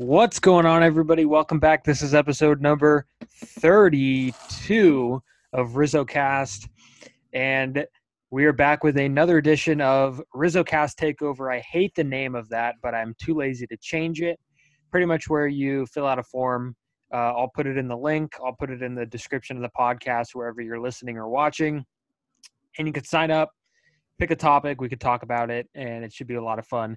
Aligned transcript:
What's 0.00 0.38
going 0.38 0.64
on, 0.64 0.82
everybody? 0.82 1.26
Welcome 1.26 1.58
back. 1.58 1.84
This 1.84 2.00
is 2.00 2.14
episode 2.14 2.62
number 2.62 3.04
32 3.34 5.22
of 5.52 5.68
RizzoCast. 5.72 6.66
And 7.34 7.84
we 8.30 8.46
are 8.46 8.54
back 8.54 8.82
with 8.82 8.96
another 8.96 9.36
edition 9.36 9.82
of 9.82 10.22
RizzoCast 10.34 10.94
Takeover. 10.94 11.54
I 11.54 11.58
hate 11.58 11.94
the 11.94 12.02
name 12.02 12.34
of 12.34 12.48
that, 12.48 12.76
but 12.82 12.94
I'm 12.94 13.14
too 13.22 13.34
lazy 13.34 13.66
to 13.66 13.76
change 13.76 14.22
it. 14.22 14.40
Pretty 14.90 15.04
much 15.04 15.28
where 15.28 15.48
you 15.48 15.84
fill 15.84 16.06
out 16.06 16.18
a 16.18 16.22
form. 16.22 16.74
Uh, 17.12 17.34
I'll 17.36 17.50
put 17.54 17.66
it 17.66 17.76
in 17.76 17.86
the 17.86 17.98
link, 17.98 18.32
I'll 18.42 18.56
put 18.58 18.70
it 18.70 18.80
in 18.80 18.94
the 18.94 19.04
description 19.04 19.58
of 19.58 19.62
the 19.62 19.70
podcast, 19.78 20.28
wherever 20.32 20.62
you're 20.62 20.80
listening 20.80 21.18
or 21.18 21.28
watching. 21.28 21.84
And 22.78 22.86
you 22.86 22.94
can 22.94 23.04
sign 23.04 23.30
up, 23.30 23.50
pick 24.18 24.30
a 24.30 24.36
topic, 24.36 24.80
we 24.80 24.88
could 24.88 24.98
talk 24.98 25.24
about 25.24 25.50
it, 25.50 25.68
and 25.74 26.06
it 26.06 26.12
should 26.14 26.26
be 26.26 26.36
a 26.36 26.42
lot 26.42 26.58
of 26.58 26.66
fun. 26.66 26.96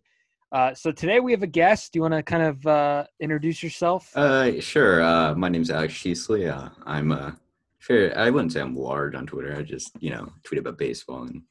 Uh, 0.54 0.72
so 0.76 0.92
today 0.92 1.20
we 1.20 1.32
have 1.32 1.42
a 1.42 1.48
guest. 1.48 1.92
Do 1.92 1.98
you 1.98 2.02
want 2.04 2.14
to 2.14 2.22
kind 2.22 2.44
of 2.44 2.68
uh, 2.68 3.06
introduce 3.20 3.64
yourself? 3.64 4.16
Uh, 4.16 4.62
sure. 4.62 5.02
Uh, 5.02 5.34
my 5.34 5.50
name's 5.50 5.72
Alex 5.72 5.96
Sheasley. 5.96 6.48
Uh, 6.48 6.70
I'm 6.86 7.12
uh, 7.12 7.32
fair. 7.80 8.16
I 8.16 8.30
wouldn't 8.30 8.54
say 8.54 8.62
I'm 8.62 8.76
large 8.76 9.16
on 9.16 9.26
Twitter. 9.26 9.55
I 9.58 9.63
just 9.63 9.91
you 10.00 10.12
know 10.12 10.32
tweet 10.44 10.60
about 10.60 10.77
baseball 10.77 11.24
and 11.24 11.41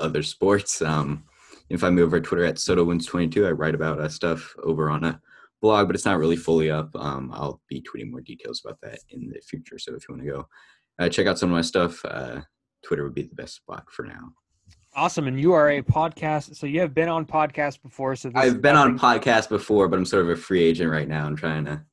other 0.00 0.22
sports. 0.22 0.80
Um, 0.80 1.24
if 1.68 1.84
I 1.84 1.90
move 1.90 2.06
over 2.06 2.20
Twitter 2.20 2.46
at 2.46 2.54
SotoWins22, 2.54 3.46
I 3.46 3.50
write 3.50 3.74
about 3.74 4.00
uh, 4.00 4.08
stuff 4.08 4.54
over 4.62 4.88
on 4.88 5.04
a 5.04 5.20
blog, 5.60 5.86
but 5.86 5.94
it's 5.94 6.06
not 6.06 6.18
really 6.18 6.36
fully 6.36 6.70
up. 6.70 6.88
Um, 6.96 7.30
I'll 7.34 7.60
be 7.68 7.82
tweeting 7.82 8.10
more 8.10 8.22
details 8.22 8.62
about 8.64 8.80
that 8.80 9.00
in 9.10 9.28
the 9.28 9.40
future. 9.42 9.78
So 9.78 9.94
if 9.94 10.08
you 10.08 10.14
want 10.14 10.24
to 10.24 10.32
go 10.32 10.48
uh, 10.98 11.10
check 11.10 11.26
out 11.26 11.38
some 11.38 11.50
of 11.50 11.54
my 11.54 11.60
stuff, 11.60 12.02
uh, 12.06 12.40
Twitter 12.82 13.04
would 13.04 13.14
be 13.14 13.24
the 13.24 13.34
best 13.34 13.56
spot 13.56 13.84
for 13.90 14.06
now. 14.06 14.32
Awesome. 14.98 15.28
And 15.28 15.38
you 15.40 15.52
are 15.52 15.70
a 15.70 15.80
podcast. 15.80 16.56
So 16.56 16.66
you 16.66 16.80
have 16.80 16.92
been 16.92 17.08
on 17.08 17.24
podcast 17.24 17.80
before. 17.82 18.16
So 18.16 18.32
I've 18.34 18.60
been 18.60 18.74
on 18.74 18.98
podcast 18.98 19.48
before, 19.48 19.86
but 19.86 19.96
I'm 19.96 20.04
sort 20.04 20.24
of 20.24 20.30
a 20.30 20.34
free 20.34 20.64
agent 20.64 20.90
right 20.90 21.06
now. 21.06 21.24
I'm 21.24 21.36
trying 21.36 21.66
to, 21.66 21.84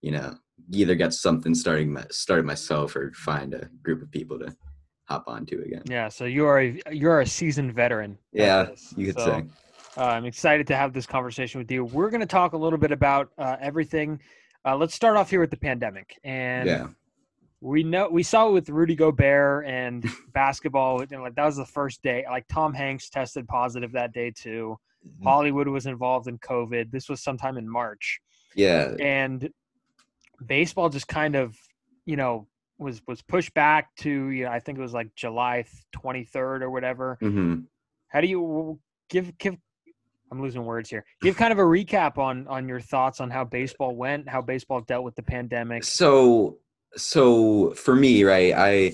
you 0.00 0.12
know, 0.12 0.36
either 0.70 0.94
get 0.94 1.12
something 1.12 1.56
starting 1.56 1.96
started 2.10 2.46
myself 2.46 2.94
or 2.94 3.12
find 3.16 3.52
a 3.52 3.68
group 3.82 4.00
of 4.00 4.12
people 4.12 4.38
to 4.38 4.54
hop 5.06 5.24
onto 5.26 5.60
again. 5.60 5.82
Yeah. 5.86 6.08
So 6.08 6.24
you 6.24 6.46
are 6.46 6.60
a 6.60 6.80
you're 6.92 7.20
a 7.20 7.26
seasoned 7.26 7.74
veteran. 7.74 8.16
Yeah, 8.32 8.68
you 8.96 9.06
could 9.06 9.18
so, 9.18 9.26
say. 9.26 9.44
Uh, 9.96 10.04
I'm 10.04 10.24
excited 10.24 10.68
to 10.68 10.76
have 10.76 10.92
this 10.92 11.04
conversation 11.04 11.58
with 11.58 11.70
you. 11.70 11.84
We're 11.84 12.10
going 12.10 12.20
to 12.20 12.26
talk 12.26 12.52
a 12.52 12.56
little 12.56 12.78
bit 12.78 12.92
about 12.92 13.30
uh, 13.38 13.56
everything. 13.60 14.20
Uh, 14.64 14.76
let's 14.76 14.94
start 14.94 15.16
off 15.16 15.30
here 15.30 15.40
with 15.40 15.50
the 15.50 15.56
pandemic. 15.56 16.16
And 16.22 16.68
yeah 16.68 16.86
we 17.62 17.84
know 17.84 18.08
we 18.10 18.24
saw 18.24 18.48
it 18.48 18.52
with 18.52 18.68
Rudy 18.68 18.96
Gobert 18.96 19.66
and 19.66 20.04
basketball. 20.34 21.00
You 21.00 21.16
know, 21.16 21.22
like 21.22 21.36
that 21.36 21.46
was 21.46 21.56
the 21.56 21.64
first 21.64 22.02
day. 22.02 22.24
Like 22.28 22.46
Tom 22.48 22.74
Hanks 22.74 23.08
tested 23.08 23.46
positive 23.46 23.92
that 23.92 24.12
day 24.12 24.32
too. 24.32 24.78
Mm-hmm. 25.06 25.24
Hollywood 25.24 25.68
was 25.68 25.86
involved 25.86 26.26
in 26.26 26.38
COVID. 26.38 26.90
This 26.90 27.08
was 27.08 27.22
sometime 27.22 27.56
in 27.56 27.68
March. 27.68 28.20
Yeah, 28.56 28.94
and 29.00 29.48
baseball 30.44 30.88
just 30.88 31.06
kind 31.06 31.36
of, 31.36 31.56
you 32.04 32.16
know, 32.16 32.48
was 32.78 33.00
was 33.06 33.22
pushed 33.22 33.54
back 33.54 33.94
to 33.98 34.10
you 34.10 34.44
know 34.44 34.50
I 34.50 34.58
think 34.58 34.78
it 34.78 34.82
was 34.82 34.92
like 34.92 35.14
July 35.14 35.64
twenty 35.92 36.24
third 36.24 36.64
or 36.64 36.70
whatever. 36.70 37.16
Mm-hmm. 37.22 37.60
How 38.08 38.20
do 38.20 38.26
you 38.26 38.80
give 39.08 39.38
give? 39.38 39.56
I'm 40.32 40.42
losing 40.42 40.64
words 40.64 40.90
here. 40.90 41.04
Give 41.20 41.36
kind 41.36 41.52
of 41.52 41.58
a 41.58 41.62
recap 41.62 42.18
on 42.18 42.48
on 42.48 42.68
your 42.68 42.80
thoughts 42.80 43.20
on 43.20 43.30
how 43.30 43.44
baseball 43.44 43.94
went, 43.94 44.28
how 44.28 44.42
baseball 44.42 44.80
dealt 44.80 45.04
with 45.04 45.14
the 45.14 45.22
pandemic. 45.22 45.84
So 45.84 46.58
so 46.96 47.72
for 47.72 47.94
me, 47.94 48.24
right, 48.24 48.52
I 48.56 48.92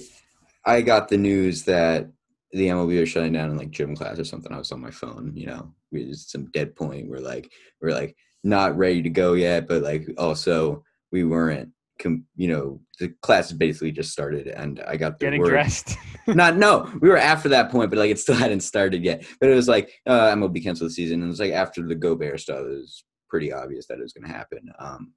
I 0.64 0.82
got 0.82 1.08
the 1.08 1.18
news 1.18 1.64
that 1.64 2.10
the 2.52 2.68
MLB 2.68 3.00
was 3.00 3.08
shutting 3.08 3.32
down 3.32 3.50
in 3.50 3.56
like 3.56 3.70
gym 3.70 3.94
class 3.94 4.18
or 4.18 4.24
something. 4.24 4.52
I 4.52 4.58
was 4.58 4.72
on 4.72 4.80
my 4.80 4.90
phone, 4.90 5.32
you 5.34 5.46
know, 5.46 5.72
we 5.92 6.04
just 6.04 6.30
some 6.30 6.50
dead 6.52 6.74
point. 6.76 7.08
We're 7.08 7.18
like 7.18 7.50
we're 7.80 7.92
like 7.92 8.16
not 8.44 8.76
ready 8.76 9.02
to 9.02 9.10
go 9.10 9.34
yet, 9.34 9.68
but 9.68 9.82
like 9.82 10.08
also 10.18 10.84
we 11.12 11.24
weren't 11.24 11.70
com- 11.98 12.24
you 12.36 12.48
know 12.48 12.80
the 13.00 13.08
class 13.22 13.52
basically 13.52 13.92
just 13.92 14.12
started 14.12 14.46
and 14.48 14.82
i 14.86 14.96
got 14.96 15.18
the 15.18 15.26
getting 15.26 15.40
word. 15.40 15.50
dressed 15.50 15.96
not 16.28 16.56
no 16.56 16.90
we 17.00 17.08
were 17.08 17.16
after 17.16 17.48
that 17.48 17.70
point 17.70 17.90
but 17.90 17.98
like 17.98 18.10
it 18.10 18.18
still 18.18 18.34
hadn't 18.36 18.60
started 18.60 19.04
yet 19.04 19.24
but 19.40 19.50
it 19.50 19.54
was 19.54 19.68
like 19.68 19.92
uh 20.06 20.34
mlb 20.34 20.62
canceled 20.62 20.90
the 20.90 20.94
season 20.94 21.16
and 21.16 21.24
it 21.24 21.28
was 21.28 21.40
like 21.40 21.52
after 21.52 21.82
the 21.86 21.94
Gobert 21.94 22.40
stuff 22.40 22.60
it 22.60 22.68
was 22.68 23.04
pretty 23.28 23.52
obvious 23.52 23.86
that 23.86 23.98
it 23.98 24.02
was 24.02 24.12
going 24.12 24.26
to 24.26 24.36
happen 24.36 24.70
um 24.78 25.12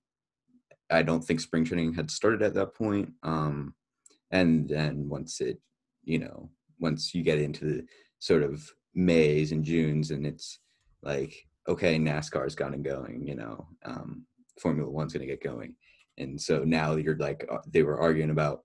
I 0.91 1.01
don't 1.01 1.23
think 1.23 1.39
spring 1.39 1.65
training 1.65 1.93
had 1.93 2.11
started 2.11 2.41
at 2.41 2.53
that 2.55 2.75
point. 2.75 3.11
Um, 3.23 3.73
and 4.31 4.67
then 4.67 5.07
once 5.09 5.41
it, 5.41 5.59
you 6.03 6.19
know, 6.19 6.49
once 6.79 7.13
you 7.13 7.23
get 7.23 7.39
into 7.39 7.65
the 7.65 7.85
sort 8.19 8.43
of 8.43 8.69
Mays 8.93 9.51
and 9.51 9.63
Junes, 9.63 10.11
and 10.11 10.25
it's 10.25 10.59
like, 11.03 11.33
okay, 11.67 11.97
NASCAR's 11.97 12.55
gotten 12.55 12.81
going, 12.81 13.27
you 13.27 13.35
know, 13.35 13.67
um, 13.85 14.25
Formula 14.59 14.89
One's 14.89 15.13
going 15.13 15.25
to 15.25 15.31
get 15.31 15.43
going, 15.43 15.75
and 16.17 16.39
so 16.39 16.63
now 16.63 16.95
you're 16.95 17.17
like, 17.17 17.45
uh, 17.51 17.59
they 17.67 17.83
were 17.83 17.99
arguing 17.99 18.31
about, 18.31 18.63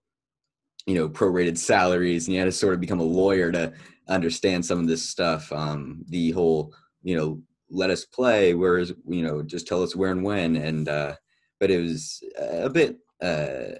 you 0.87 0.95
know, 0.95 1.09
prorated 1.09 1.59
salaries, 1.59 2.27
and 2.27 2.35
you 2.35 2.41
had 2.41 2.47
to 2.47 2.53
sort 2.53 2.75
of 2.75 2.81
become 2.81 3.01
a 3.01 3.05
lawyer 3.05 3.53
to 3.53 3.73
understand 4.09 4.65
some 4.65 4.81
of 4.81 4.89
this 4.89 5.09
stuff. 5.09 5.53
Um, 5.53 6.05
the 6.09 6.31
whole, 6.31 6.75
you 7.03 7.17
know, 7.17 7.43
let 7.71 7.91
us 7.91 8.05
play, 8.05 8.55
whereas, 8.55 8.93
you 9.09 9.23
know, 9.23 9.43
just 9.43 9.67
tell 9.67 9.83
us 9.83 9.97
where 9.97 10.11
and 10.11 10.23
when, 10.25 10.57
and 10.57 10.89
uh, 10.89 11.15
but 11.61 11.71
it 11.71 11.81
was 11.81 12.23
a 12.39 12.71
bit. 12.71 12.97
Uh, 13.23 13.79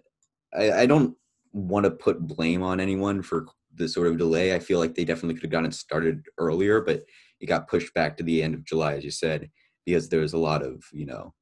I, 0.57 0.83
I 0.83 0.87
don't 0.87 1.17
want 1.53 1.85
to 1.85 1.91
put 1.91 2.27
blame 2.27 2.63
on 2.63 2.81
anyone 2.81 3.23
for 3.23 3.47
the 3.75 3.89
sort 3.89 4.07
of 4.07 4.19
delay. 4.19 4.55
I 4.55 4.59
feel 4.59 4.79
like 4.79 4.95
they 4.95 5.05
definitely 5.05 5.35
could 5.35 5.45
have 5.45 5.51
gotten 5.51 5.73
started 5.73 6.25
earlier, 6.39 6.81
but 6.81 7.05
it 7.41 7.47
got 7.47 7.69
pushed 7.69 7.93
back 7.95 8.17
to 8.17 8.23
the 8.23 8.43
end 8.43 8.55
of 8.55 8.65
July, 8.65 8.95
as 8.95 9.05
you 9.05 9.11
said, 9.11 9.51
because 9.85 10.09
there 10.09 10.21
was 10.21 10.33
a 10.33 10.39
lot 10.39 10.63
of 10.63 10.85
you 10.93 11.07
know 11.07 11.35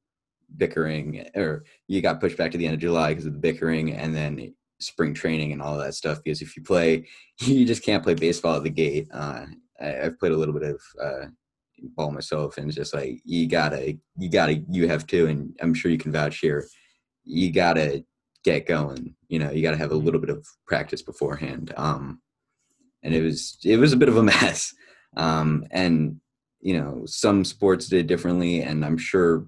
bickering, 0.57 1.27
or 1.35 1.65
you 1.87 2.01
got 2.01 2.19
pushed 2.19 2.37
back 2.37 2.51
to 2.51 2.57
the 2.57 2.65
end 2.65 2.75
of 2.75 2.81
July 2.81 3.09
because 3.09 3.25
of 3.25 3.33
the 3.33 3.39
bickering, 3.39 3.93
and 3.93 4.15
then 4.15 4.53
spring 4.79 5.13
training 5.13 5.51
and 5.51 5.61
all 5.61 5.77
that 5.77 5.95
stuff. 5.95 6.21
Because 6.23 6.41
if 6.41 6.55
you 6.55 6.63
play, 6.63 7.07
you 7.39 7.65
just 7.65 7.83
can't 7.83 8.03
play 8.03 8.13
baseball 8.13 8.57
at 8.57 8.63
the 8.63 8.69
gate. 8.69 9.07
Uh, 9.13 9.45
I, 9.81 9.85
have 9.85 10.19
played 10.19 10.31
a 10.31 10.37
little 10.37 10.53
bit 10.53 10.63
of 10.63 10.81
uh, 11.01 11.25
ball 11.95 12.11
myself 12.11 12.57
and 12.57 12.67
it's 12.67 12.75
just 12.75 12.93
like 12.93 13.19
you 13.25 13.47
gotta 13.47 13.97
you 14.17 14.29
gotta 14.29 14.63
you 14.69 14.87
have 14.87 15.05
to 15.07 15.27
and 15.27 15.55
i'm 15.61 15.73
sure 15.73 15.91
you 15.91 15.97
can 15.97 16.11
vouch 16.11 16.39
here. 16.39 16.65
You 17.23 17.51
gotta 17.51 18.03
get 18.43 18.67
going 18.67 19.15
you 19.27 19.39
know 19.39 19.51
you 19.51 19.61
gotta 19.61 19.77
have 19.77 19.91
a 19.91 19.95
little 19.95 20.19
bit 20.19 20.29
of 20.29 20.45
practice 20.67 21.01
beforehand 21.01 21.73
um 21.77 22.21
and 23.03 23.13
it 23.13 23.21
was 23.21 23.57
it 23.63 23.77
was 23.77 23.93
a 23.93 23.97
bit 23.97 24.09
of 24.09 24.17
a 24.17 24.23
mess 24.33 24.73
um 25.17 25.65
and 25.71 26.19
you 26.61 26.79
know 26.79 27.03
some 27.05 27.43
sports 27.43 27.87
did 27.87 28.07
differently 28.07 28.61
and 28.61 28.85
i'm 28.85 28.97
sure 28.97 29.47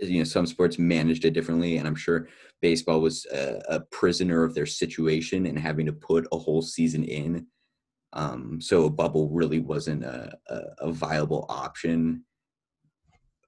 you 0.00 0.18
know 0.18 0.24
some 0.24 0.46
sports 0.46 0.78
managed 0.78 1.24
it 1.24 1.32
differently 1.32 1.76
and 1.76 1.86
i'm 1.86 1.94
sure 1.94 2.28
baseball 2.60 3.00
was 3.00 3.26
a, 3.32 3.60
a 3.68 3.80
prisoner 3.92 4.42
of 4.42 4.54
their 4.54 4.66
situation 4.66 5.46
and 5.46 5.58
having 5.58 5.86
to 5.86 5.92
put 5.92 6.26
a 6.32 6.38
whole 6.38 6.62
season 6.62 7.04
in 7.04 7.46
um, 8.12 8.60
so 8.60 8.84
a 8.84 8.90
bubble 8.90 9.28
really 9.28 9.58
wasn't 9.58 10.04
a, 10.04 10.36
a, 10.48 10.60
a, 10.78 10.92
viable 10.92 11.44
option. 11.48 12.24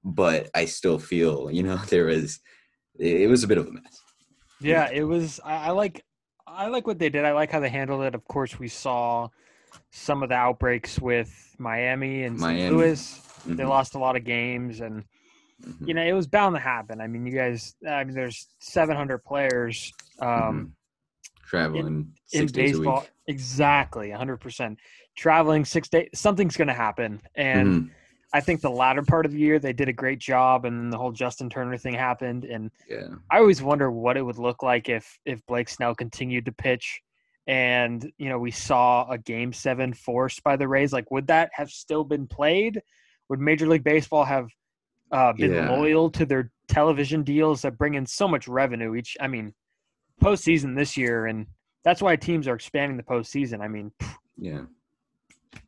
But 0.05 0.51
I 0.55 0.67
still 0.67 0.99
feel, 0.99 1.51
you 1.51 1.63
know, 1.63 1.77
there 1.89 2.07
was 2.07 2.41
it 2.99 3.31
was 3.31 3.43
a 3.45 3.49
bit 3.49 3.59
of 3.59 3.67
a 3.67 3.73
mess. 3.73 4.01
Yeah, 4.61 4.91
it 4.93 5.05
was. 5.05 5.41
I, 5.45 5.69
I 5.69 5.71
like 5.71 6.05
I 6.47 6.69
like 6.69 6.87
what 6.87 6.99
they 6.99 7.09
did. 7.09 7.25
I 7.25 7.33
like 7.33 7.51
how 7.51 7.61
they 7.61 7.71
handled 7.71 8.03
it. 8.03 8.15
Of 8.15 8.25
course, 8.25 8.59
we 8.59 8.69
saw 8.69 9.29
some 9.93 10.23
of 10.23 10.29
the 10.29 10.35
outbreaks 10.35 10.99
with 10.99 11.55
Miami 11.59 12.25
and 12.25 12.37
Miami. 12.37 12.61
St. 12.61 12.77
Louis. 12.77 13.01
Mm-hmm. 13.01 13.57
They 13.57 13.65
lost 13.65 13.95
a 13.95 13.99
lot 13.99 14.17
of 14.17 14.25
games, 14.25 14.81
and 14.83 15.05
mm-hmm. 15.65 15.89
you 15.89 15.95
know 15.95 16.05
it 16.05 16.13
was 16.13 16.27
bound 16.27 16.55
to 16.57 16.61
happen. 16.61 17.01
I 17.01 17.07
mean, 17.07 17.25
you 17.25 17.33
guys. 17.33 17.75
I 17.89 18.05
mean, 18.05 18.15
there's 18.15 18.49
700 18.61 19.25
players. 19.25 19.91
Um, 20.21 20.29
mm-hmm 20.29 20.65
traveling 21.51 22.13
in, 22.33 22.43
in 22.43 22.47
baseball. 22.47 23.07
Exactly, 23.27 24.11
100%. 24.11 24.77
Traveling 25.17 25.65
six 25.65 25.89
days, 25.89 26.09
something's 26.15 26.57
going 26.57 26.69
to 26.69 26.75
happen. 26.75 27.21
And 27.35 27.69
mm-hmm. 27.69 27.89
I 28.33 28.41
think 28.41 28.61
the 28.61 28.71
latter 28.71 29.03
part 29.03 29.27
of 29.27 29.33
the 29.33 29.39
year, 29.39 29.59
they 29.59 29.73
did 29.73 29.89
a 29.89 29.93
great 29.93 30.21
job. 30.21 30.65
And 30.65 30.93
the 30.93 30.97
whole 30.97 31.13
Justin 31.13 31.51
Turner 31.51 31.77
thing 31.77 31.95
happened. 31.95 32.45
And 32.45 32.71
yeah. 32.89 33.09
I 33.31 33.39
always 33.39 33.61
wonder 33.61 33.91
what 33.91 34.17
it 34.17 34.23
would 34.23 34.39
look 34.39 34.63
like 34.63 34.89
if, 34.89 35.19
if 35.25 35.45
Blake 35.47 35.69
Snell 35.69 35.95
continued 35.95 36.45
to 36.45 36.53
pitch 36.53 37.03
and, 37.47 38.13
you 38.17 38.29
know, 38.29 38.39
we 38.39 38.53
saw 38.53 39.11
a 39.11 39.19
game 39.19 39.53
seven 39.53 39.93
forced 39.93 40.45
by 40.45 40.57
the 40.57 40.69
Rays. 40.69 40.93
Like, 40.93 41.11
would 41.11 41.27
that 41.27 41.51
have 41.53 41.71
still 41.71 42.05
been 42.05 42.29
played? 42.29 42.81
Would 43.29 43.41
Major 43.41 43.67
League 43.67 43.83
Baseball 43.83 44.25
have 44.25 44.49
uh, 45.11 45.33
been 45.33 45.55
yeah. 45.55 45.71
loyal 45.71 46.11
to 46.11 46.25
their 46.25 46.53
television 46.69 47.25
deals 47.25 47.63
that 47.63 47.77
bring 47.77 47.95
in 47.95 48.07
so 48.07 48.29
much 48.29 48.47
revenue 48.47 48.95
each? 48.95 49.17
I 49.21 49.27
mean, 49.27 49.53
postseason 50.21 50.77
this 50.77 50.97
year, 50.97 51.27
and 51.27 51.47
that's 51.85 52.03
why 52.03 52.17
teams 52.17 52.47
are 52.47 52.55
expanding 52.55 52.97
the 52.97 53.03
postseason. 53.03 53.61
I 53.61 53.69
mean, 53.69 53.91
yeah, 54.39 54.63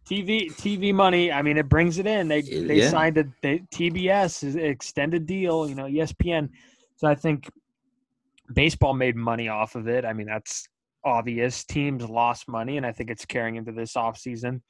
TV 0.08 0.52
TV 0.52 0.92
money. 0.94 1.32
I 1.32 1.42
mean, 1.42 1.56
it 1.56 1.68
brings 1.68 1.98
it 1.98 2.06
in. 2.06 2.28
They 2.28 2.42
they 2.42 2.78
yeah. 2.80 2.90
signed 2.90 3.18
a 3.18 3.24
they, 3.42 3.60
TBS 3.74 4.56
extended 4.56 5.26
deal. 5.26 5.68
You 5.68 5.74
know, 5.74 5.84
ESPN. 5.84 6.50
So 6.96 7.08
I 7.08 7.14
think 7.14 7.48
baseball 8.52 8.94
made 8.94 9.16
money 9.16 9.48
off 9.48 9.74
of 9.74 9.88
it. 9.88 10.04
I 10.04 10.12
mean, 10.12 10.26
that's 10.26 10.68
obvious. 11.04 11.64
Teams 11.64 12.08
lost 12.08 12.48
money, 12.48 12.76
and 12.76 12.86
I 12.86 12.92
think 12.92 13.10
it's 13.10 13.24
carrying 13.24 13.56
into 13.56 13.72
this 13.72 13.96
off 13.96 14.18
season. 14.18 14.62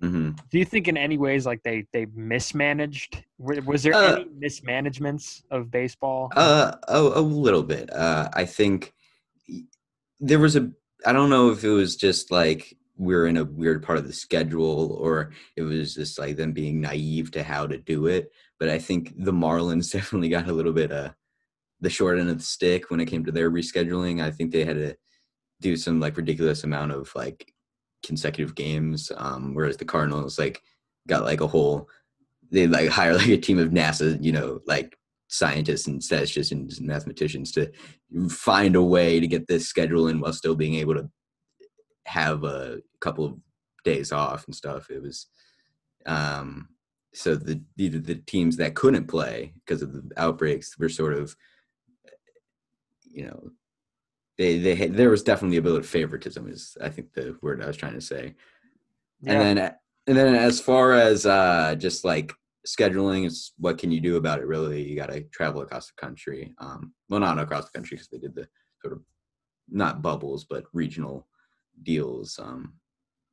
hmm 0.00 0.30
Do 0.50 0.58
you 0.58 0.64
think 0.64 0.88
in 0.88 0.96
any 0.96 1.18
ways 1.18 1.46
like 1.46 1.62
they 1.62 1.86
they 1.92 2.06
mismanaged? 2.14 3.24
Was 3.38 3.82
there 3.82 3.94
Uh, 3.94 4.16
any 4.16 4.26
mismanagements 4.38 5.42
of 5.50 5.70
baseball? 5.70 6.30
Uh, 6.36 6.72
a, 6.88 7.00
a 7.00 7.20
little 7.20 7.62
bit. 7.62 7.92
Uh, 7.92 8.28
I 8.32 8.44
think 8.44 8.94
there 10.20 10.38
was 10.38 10.56
a. 10.56 10.70
I 11.04 11.12
don't 11.12 11.30
know 11.30 11.50
if 11.50 11.62
it 11.62 11.70
was 11.70 11.96
just 11.96 12.30
like 12.30 12.76
we're 12.96 13.26
in 13.26 13.36
a 13.36 13.44
weird 13.44 13.82
part 13.82 13.98
of 13.98 14.06
the 14.06 14.12
schedule, 14.12 14.92
or 14.92 15.32
it 15.56 15.62
was 15.62 15.94
just 15.94 16.18
like 16.18 16.36
them 16.36 16.52
being 16.52 16.80
naive 16.80 17.30
to 17.32 17.42
how 17.42 17.66
to 17.66 17.78
do 17.78 18.06
it. 18.06 18.30
But 18.58 18.70
I 18.70 18.78
think 18.78 19.12
the 19.16 19.32
Marlins 19.32 19.92
definitely 19.92 20.28
got 20.28 20.48
a 20.48 20.52
little 20.52 20.72
bit 20.72 20.92
uh 20.92 21.10
the 21.80 21.90
short 21.90 22.18
end 22.18 22.30
of 22.30 22.38
the 22.38 22.44
stick 22.44 22.90
when 22.90 23.00
it 23.00 23.06
came 23.06 23.24
to 23.24 23.32
their 23.32 23.50
rescheduling. 23.50 24.22
I 24.22 24.30
think 24.30 24.50
they 24.50 24.64
had 24.64 24.76
to 24.76 24.96
do 25.60 25.76
some 25.76 26.00
like 26.00 26.16
ridiculous 26.16 26.64
amount 26.64 26.92
of 26.92 27.14
like 27.14 27.52
consecutive 28.04 28.54
games, 28.54 29.12
um, 29.16 29.54
whereas 29.54 29.76
the 29.76 29.84
Cardinals 29.84 30.38
like 30.38 30.62
got 31.06 31.24
like 31.24 31.40
a 31.40 31.46
whole. 31.46 31.88
They 32.50 32.66
like 32.66 32.88
hire 32.88 33.14
like 33.14 33.28
a 33.28 33.36
team 33.36 33.58
of 33.58 33.70
NASA, 33.70 34.22
you 34.22 34.32
know, 34.32 34.60
like 34.66 34.96
scientists 35.28 35.86
and 35.86 36.02
statisticians 36.02 36.78
and 36.78 36.86
mathematicians 36.86 37.50
to 37.52 37.70
find 38.28 38.76
a 38.76 38.82
way 38.82 39.18
to 39.18 39.26
get 39.26 39.46
this 39.48 39.66
schedule 39.66 40.08
in 40.08 40.20
while 40.20 40.32
still 40.32 40.54
being 40.54 40.74
able 40.74 40.94
to 40.94 41.10
have 42.06 42.44
a 42.44 42.78
couple 43.00 43.24
of 43.24 43.36
days 43.84 44.12
off 44.12 44.46
and 44.46 44.54
stuff. 44.54 44.90
It 44.90 45.02
was 45.02 45.26
um 46.06 46.68
so 47.14 47.34
the 47.34 47.60
the, 47.76 47.88
the 47.88 48.14
teams 48.14 48.56
that 48.58 48.74
couldn't 48.74 49.06
play 49.06 49.52
because 49.64 49.82
of 49.82 49.92
the 49.92 50.08
outbreaks 50.16 50.78
were 50.78 50.88
sort 50.88 51.14
of 51.14 51.34
you 53.04 53.24
know 53.24 53.50
they 54.38 54.58
they 54.58 54.74
had, 54.74 54.94
there 54.94 55.10
was 55.10 55.22
definitely 55.22 55.56
a 55.56 55.62
bit 55.62 55.74
of 55.74 55.86
favoritism 55.86 56.48
is 56.48 56.76
I 56.80 56.90
think 56.90 57.12
the 57.12 57.36
word 57.42 57.62
I 57.62 57.66
was 57.66 57.76
trying 57.76 57.94
to 57.94 58.00
say. 58.00 58.34
Yeah. 59.22 59.32
And 59.32 59.58
then 59.58 59.74
and 60.06 60.16
then 60.16 60.34
as 60.34 60.60
far 60.60 60.92
as 60.92 61.26
uh 61.26 61.74
just 61.76 62.04
like 62.04 62.34
scheduling 62.66 63.26
is 63.26 63.52
what 63.58 63.78
can 63.78 63.90
you 63.90 64.00
do 64.00 64.16
about 64.16 64.38
it 64.40 64.46
really 64.46 64.82
you 64.82 64.96
got 64.96 65.10
to 65.10 65.22
travel 65.32 65.62
across 65.62 65.86
the 65.86 65.92
country 65.96 66.52
um 66.58 66.92
well 67.08 67.20
not 67.20 67.38
across 67.38 67.64
the 67.66 67.78
country 67.78 67.96
because 67.96 68.08
they 68.08 68.18
did 68.18 68.34
the 68.34 68.46
sort 68.82 68.92
of 68.92 69.00
not 69.70 70.02
bubbles 70.02 70.44
but 70.44 70.64
regional 70.72 71.26
deals 71.82 72.38
um 72.42 72.74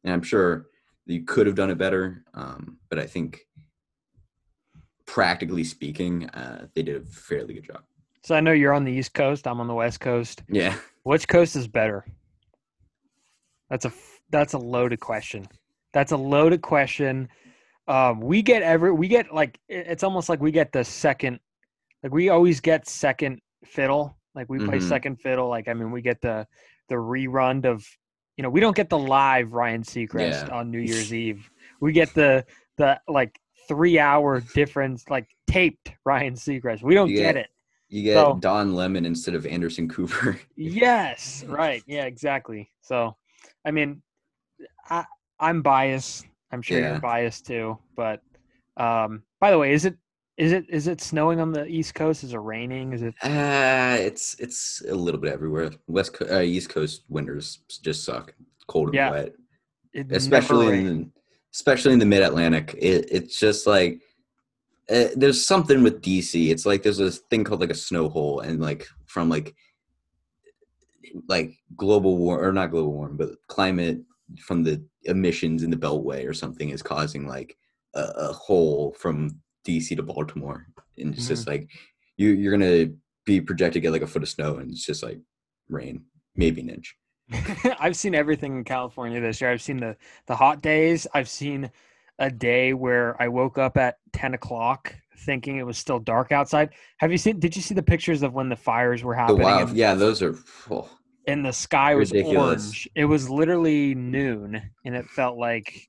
and 0.03 0.13
i'm 0.13 0.21
sure 0.21 0.68
you 1.06 1.24
could 1.24 1.47
have 1.47 1.56
done 1.56 1.69
it 1.71 1.77
better 1.77 2.24
um 2.33 2.77
but 2.89 3.00
i 3.00 3.06
think 3.06 3.39
practically 5.06 5.63
speaking 5.63 6.30
uh 6.30 6.68
they 6.75 6.83
did 6.83 7.01
a 7.01 7.06
fairly 7.06 7.53
good 7.56 7.65
job 7.65 7.83
so 8.24 8.35
I 8.35 8.39
know 8.39 8.53
you're 8.53 8.74
on 8.74 8.85
the 8.85 8.91
East 8.91 9.13
Coast. 9.13 9.45
I'm 9.47 9.59
on 9.59 9.68
the 9.68 9.74
West 9.74 10.00
Coast. 10.00 10.44
yeah 10.50 10.77
Which 11.03 11.27
coast 11.27 11.56
is 11.57 11.68
better? 11.68 12.06
That's 13.69 13.85
a 13.85 13.91
that's 14.30 14.53
a 14.53 14.57
loaded 14.57 15.00
question. 15.00 15.47
That's 15.91 16.12
a 16.12 16.18
loaded 16.18 16.62
question. 16.62 17.27
Um, 17.88 18.21
we 18.21 18.41
get 18.41 18.62
every 18.63 18.91
we 18.91 19.07
get 19.07 19.33
like 19.33 19.59
it's 19.68 20.03
almost 20.03 20.30
like 20.30 20.39
we 20.39 20.51
get 20.51 20.71
the 20.71 20.83
second, 20.83 21.39
like 22.01 22.13
we 22.13 22.30
always 22.30 22.59
get 22.62 22.88
second 22.88 23.41
fiddle. 23.65 24.15
Like 24.35 24.50
we 24.50 24.59
play 24.59 24.77
Mhm. 24.80 24.88
second 24.89 25.15
fiddle. 25.21 25.50
Like 25.50 25.68
I 25.68 25.74
mean, 25.74 25.91
we 25.91 26.01
get 26.01 26.21
the 26.21 26.47
the 26.89 26.95
rerun 26.95 27.65
of, 27.65 27.85
you 28.38 28.44
know, 28.44 28.50
we 28.50 28.59
don't 28.59 28.75
get 28.75 28.89
the 28.89 28.97
live 28.97 29.53
Ryan 29.53 29.83
Seacrest 29.83 30.47
Yeah. 30.47 30.53
on 30.56 30.71
New 30.71 30.80
Year's 30.91 31.13
Eve. 31.13 31.50
We 31.81 31.91
get 31.91 32.13
the 32.13 32.45
the 32.77 33.00
like 33.07 33.38
three 33.68 34.00
hour 34.00 34.41
difference, 34.53 35.09
like 35.09 35.27
taped 35.47 35.91
Ryan 36.06 36.33
Seacrest. 36.35 36.83
We 36.83 36.95
don't 36.95 37.09
get- 37.09 37.38
it. 37.38 37.50
you 37.89 38.01
get 38.03 38.15
So- 38.15 38.38
don 38.39 38.74
lemon 38.74 39.06
instead 39.06 39.35
of 39.35 39.45
anderson 39.45 39.88
cooper 39.88 40.39
Yes, 40.56 41.44
right. 41.47 41.83
Yeah, 41.85 42.06
exactly. 42.06 42.71
So, 42.81 43.15
I 43.65 43.71
mean, 43.71 44.01
I 44.89 45.06
I'm 45.39 45.62
biased. 45.62 46.25
I'm 46.53 46.61
sure 46.61 46.79
Yeah. 46.79 46.91
you're 46.91 47.00
biased 47.01 47.45
too. 47.47 47.77
But 47.95 48.21
um, 48.77 49.23
by 49.41 49.51
the 49.51 49.57
way, 49.57 49.73
is 49.73 49.85
it 49.85 49.97
is 50.38 50.51
it 50.51 50.65
is 50.69 50.88
it 50.88 51.01
snowing 51.01 51.39
on 51.39 51.51
the 51.51 51.65
East 51.65 51.95
Coast? 51.95 52.23
Is 52.23 52.33
it 52.33 52.38
raining? 52.38 52.94
Is 52.94 53.01
it? 53.01 53.15
uh 53.23 53.97
it's 54.00 54.35
it's 54.39 54.81
a 54.89 54.94
little 54.95 55.19
bit 55.19 55.31
everywhere 55.33 55.69
west 55.88 56.13
Co- 56.13 56.25
uh, 56.38 56.41
east 56.41 56.69
coast 56.69 57.03
winters 57.07 57.59
just 57.83 58.03
suck 58.03 58.33
cold 58.67 58.88
and 58.88 58.95
Yeah. 58.95 59.11
wet 59.11 59.33
it 59.94 60.11
especially 60.11 60.79
in 60.85 61.11
especially 61.53 61.94
in 61.94 62.00
the 62.00 62.05
mid 62.05 62.23
Atlantic. 62.23 62.75
It, 62.79 63.07
it's 63.11 63.39
just 63.39 63.67
like 63.67 64.01
uh, 64.89 65.09
there's 65.15 65.45
something 65.45 65.81
with 65.83 66.01
DC. 66.01 66.49
It's 66.51 66.65
like 66.65 66.83
there's 66.83 66.97
this 66.97 67.19
thing 67.29 67.44
called 67.44 67.61
like 67.61 67.69
a 67.69 67.75
snow 67.75 68.09
hole, 68.09 68.41
and 68.41 68.59
like 68.59 68.85
from 69.06 69.29
like 69.29 69.56
like 71.27 71.51
global 71.75 72.17
war 72.17 72.44
or 72.45 72.51
not 72.51 72.71
global 72.71 72.94
warming, 72.94 73.17
but 73.17 73.29
climate 73.47 74.01
from 74.39 74.63
the 74.63 74.83
emissions 75.05 75.63
in 75.63 75.69
the 75.69 75.77
Beltway 75.77 76.27
or 76.27 76.33
something 76.33 76.69
is 76.69 76.81
causing 76.81 77.27
like 77.27 77.57
a, 77.94 78.01
a 78.01 78.33
hole 78.33 78.95
from 78.97 79.39
DC 79.67 79.95
to 79.95 80.03
Baltimore, 80.03 80.67
and 80.97 81.13
it's 81.13 81.27
just 81.27 81.44
mm-hmm. 81.44 81.51
like 81.51 81.69
you 82.17 82.29
you're 82.29 82.51
gonna 82.51 82.91
be 83.25 83.41
projected 83.41 83.73
to 83.75 83.79
get 83.81 83.91
like 83.91 84.01
a 84.01 84.07
foot 84.07 84.23
of 84.23 84.29
snow, 84.29 84.57
and 84.57 84.71
it's 84.71 84.85
just 84.85 85.03
like 85.03 85.19
rain, 85.69 86.03
maybe 86.35 86.61
an 86.61 86.69
inch. 86.69 86.95
I've 87.79 87.95
seen 87.95 88.15
everything 88.15 88.57
in 88.57 88.63
California 88.63 89.21
this 89.21 89.39
year. 89.41 89.51
I've 89.51 89.61
seen 89.61 89.77
the 89.77 89.95
the 90.27 90.35
hot 90.35 90.61
days. 90.61 91.07
I've 91.13 91.29
seen 91.29 91.71
a 92.19 92.29
day 92.29 92.73
where 92.73 93.21
I 93.21 93.27
woke 93.27 93.57
up 93.57 93.77
at 93.77 93.97
ten 94.11 94.33
o'clock 94.33 94.95
thinking 95.19 95.57
it 95.57 95.65
was 95.65 95.77
still 95.77 95.99
dark 95.99 96.31
outside. 96.31 96.71
Have 96.97 97.11
you 97.11 97.17
seen? 97.17 97.39
Did 97.39 97.56
you 97.56 97.61
see 97.61 97.73
the 97.73 97.83
pictures 97.83 98.23
of 98.23 98.33
when 98.33 98.49
the 98.49 98.56
fires 98.56 99.03
were 99.03 99.15
The 99.15 99.21
happening? 99.21 99.41
wild, 99.41 99.69
and, 99.69 99.77
yeah, 99.77 99.94
those 99.94 100.21
are. 100.21 100.35
Oh, 100.69 100.89
and 101.27 101.45
the 101.45 101.53
sky 101.53 101.95
was 101.95 102.11
Ridiculous. 102.11 102.65
orange. 102.65 102.89
It 102.95 103.05
was 103.05 103.29
literally 103.29 103.95
noon, 103.95 104.61
and 104.85 104.95
it 104.95 105.05
felt 105.09 105.37
like 105.37 105.87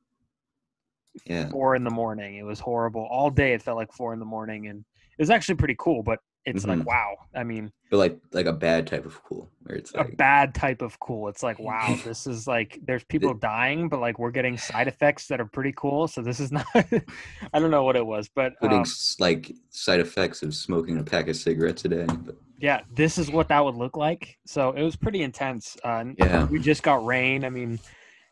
yeah. 1.25 1.49
four 1.49 1.75
in 1.75 1.85
the 1.85 1.91
morning. 1.91 2.37
It 2.37 2.45
was 2.45 2.61
horrible 2.61 3.07
all 3.11 3.31
day. 3.31 3.53
It 3.53 3.63
felt 3.63 3.77
like 3.77 3.93
four 3.93 4.13
in 4.13 4.19
the 4.19 4.25
morning, 4.25 4.69
and 4.69 4.81
it 4.81 5.23
was 5.23 5.31
actually 5.31 5.57
pretty 5.57 5.77
cool. 5.79 6.03
But 6.03 6.21
it's 6.47 6.67
like 6.67 6.79
Mhm. 6.81 6.85
wow. 6.85 7.17
I 7.35 7.43
mean, 7.45 7.73
but 7.91 7.97
like 7.99 8.19
like 8.33 8.47
a 8.47 8.53
bad 8.53 8.87
type 8.87 9.07
of 9.07 9.23
cool 9.25 9.49
where 9.63 9.77
it's 9.79 9.95
like, 9.95 10.09
a 10.13 10.17
bad 10.17 10.55
type 10.55 10.83
of 10.83 10.99
cool. 11.01 11.29
It's 11.29 11.43
like, 11.43 11.59
wow, 11.59 11.97
this 12.05 12.27
is 12.27 12.47
like 12.47 12.79
there's 12.85 13.05
people 13.05 13.33
dying, 13.35 13.89
but 13.89 14.01
like 14.01 14.19
we're 14.19 14.31
getting 14.31 14.59
side 14.59 14.87
effects 14.89 15.27
that 15.29 15.41
are 15.41 15.47
pretty 15.47 15.73
cool. 15.77 16.07
So 16.07 16.21
this 16.23 16.41
is 16.41 16.53
not 16.53 16.67
I 16.75 17.59
don't 17.59 17.71
know 17.71 17.85
what 17.85 17.97
it 17.97 18.05
was, 18.07 18.29
but 18.29 18.53
putting 18.61 18.79
um, 18.81 18.85
like 19.19 19.53
side 19.71 20.01
effects 20.01 20.43
of 20.43 20.55
smoking 20.55 20.99
a 20.99 21.03
pack 21.05 21.29
of 21.29 21.37
cigarettes 21.37 21.85
a 21.85 21.89
day. 21.89 22.05
But 22.07 22.37
yeah, 22.59 22.83
this 22.95 23.17
is 23.19 23.31
what 23.31 23.49
that 23.49 23.65
would 23.65 23.75
look 23.77 23.97
like. 23.97 24.39
So 24.47 24.73
it 24.73 24.83
was 24.83 24.97
pretty 24.97 25.23
intense. 25.23 25.77
Uh, 25.83 26.05
Yeah. 26.19 26.45
we 26.47 26.59
just 26.61 26.83
got 26.83 27.05
rain. 27.05 27.45
I 27.45 27.51
mean, 27.51 27.79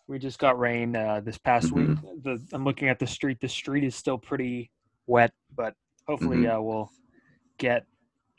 we 0.06 0.19
just 0.19 0.38
got 0.38 0.59
rain 0.59 0.94
uh, 0.97 1.20
this 1.20 1.38
past 1.38 1.73
week. 1.73 1.97
The 2.23 2.41
I'm 2.53 2.64
looking 2.64 2.88
at 2.88 2.99
the 2.99 3.06
street. 3.06 3.41
The 3.41 3.49
street 3.49 3.85
is 3.85 3.94
still 3.97 4.19
pretty 4.19 4.70
wet, 5.06 5.32
but 5.56 5.75
hopefully 6.06 6.38
Mhm. 6.38 6.59
uh, 6.59 6.62
we'll 6.62 6.91
get. 7.59 7.87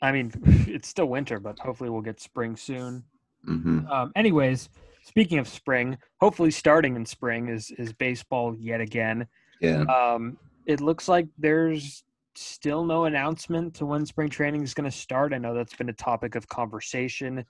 I 0.04 0.12
mean, 0.12 0.32
it's 0.68 0.88
still 0.88 1.06
winter, 1.06 1.40
but 1.40 1.58
hopefully 1.58 1.90
we'll 1.90 2.02
get 2.02 2.20
spring 2.20 2.56
soon. 2.56 3.04
hmm 3.44 3.86
Um, 3.90 4.12
anyways, 4.14 4.68
speaking 5.02 5.38
of 5.38 5.48
spring, 5.48 5.96
hopefully 6.20 6.50
starting 6.50 6.96
in 6.96 7.06
spring 7.06 7.48
is 7.48 7.70
is 7.78 7.92
baseball 7.92 8.54
yet 8.54 8.80
again. 8.80 9.26
yeah, 9.60 9.82
Um, 9.82 10.38
it 10.66 10.80
looks 10.80 11.08
like 11.08 11.28
there's 11.38 12.04
still 12.36 12.84
no 12.84 13.04
announcement 13.04 13.74
to 13.74 13.86
when 13.86 14.04
spring 14.04 14.28
training 14.28 14.62
is 14.62 14.74
going 14.74 14.90
to 14.90 14.96
start. 14.96 15.32
I 15.32 15.38
know 15.38 15.54
that's 15.54 15.76
been 15.76 15.88
a 15.88 15.94
topic 15.94 16.34
of 16.34 16.48
conversation 16.48 17.44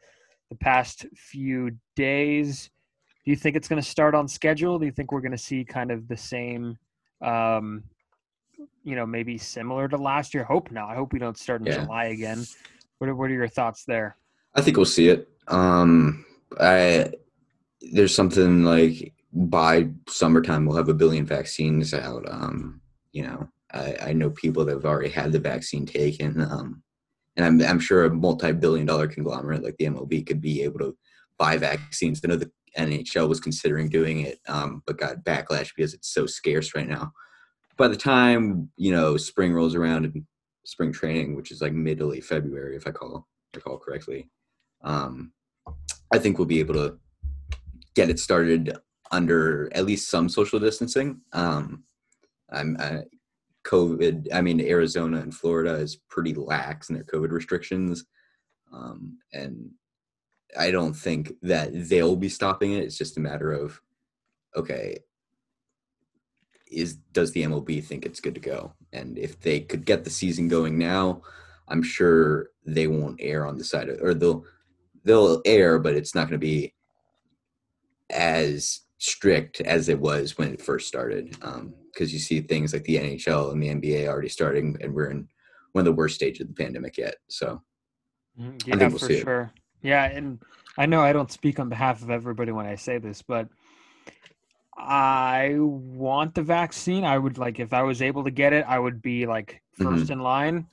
the 0.50 0.56
past 0.56 1.06
few 1.16 1.70
days. 1.96 2.70
Do 3.24 3.30
you 3.30 3.36
think 3.36 3.56
it's 3.56 3.68
going 3.68 3.80
to 3.82 3.88
start 3.88 4.14
on 4.14 4.28
schedule? 4.28 4.78
Do 4.78 4.84
you 4.84 4.92
think 4.92 5.10
we're 5.10 5.22
going 5.22 5.32
to 5.32 5.38
see 5.38 5.64
kind 5.64 5.90
of 5.90 6.06
the 6.06 6.16
same, 6.16 6.76
um, 7.22 7.84
you 8.84 8.96
know, 8.96 9.06
maybe 9.06 9.38
similar 9.38 9.88
to 9.88 9.96
last 9.96 10.34
year? 10.34 10.44
Hope 10.44 10.70
not. 10.70 10.90
I 10.90 10.94
hope 10.94 11.12
we 11.12 11.18
don't 11.18 11.38
start 11.38 11.60
in 11.60 11.66
Yeah. 11.66 11.82
July 11.84 12.06
again. 12.06 12.44
What 12.98 13.10
are, 13.10 13.14
what 13.14 13.30
are 13.30 13.34
your 13.34 13.48
thoughts 13.48 13.84
there? 13.84 14.16
I 14.54 14.60
think 14.60 14.76
we'll 14.76 14.86
see 14.86 15.08
it. 15.08 15.28
Um, 15.48 16.24
I 16.60 17.12
there's 17.92 18.14
something 18.14 18.64
like 18.64 19.12
by 19.32 19.88
summertime 20.08 20.64
we'll 20.64 20.76
have 20.76 20.88
a 20.88 20.94
billion 20.94 21.26
vaccines 21.26 21.92
out. 21.92 22.24
Um, 22.28 22.80
you 23.12 23.24
know, 23.24 23.48
I, 23.72 23.96
I 24.06 24.12
know 24.12 24.30
people 24.30 24.64
that 24.64 24.74
have 24.74 24.84
already 24.84 25.10
had 25.10 25.32
the 25.32 25.38
vaccine 25.40 25.86
taken. 25.86 26.40
Um, 26.40 26.82
and 27.36 27.44
I'm 27.44 27.62
I'm 27.62 27.80
sure 27.80 28.04
a 28.04 28.14
multi-billion 28.14 28.86
dollar 28.86 29.08
conglomerate 29.08 29.64
like 29.64 29.76
the 29.78 29.86
MLB 29.86 30.26
could 30.26 30.40
be 30.40 30.62
able 30.62 30.78
to 30.80 30.96
buy 31.36 31.56
vaccines. 31.56 32.20
I 32.24 32.28
know 32.28 32.36
the 32.36 32.50
NHL 32.78 33.28
was 33.28 33.40
considering 33.40 33.88
doing 33.88 34.20
it, 34.20 34.38
um, 34.48 34.82
but 34.86 34.98
got 34.98 35.24
backlash 35.24 35.72
because 35.74 35.94
it's 35.94 36.12
so 36.12 36.26
scarce 36.26 36.74
right 36.74 36.88
now. 36.88 37.12
By 37.76 37.88
the 37.88 37.96
time 37.96 38.70
you 38.76 38.92
know 38.92 39.16
spring 39.16 39.52
rolls 39.52 39.74
around 39.74 40.04
and 40.04 40.24
spring 40.64 40.92
training, 40.92 41.34
which 41.34 41.50
is 41.50 41.60
like 41.60 41.72
mid 41.72 41.98
to 41.98 42.06
late 42.06 42.24
February, 42.24 42.76
if 42.76 42.86
I 42.86 42.90
call 42.90 43.26
recall 43.54 43.78
correctly, 43.78 44.30
um, 44.82 45.32
I 46.12 46.18
think 46.18 46.38
we'll 46.38 46.46
be 46.46 46.60
able 46.60 46.74
to 46.74 46.98
get 47.94 48.10
it 48.10 48.18
started 48.18 48.76
under 49.10 49.70
at 49.74 49.84
least 49.84 50.10
some 50.10 50.28
social 50.28 50.58
distancing. 50.58 51.20
Um, 51.32 51.84
I'm 52.50 52.76
I, 52.78 53.02
COVID. 53.64 54.28
I 54.32 54.40
mean, 54.40 54.60
Arizona 54.60 55.18
and 55.18 55.34
Florida 55.34 55.74
is 55.74 55.96
pretty 55.96 56.34
lax 56.34 56.88
in 56.88 56.94
their 56.94 57.04
COVID 57.04 57.30
restrictions, 57.30 58.04
um, 58.72 59.18
and 59.32 59.70
I 60.58 60.70
don't 60.70 60.94
think 60.94 61.32
that 61.42 61.70
they'll 61.72 62.16
be 62.16 62.28
stopping 62.28 62.72
it. 62.72 62.84
It's 62.84 62.98
just 62.98 63.16
a 63.16 63.20
matter 63.20 63.52
of 63.52 63.80
okay, 64.56 64.98
is 66.70 66.96
does 67.12 67.32
the 67.32 67.42
MLB 67.42 67.82
think 67.82 68.04
it's 68.04 68.20
good 68.20 68.34
to 68.34 68.40
go? 68.40 68.72
And 68.92 69.18
if 69.18 69.40
they 69.40 69.60
could 69.60 69.84
get 69.84 70.04
the 70.04 70.10
season 70.10 70.48
going 70.48 70.78
now, 70.78 71.22
I'm 71.68 71.82
sure 71.82 72.50
they 72.66 72.86
won't 72.86 73.20
err 73.20 73.46
on 73.46 73.58
the 73.58 73.64
side 73.64 73.88
of, 73.88 74.00
or 74.02 74.14
they'll 74.14 74.44
they'll 75.04 75.42
err, 75.44 75.78
but 75.78 75.94
it's 75.94 76.14
not 76.14 76.28
going 76.28 76.38
to 76.40 76.46
be 76.46 76.74
as 78.10 78.80
strict 78.98 79.60
as 79.60 79.88
it 79.88 79.98
was 79.98 80.38
when 80.38 80.52
it 80.52 80.62
first 80.62 80.88
started. 80.88 81.30
Because 81.30 81.58
um, 81.58 81.74
you 81.96 82.18
see 82.18 82.40
things 82.40 82.72
like 82.72 82.84
the 82.84 82.96
NHL 82.96 83.52
and 83.52 83.62
the 83.62 83.68
NBA 83.68 84.08
already 84.08 84.28
starting, 84.28 84.76
and 84.80 84.94
we're 84.94 85.10
in 85.10 85.28
one 85.72 85.82
of 85.82 85.86
the 85.86 85.92
worst 85.92 86.14
stages 86.14 86.42
of 86.42 86.48
the 86.48 86.64
pandemic 86.64 86.96
yet. 86.96 87.16
So 87.28 87.60
mm, 88.40 88.66
yeah, 88.66 88.76
we'll 88.76 88.98
for 88.98 89.12
sure. 89.12 89.52
It. 89.54 89.60
Yeah, 89.88 90.04
and 90.06 90.38
I 90.78 90.86
know 90.86 91.00
I 91.00 91.12
don't 91.12 91.30
speak 91.30 91.60
on 91.60 91.68
behalf 91.68 92.02
of 92.02 92.10
everybody 92.10 92.52
when 92.52 92.66
I 92.66 92.76
say 92.76 92.98
this, 92.98 93.22
but 93.22 93.48
I 94.76 95.54
want 95.58 96.34
the 96.34 96.42
vaccine. 96.42 97.04
I 97.04 97.18
would 97.18 97.38
like 97.38 97.60
if 97.60 97.72
I 97.72 97.82
was 97.82 98.02
able 98.02 98.24
to 98.24 98.30
get 98.30 98.52
it, 98.52 98.64
I 98.68 98.78
would 98.78 99.00
be 99.02 99.26
like 99.26 99.62
1st 99.78 99.86
mm-hmm. 99.86 100.12
in 100.12 100.18
line. 100.20 100.66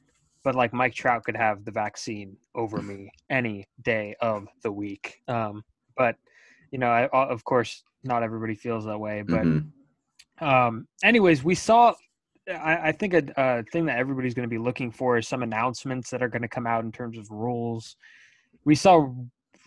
But 0.44 0.56
like 0.56 0.74
Mike 0.74 0.96
Trout 0.96 1.24
could 1.24 1.36
have 1.36 1.66
the 1.66 1.72
vaccine 1.72 2.36
over 2.56 2.82
me 2.82 3.12
any 3.30 3.68
day 3.84 4.16
of 4.22 4.48
the 4.64 4.72
week. 4.72 5.22
Um, 5.28 5.64
but 5.96 6.16
you 6.72 6.80
know, 6.80 6.88
I, 6.88 7.08
of 7.10 7.44
course, 7.44 7.84
not 8.04 8.24
everybody 8.24 8.56
feels 8.56 8.86
that 8.86 9.00
way. 9.00 9.22
But 9.22 9.44
mm-hmm. 9.44 10.44
um, 10.44 10.88
anyways, 11.04 11.44
we 11.44 11.56
saw. 11.56 11.94
I, 12.50 12.90
I 12.90 12.92
think 12.92 13.14
a, 13.14 13.24
a 13.38 13.64
thing 13.72 13.86
that 13.86 14.00
everybody's 14.00 14.34
going 14.34 14.48
to 14.48 14.50
be 14.50 14.58
looking 14.58 14.92
for 14.92 15.20
is 15.20 15.28
some 15.28 15.44
announcements 15.44 16.10
that 16.10 16.24
are 16.24 16.28
going 16.28 16.42
to 16.42 16.48
come 16.48 16.66
out 16.66 16.84
in 16.84 16.92
terms 16.92 17.20
of 17.20 17.30
rules. 17.30 17.96
We 18.66 18.74
saw 18.74 19.14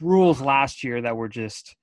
rules 0.00 0.41
last 0.41 0.83
year 0.83 1.00
that 1.03 1.17
were 1.17 1.29
just 1.29 1.76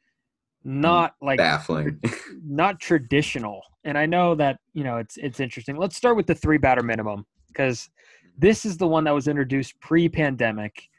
not 0.64 1.16
like 1.22 1.38
baffling. 1.38 2.00
not 2.46 2.80
traditional. 2.80 3.62
And 3.84 3.98
i 3.98 4.06
know 4.06 4.36
that 4.36 4.60
you 4.74 4.84
know 4.84 4.98
it's 4.98 5.18
it's 5.18 5.40
interesting. 5.40 5.76
Let's 5.78 5.96
start 5.96 6.16
with 6.16 6.28
the 6.28 6.36
three 6.36 6.58
batter 6.58 6.84
minimum 6.84 7.26
because 7.48 7.90
this 8.38 8.66
is 8.66 8.78
the 8.78 8.88
one 8.88 9.04
that 9.06 9.14
was 9.14 9.28
introduced 9.28 9.80
pre-pandemic. 9.80 10.90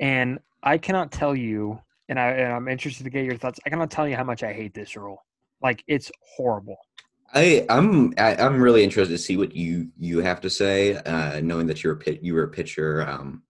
And 0.00 0.38
i 0.62 0.78
cannot 0.78 1.12
tell 1.12 1.36
you 1.36 1.78
and, 2.08 2.18
I, 2.18 2.30
and 2.30 2.52
i'm 2.52 2.68
interested 2.68 3.04
to 3.04 3.10
get 3.10 3.24
your 3.24 3.36
thoughts 3.36 3.60
i 3.66 3.70
cannot 3.70 3.90
tell 3.90 4.08
you 4.08 4.16
how 4.16 4.24
much 4.24 4.42
i 4.42 4.52
hate 4.52 4.74
this 4.74 4.96
rule. 4.96 5.24
Like 5.62 5.82
it's 5.86 6.10
horrible. 6.36 6.76
I, 7.32 7.64
I'm 7.68 8.12
I, 8.18 8.32
am 8.32 8.40
i 8.40 8.46
am 8.46 8.60
really 8.60 8.84
interested 8.84 9.14
to 9.14 9.18
see 9.18 9.36
what 9.36 9.56
you 9.56 9.88
you 9.98 10.20
have 10.20 10.40
to 10.42 10.50
say, 10.50 10.94
uh, 10.94 11.40
knowing 11.40 11.66
that 11.68 11.82
you're 11.82 11.94
a 11.94 11.96
pit, 11.96 12.20
you 12.22 12.34
were 12.34 12.44
a 12.44 12.50
pitcher. 12.50 13.02
Um, 13.08 13.42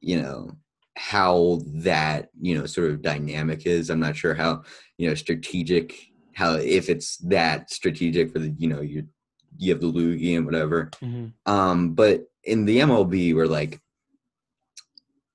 you 0.00 0.20
know, 0.20 0.50
how 0.96 1.60
that 1.66 2.28
you 2.40 2.58
know 2.58 2.66
sort 2.66 2.90
of 2.90 3.02
dynamic 3.02 3.66
is. 3.66 3.90
I'm 3.90 4.00
not 4.00 4.16
sure 4.16 4.34
how 4.34 4.62
you 4.98 5.08
know 5.08 5.14
strategic 5.14 5.94
how 6.34 6.54
if 6.54 6.88
it's 6.88 7.16
that 7.18 7.70
strategic 7.70 8.32
for 8.32 8.38
the 8.38 8.54
you 8.58 8.68
know 8.68 8.80
you 8.80 9.06
you 9.58 9.72
have 9.72 9.80
the 9.80 9.86
LOOGY 9.86 10.36
and 10.36 10.46
whatever. 10.46 10.90
Mm-hmm. 11.02 11.50
um 11.50 11.94
but 11.94 12.24
in 12.44 12.64
the 12.64 12.80
mlb 12.80 13.34
we're 13.34 13.46
like 13.46 13.80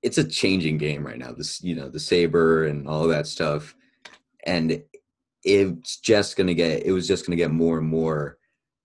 it's 0.02 0.18
a 0.18 0.24
changing 0.24 0.78
game 0.78 1.06
right 1.06 1.18
now 1.18 1.32
this 1.32 1.62
you 1.62 1.74
know 1.74 1.88
the 1.88 2.00
saber 2.00 2.66
and 2.66 2.88
all 2.88 3.06
that 3.08 3.26
stuff. 3.26 3.74
And 4.44 4.82
it's 5.44 5.98
just 5.98 6.36
gonna 6.36 6.54
get 6.54 6.84
it 6.86 6.92
was 6.92 7.08
just 7.08 7.26
gonna 7.26 7.36
get 7.36 7.50
more 7.50 7.78
and 7.78 7.88
more 7.88 8.38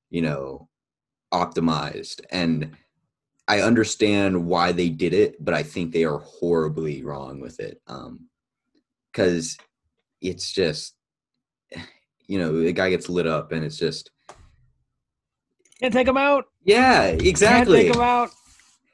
you 0.09 0.21
know 0.21 0.69
optimized. 1.33 2.21
And 2.31 2.75
I 3.47 3.61
understand 3.61 4.45
why 4.45 4.71
they 4.71 4.89
did 4.89 5.13
it, 5.13 5.43
but 5.43 5.53
I 5.53 5.63
think 5.63 5.91
they 5.91 6.05
are 6.05 6.19
horribly 6.19 7.03
wrong 7.03 7.39
with 7.39 7.59
it. 7.59 7.81
Um, 7.87 8.29
because 9.11 9.57
it's 10.21 10.51
just, 10.51 10.95
you 12.27 12.39
know, 12.39 12.61
the 12.61 12.73
guy 12.73 12.89
gets 12.89 13.09
lit 13.09 13.27
up, 13.27 13.51
and 13.51 13.63
it's 13.63 13.77
just 13.77 14.09
can't 15.79 15.93
take 15.93 16.07
him 16.07 16.17
out. 16.17 16.45
Yeah, 16.63 17.03
exactly. 17.07 17.83
Can't 17.83 17.87
take 17.87 17.95
him 17.95 18.01
out. 18.01 18.29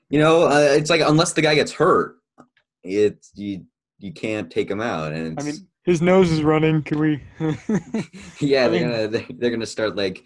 You 0.10 0.20
know, 0.20 0.48
uh, 0.48 0.70
it's 0.72 0.90
like 0.90 1.02
unless 1.02 1.34
the 1.34 1.42
guy 1.42 1.54
gets 1.54 1.72
hurt, 1.72 2.16
it's 2.84 3.32
you 3.36 3.66
you 4.00 4.12
can't 4.12 4.50
take 4.50 4.72
him 4.72 4.82
out. 4.82 5.14
And 5.14 5.40
I 5.40 5.44
mean, 5.44 5.68
his 5.84 6.02
nose 6.02 6.32
is 6.32 6.42
running. 6.42 6.82
Can 6.82 7.00
we? 7.00 7.24
yeah, 8.40 8.68
they're 8.68 9.08
gonna 9.08 9.26
they're 9.38 9.52
gonna 9.52 9.68
start 9.68 9.96
like 9.96 10.24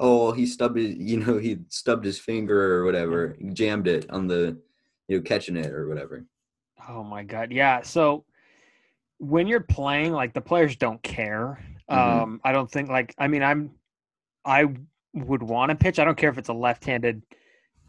oh 0.00 0.32
he 0.32 0.46
stubbed 0.46 0.76
his 0.76 0.96
you 0.96 1.18
know 1.18 1.38
he 1.38 1.58
stubbed 1.68 2.04
his 2.04 2.18
finger 2.18 2.76
or 2.76 2.84
whatever 2.84 3.36
jammed 3.52 3.86
it 3.86 4.10
on 4.10 4.26
the 4.26 4.58
you 5.06 5.16
know 5.16 5.22
catching 5.22 5.56
it 5.56 5.72
or 5.72 5.86
whatever 5.88 6.24
oh 6.88 7.04
my 7.04 7.22
god 7.22 7.52
yeah 7.52 7.82
so 7.82 8.24
when 9.18 9.46
you're 9.46 9.60
playing 9.60 10.12
like 10.12 10.32
the 10.32 10.40
players 10.40 10.74
don't 10.74 11.02
care 11.02 11.62
mm-hmm. 11.88 12.22
um 12.22 12.40
i 12.42 12.50
don't 12.50 12.70
think 12.70 12.88
like 12.88 13.14
i 13.18 13.28
mean 13.28 13.42
i'm 13.42 13.70
i 14.44 14.66
would 15.12 15.42
want 15.42 15.70
to 15.70 15.76
pitch 15.76 15.98
i 15.98 16.04
don't 16.04 16.16
care 16.16 16.30
if 16.30 16.38
it's 16.38 16.48
a 16.48 16.54
left-handed 16.54 17.22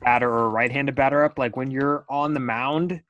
batter 0.02 0.30
or 0.30 0.46
a 0.46 0.50
right-handed 0.50 0.94
batter 0.94 1.24
up 1.24 1.40
like 1.40 1.56
when 1.56 1.72
you're 1.72 2.06
on 2.10 2.34
the 2.34 2.40
mound 2.40 3.02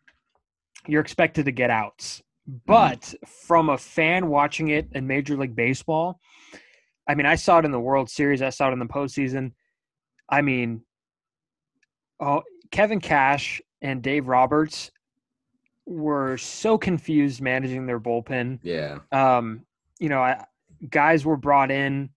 you're 0.88 1.02
expected 1.02 1.46
to 1.46 1.52
get 1.52 1.72
outs 1.72 2.22
mm-hmm. 2.48 2.58
but 2.68 3.02
mm-hmm. 3.02 3.26
from 3.48 3.70
a 3.70 3.78
fan 3.78 4.28
watching 4.28 4.68
it 4.68 4.88
in 4.92 5.08
major 5.08 5.36
league 5.36 5.56
baseball 5.56 6.20
I 7.12 7.16
mean, 7.16 7.26
I 7.26 7.36
saw 7.36 7.60
it 7.60 7.66
in 7.66 7.72
the 7.72 7.80
World 7.80 8.10
Series. 8.10 8.42
I 8.42 8.52
saw 8.52 8.70
it 8.70 8.72
in 8.72 8.80
the 8.80 8.86
postseason. 8.86 9.52
I 10.30 10.42
mean, 10.42 10.82
oh, 12.22 12.44
Kevin 12.72 13.02
Cash 13.02 13.62
and 13.82 14.02
Dave 14.02 14.30
Roberts 14.30 14.92
were 15.86 16.38
so 16.38 16.78
confused 16.78 17.42
managing 17.42 17.86
their 17.86 18.00
bullpen. 18.00 18.60
Yeah. 18.64 19.00
Um, 19.12 19.66
you 20.00 20.08
know, 20.08 20.22
I, 20.22 20.46
guys 20.90 21.26
were 21.26 21.36
brought 21.36 21.70
in, 21.70 22.12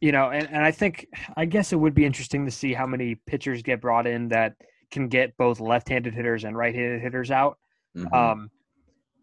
you 0.00 0.12
know, 0.12 0.30
and, 0.30 0.48
and 0.48 0.64
I 0.64 0.70
think, 0.70 1.08
I 1.36 1.44
guess 1.44 1.72
it 1.72 1.76
would 1.76 1.94
be 1.94 2.04
interesting 2.04 2.44
to 2.44 2.52
see 2.52 2.72
how 2.72 2.86
many 2.86 3.16
pitchers 3.16 3.62
get 3.62 3.80
brought 3.80 4.06
in 4.06 4.28
that 4.28 4.54
can 4.92 5.08
get 5.08 5.36
both 5.38 5.58
left-handed 5.58 6.14
hitters 6.14 6.44
and 6.44 6.56
right-handed 6.56 7.02
hitters 7.02 7.32
out. 7.32 7.58
Mm-hmm. 7.96 8.14
Um, 8.14 8.50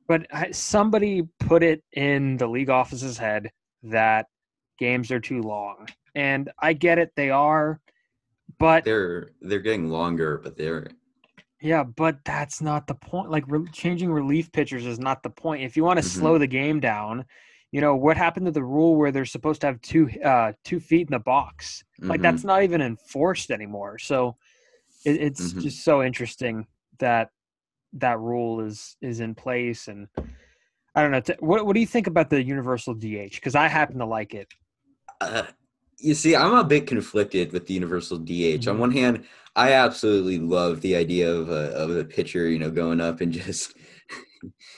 but 0.09 0.27
somebody 0.53 1.23
put 1.39 1.63
it 1.63 1.81
in 1.93 2.35
the 2.35 2.47
league 2.47 2.69
office's 2.69 3.17
head 3.17 3.51
that 3.83 4.25
games 4.77 5.11
are 5.11 5.19
too 5.19 5.41
long. 5.41 5.87
And 6.15 6.51
I 6.59 6.73
get 6.73 6.97
it, 6.97 7.11
they 7.15 7.29
are, 7.29 7.79
but 8.59 8.83
they're 8.83 9.31
they're 9.41 9.59
getting 9.59 9.89
longer, 9.89 10.39
but 10.43 10.57
they're 10.57 10.87
yeah, 11.61 11.83
but 11.83 12.23
that's 12.23 12.61
not 12.61 12.87
the 12.87 12.93
point. 12.93 13.31
Like 13.31 13.43
re- 13.47 13.67
changing 13.71 14.11
relief 14.11 14.51
pitchers 14.51 14.85
is 14.85 14.99
not 14.99 15.23
the 15.23 15.29
point. 15.29 15.63
If 15.63 15.75
you 15.75 15.83
want 15.83 15.97
to 15.99 16.05
mm-hmm. 16.05 16.19
slow 16.19 16.37
the 16.37 16.47
game 16.47 16.79
down, 16.79 17.25
you 17.71 17.81
know 17.81 17.95
what 17.95 18.15
happened 18.15 18.45
to 18.45 18.51
the 18.51 18.63
rule 18.63 18.95
where 18.95 19.11
they're 19.11 19.25
supposed 19.25 19.61
to 19.61 19.67
have 19.67 19.81
two 19.81 20.09
uh, 20.23 20.53
two 20.63 20.79
feet 20.79 21.07
in 21.07 21.11
the 21.11 21.19
box? 21.19 21.83
Mm-hmm. 21.99 22.09
Like 22.09 22.21
that's 22.21 22.43
not 22.43 22.63
even 22.63 22.81
enforced 22.81 23.49
anymore. 23.49 23.97
So 23.97 24.37
it, 25.03 25.21
it's 25.21 25.49
mm-hmm. 25.49 25.61
just 25.61 25.83
so 25.83 26.03
interesting 26.03 26.67
that 26.99 27.31
that 27.93 28.19
rule 28.19 28.61
is 28.61 28.95
is 29.01 29.19
in 29.19 29.33
place. 29.33 29.87
And 29.87 30.07
I 30.93 31.01
don't 31.01 31.11
know. 31.11 31.21
T- 31.21 31.33
what 31.39 31.65
what 31.65 31.73
do 31.73 31.79
you 31.79 31.87
think 31.87 32.07
about 32.07 32.29
the 32.29 32.43
universal 32.43 32.93
DH? 32.93 33.33
Because 33.33 33.55
I 33.55 33.67
happen 33.67 33.97
to 33.97 34.05
like 34.05 34.35
it. 34.35 34.47
Uh, 35.21 35.43
you 35.99 36.13
see, 36.13 36.35
I'm 36.35 36.53
a 36.53 36.63
bit 36.63 36.87
conflicted 36.87 37.51
with 37.51 37.67
the 37.67 37.73
universal 37.73 38.17
DH. 38.17 38.29
Mm-hmm. 38.29 38.69
On 38.69 38.79
one 38.79 38.91
hand, 38.91 39.25
I 39.55 39.73
absolutely 39.73 40.39
love 40.39 40.81
the 40.81 40.95
idea 40.95 41.31
of 41.33 41.49
a, 41.49 41.71
of 41.71 41.89
a 41.95 42.05
pitcher, 42.05 42.47
you 42.47 42.59
know, 42.59 42.69
going 42.69 43.01
up 43.01 43.21
and 43.21 43.31
just 43.33 43.73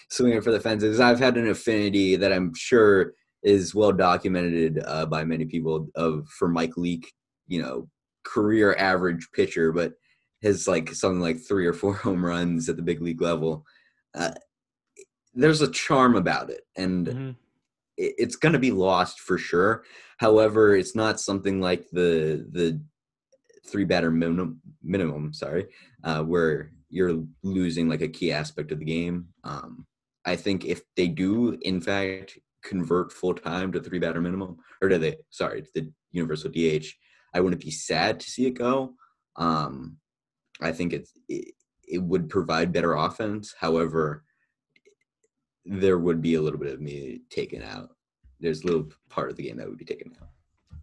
swinging 0.09 0.41
for 0.41 0.51
the 0.51 0.59
fences. 0.59 0.99
I've 0.99 1.19
had 1.19 1.37
an 1.37 1.49
affinity 1.49 2.15
that 2.15 2.31
I'm 2.31 2.53
sure 2.55 3.13
is 3.43 3.75
well 3.75 3.91
documented 3.91 4.81
uh, 4.85 5.05
by 5.05 5.23
many 5.23 5.45
people 5.45 5.89
of 5.95 6.27
for 6.27 6.47
Mike 6.47 6.77
Leake, 6.77 7.13
you 7.47 7.61
know, 7.61 7.87
career 8.23 8.75
average 8.77 9.27
pitcher, 9.33 9.71
but 9.71 9.93
has 10.43 10.67
like 10.67 10.93
something 10.93 11.21
like 11.21 11.39
three 11.39 11.65
or 11.65 11.73
four 11.73 11.93
home 11.95 12.25
runs 12.25 12.69
at 12.69 12.75
the 12.75 12.81
big 12.81 13.01
league 13.01 13.21
level. 13.21 13.65
Uh, 14.15 14.31
there's 15.33 15.61
a 15.61 15.71
charm 15.71 16.15
about 16.15 16.49
it, 16.49 16.61
and 16.75 17.07
mm-hmm. 17.07 17.31
It, 17.99 18.15
it's 18.17 18.35
going 18.35 18.53
to 18.53 18.59
be 18.59 18.71
lost 18.71 19.19
for 19.19 19.37
sure. 19.37 19.83
However, 20.17 20.75
it's 20.75 20.95
not 20.95 21.19
something 21.19 21.61
like 21.61 21.87
the 21.91 22.47
the 22.51 22.81
three 23.67 23.85
batter 23.85 24.11
minimum 24.11 24.61
minimum. 24.83 25.33
Sorry, 25.33 25.67
uh, 26.03 26.23
where 26.23 26.71
you're 26.89 27.23
losing 27.43 27.87
like 27.87 28.01
a 28.01 28.07
key 28.07 28.31
aspect 28.31 28.71
of 28.71 28.79
the 28.79 28.85
game. 28.85 29.27
Um, 29.43 29.85
I 30.25 30.35
think 30.35 30.65
if 30.65 30.81
they 30.95 31.07
do, 31.07 31.57
in 31.61 31.79
fact, 31.81 32.39
convert 32.63 33.11
full 33.11 33.35
time 33.35 33.71
to 33.71 33.79
three 33.79 33.99
batter 33.99 34.21
minimum, 34.21 34.57
or 34.81 34.89
to 34.89 34.97
the 34.97 35.17
sorry, 35.29 35.61
to 35.61 35.69
the 35.75 35.91
universal 36.11 36.51
DH, 36.51 36.87
I 37.33 37.39
wouldn't 37.39 37.61
be 37.61 37.71
sad 37.71 38.19
to 38.19 38.29
see 38.29 38.47
it 38.47 38.51
go. 38.51 38.93
Um, 39.35 39.97
I 40.61 40.71
think 40.71 40.93
it's 40.93 41.13
it, 41.27 41.53
it 41.87 42.03
would 42.03 42.29
provide 42.29 42.73
better 42.73 42.95
offense. 42.95 43.55
However, 43.59 44.23
there 45.69 45.99
would 45.99 46.21
be 46.21 46.35
a 46.35 46.41
little 46.41 46.59
bit 46.59 46.73
of 46.73 46.81
me 46.81 47.21
taken 47.29 47.61
out 47.61 47.91
there's 48.39 48.63
a 48.63 48.65
little 48.65 48.87
part 49.09 49.29
of 49.29 49.37
the 49.37 49.43
game 49.43 49.57
that 49.57 49.67
would 49.67 49.77
be 49.77 49.85
taken 49.85 50.13
out. 50.21 50.29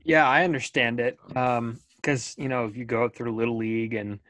Yeah, 0.05 0.29
I 0.29 0.45
understand 0.45 1.01
it. 1.01 1.19
Um, 1.35 1.81
because 1.97 2.37
you 2.39 2.49
know, 2.49 2.67
if 2.67 2.77
you 2.77 2.85
go 2.85 3.09
through 3.09 3.35
little 3.35 3.57
league 3.57 3.95
and 3.95 4.21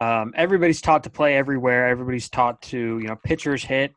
um, 0.00 0.32
everybody's 0.36 0.80
taught 0.80 1.02
to 1.04 1.10
play 1.10 1.36
everywhere. 1.36 1.88
Everybody's 1.88 2.28
taught 2.28 2.62
to, 2.62 2.78
you 2.78 3.08
know, 3.08 3.16
pitchers 3.16 3.64
hit, 3.64 3.92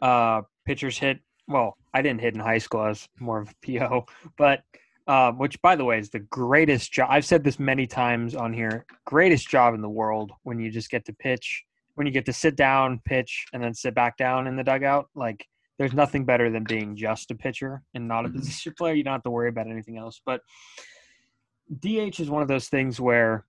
uh, 0.00 0.40
pitchers 0.64 0.96
hit. 0.96 1.18
Well, 1.46 1.76
I 1.92 2.00
didn't 2.00 2.22
hit 2.22 2.32
in 2.32 2.40
high 2.40 2.58
school. 2.58 2.80
I 2.80 2.88
was 2.88 3.06
more 3.20 3.40
of 3.40 3.50
a 3.50 3.78
PO, 3.78 4.06
but 4.38 4.62
um, 5.06 5.38
which 5.38 5.60
by 5.60 5.76
the 5.76 5.84
way 5.84 5.98
is 5.98 6.08
the 6.08 6.20
greatest 6.20 6.90
job. 6.90 7.08
I've 7.10 7.26
said 7.26 7.44
this 7.44 7.58
many 7.58 7.86
times 7.86 8.34
on 8.34 8.54
here. 8.54 8.86
Greatest 9.04 9.48
job 9.48 9.74
in 9.74 9.82
the 9.82 9.90
world 9.90 10.32
when 10.44 10.58
you 10.58 10.70
just 10.70 10.90
get 10.90 11.04
to 11.04 11.12
pitch, 11.12 11.64
when 11.96 12.06
you 12.06 12.12
get 12.12 12.24
to 12.26 12.32
sit 12.32 12.56
down, 12.56 13.00
pitch, 13.04 13.46
and 13.52 13.62
then 13.62 13.74
sit 13.74 13.94
back 13.94 14.16
down 14.16 14.46
in 14.46 14.54
the 14.56 14.62
dugout. 14.64 15.08
Like 15.14 15.46
there's 15.78 15.92
nothing 15.92 16.24
better 16.24 16.50
than 16.50 16.64
being 16.64 16.94
just 16.96 17.30
a 17.30 17.34
pitcher 17.34 17.82
and 17.94 18.06
not 18.08 18.24
a 18.24 18.28
Mhm. 18.28 18.34
position 18.36 18.74
player. 18.78 18.94
You 18.94 19.02
don't 19.02 19.12
have 19.14 19.22
to 19.24 19.30
worry 19.30 19.48
about 19.48 19.66
anything 19.66 19.98
else. 19.98 20.20
But 20.24 20.40
DH 21.80 22.20
is 22.20 22.30
one 22.30 22.42
of 22.42 22.48
those 22.48 22.68
things 22.68 23.00
where 23.00 23.44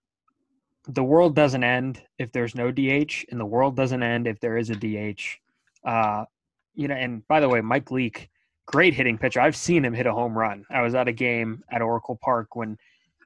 the 0.88 1.04
world 1.04 1.36
doesn't 1.36 1.64
end 1.64 2.02
if 2.18 2.32
there's 2.32 2.56
no 2.56 2.72
DH, 2.72 3.26
and 3.30 3.40
the 3.40 3.46
world 3.46 3.76
doesn't 3.76 4.02
end 4.04 4.28
if 4.28 4.40
there 4.40 4.58
is 4.58 4.70
a 4.70 4.76
DH. 4.76 5.40
Uh, 5.84 6.26
you 6.74 6.88
know, 6.88 6.96
and 6.96 7.28
by 7.28 7.40
the 7.40 7.50
way, 7.50 7.62
Mike 7.62 7.92
Leake, 7.92 8.30
great 8.66 8.94
hitting 8.94 9.18
pitcher. 9.18 9.42
I've 9.42 9.56
seen 9.56 9.84
him 9.84 9.94
hit 9.94 10.06
a 10.06 10.14
home 10.14 10.38
run. 10.38 10.66
I 10.70 10.82
was 10.82 10.96
at 10.96 11.08
a 11.08 11.12
game 11.14 11.64
at 11.72 11.82
Oracle 11.82 12.18
Park 12.22 12.56
when 12.56 12.78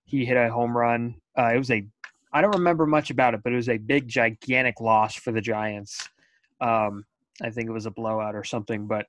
he 0.05 0.25
hit 0.25 0.37
a 0.37 0.49
home 0.51 0.75
run. 0.75 1.15
Uh, 1.37 1.51
it 1.53 1.57
was 1.57 1.71
a, 1.71 1.85
I 2.33 2.41
don't 2.41 2.55
remember 2.55 2.85
much 2.85 3.09
about 3.09 3.33
it, 3.33 3.41
but 3.43 3.53
it 3.53 3.57
was 3.57 3.69
a 3.69 3.77
big, 3.77 4.07
gigantic 4.07 4.79
loss 4.79 5.15
for 5.15 5.31
the 5.31 5.41
Giants. 5.41 6.07
Um, 6.61 7.05
I 7.41 7.49
think 7.49 7.67
it 7.67 7.73
was 7.73 7.85
a 7.85 7.91
blowout 7.91 8.35
or 8.35 8.43
something. 8.43 8.87
But 8.87 9.07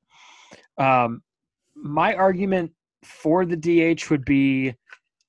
um, 0.79 1.23
my 1.75 2.15
argument 2.15 2.73
for 3.05 3.45
the 3.45 3.57
DH 3.57 4.11
would 4.11 4.25
be 4.25 4.75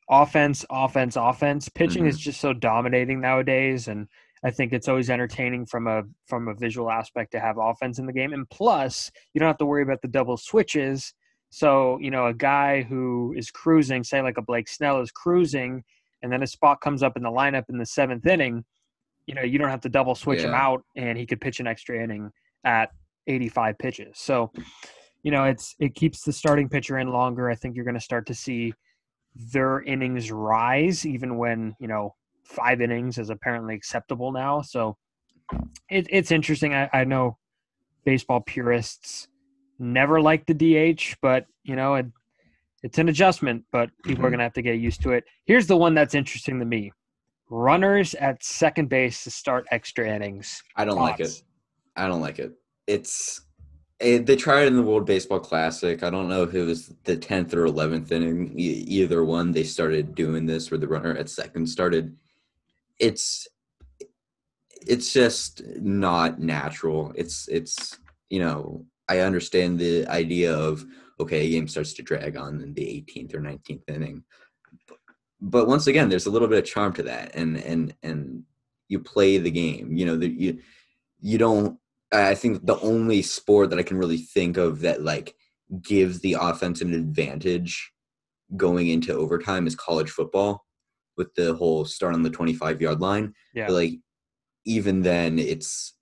offense, 0.09 0.65
offense, 0.69 1.15
offense. 1.15 1.69
Pitching 1.69 2.05
is 2.07 2.17
just 2.17 2.39
so 2.39 2.53
dominating 2.53 3.21
nowadays, 3.21 3.87
and 3.87 4.07
I 4.43 4.51
think 4.51 4.73
it's 4.73 4.87
always 4.87 5.09
entertaining 5.09 5.65
from 5.65 5.87
a 5.87 6.03
from 6.27 6.47
a 6.47 6.53
visual 6.53 6.91
aspect 6.91 7.31
to 7.31 7.39
have 7.39 7.57
offense 7.57 7.99
in 7.99 8.05
the 8.05 8.13
game. 8.13 8.33
And 8.33 8.49
plus, 8.49 9.11
you 9.33 9.39
don't 9.39 9.47
have 9.47 9.57
to 9.57 9.65
worry 9.65 9.83
about 9.83 10.01
the 10.01 10.07
double 10.07 10.37
switches. 10.37 11.13
So 11.49 11.97
you 12.01 12.11
know, 12.11 12.27
a 12.27 12.33
guy 12.33 12.83
who 12.83 13.33
is 13.37 13.51
cruising, 13.51 14.03
say 14.03 14.21
like 14.21 14.37
a 14.37 14.41
Blake 14.41 14.67
Snell 14.67 15.01
is 15.01 15.11
cruising, 15.11 15.83
and 16.23 16.31
then 16.31 16.41
a 16.41 16.47
spot 16.47 16.81
comes 16.81 17.03
up 17.03 17.17
in 17.17 17.23
the 17.23 17.29
lineup 17.29 17.65
in 17.69 17.77
the 17.77 17.85
seventh 17.85 18.25
inning. 18.25 18.63
You 19.27 19.35
know, 19.35 19.41
you 19.41 19.59
don't 19.59 19.69
have 19.69 19.81
to 19.81 19.89
double 19.89 20.15
switch 20.15 20.41
him 20.41 20.53
out, 20.53 20.83
and 20.95 21.17
he 21.17 21.25
could 21.25 21.39
pitch 21.39 21.59
an 21.59 21.67
extra 21.67 22.01
inning 22.01 22.31
at 22.63 22.89
85 23.27 23.77
pitches. 23.77 24.17
So, 24.17 24.51
you 25.21 25.31
know, 25.31 25.43
it's 25.43 25.75
it 25.79 25.95
keeps 25.95 26.23
the 26.23 26.33
starting 26.33 26.69
pitcher 26.69 26.97
in 26.97 27.09
longer. 27.09 27.49
I 27.49 27.55
think 27.55 27.75
you're 27.75 27.85
going 27.85 27.93
to 27.93 28.01
start 28.01 28.25
to 28.27 28.33
see 28.33 28.73
their 29.35 29.81
innings 29.81 30.31
rise, 30.31 31.05
even 31.05 31.37
when 31.37 31.75
you 31.79 31.87
know 31.87 32.15
five 32.43 32.81
innings 32.81 33.17
is 33.17 33.29
apparently 33.29 33.75
acceptable 33.75 34.31
now. 34.31 34.61
So, 34.61 34.97
it, 35.89 36.07
it's 36.09 36.31
interesting. 36.31 36.73
I, 36.73 36.89
I 36.93 37.03
know 37.03 37.37
baseball 38.05 38.41
purists 38.41 39.27
never 39.79 40.21
like 40.21 40.45
the 40.45 40.53
DH, 40.53 41.15
but 41.21 41.45
you 41.63 41.75
know 41.75 41.95
it, 41.95 42.07
it's 42.83 42.97
an 42.99 43.09
adjustment. 43.09 43.63
But 43.71 43.89
people 44.03 44.25
are 44.25 44.27
Mhm. 44.27 44.31
going 44.31 44.39
to 44.39 44.43
have 44.43 44.53
to 44.53 44.61
get 44.61 44.79
used 44.79 45.01
to 45.03 45.11
it. 45.13 45.23
Here's 45.45 45.67
the 45.67 45.77
one 45.77 45.93
that's 45.93 46.13
interesting 46.15 46.59
to 46.59 46.65
me: 46.65 46.91
runners 47.49 48.13
at 48.15 48.43
second 48.43 48.89
base 48.89 49.23
to 49.23 49.31
start 49.31 49.65
extra 49.71 50.07
innings. 50.07 50.61
I 50.75 50.85
don't 50.85 50.99
like 50.99 51.19
it. 51.19 51.41
I 51.95 52.07
don't 52.07 52.21
like 52.21 52.39
it. 52.39 52.53
It's 52.87 53.41
it, 53.99 54.25
they 54.25 54.35
tried 54.35 54.63
it 54.63 54.67
in 54.67 54.75
the 54.75 54.81
World 54.83 55.05
Baseball 55.05 55.39
Classic. 55.39 56.03
I 56.03 56.09
don't 56.09 56.27
know 56.27 56.43
if 56.43 56.53
it 56.53 56.63
was 56.63 56.89
the 57.05 57.15
tenth 57.15 57.53
or 57.53 57.65
eleventh 57.65 58.11
inning. 58.11 58.53
E- 58.59 58.83
either 58.87 59.23
one, 59.23 59.51
they 59.51 59.63
started 59.63 60.13
doing 60.15 60.45
this 60.45 60.69
where 60.69 60.77
the 60.77 60.87
runner 60.87 61.15
at 61.15 61.29
second 61.29 61.67
started. 61.67 62.17
It's 62.99 63.47
it's 64.85 65.13
just 65.13 65.61
not 65.77 66.39
natural. 66.39 67.13
It's 67.15 67.47
it's 67.47 67.97
you 68.29 68.39
know 68.39 68.85
I 69.07 69.19
understand 69.19 69.79
the 69.79 70.05
idea 70.07 70.53
of 70.53 70.83
okay, 71.19 71.45
a 71.45 71.49
game 71.49 71.67
starts 71.67 71.93
to 71.93 72.01
drag 72.03 72.37
on 72.37 72.61
in 72.61 72.73
the 72.73 73.05
18th 73.07 73.35
or 73.35 73.39
19th 73.39 73.83
inning, 73.87 74.23
but 75.43 75.67
once 75.67 75.87
again, 75.87 76.07
there's 76.07 76.25
a 76.25 76.31
little 76.31 76.47
bit 76.47 76.59
of 76.59 76.65
charm 76.65 76.93
to 76.93 77.03
that, 77.03 77.35
and 77.35 77.57
and 77.57 77.93
and 78.01 78.43
you 78.87 78.99
play 78.99 79.37
the 79.37 79.51
game. 79.51 79.95
You 79.97 80.05
know, 80.05 80.15
that 80.15 80.31
you 80.31 80.59
you 81.19 81.37
don't. 81.37 81.77
I 82.13 82.35
think 82.35 82.65
the 82.65 82.79
only 82.79 83.21
sport 83.21 83.69
that 83.71 83.79
I 83.79 83.83
can 83.83 83.97
really 83.97 84.17
think 84.17 84.55
of 84.55 84.81
that 84.81 85.03
like 85.03 85.35
gives 85.81 86.19
the 86.19 86.37
offense 86.39 86.81
an 86.81 86.93
advantage 86.93 87.91
going 88.55 88.87
into 88.87 89.13
overtime 89.13 89.67
is 89.67 89.75
college 89.75 90.11
football 90.11 90.65
with 91.17 91.33
the 91.35 91.55
whole 91.55 91.85
start 91.85 92.13
on 92.13 92.23
the 92.23 92.29
25 92.29 92.81
yard 92.81 93.01
line. 93.01 93.33
Yeah. 93.53 93.67
But, 93.67 93.73
like 93.73 93.93
even 94.65 95.01
then 95.01 95.39
it's 95.39 95.93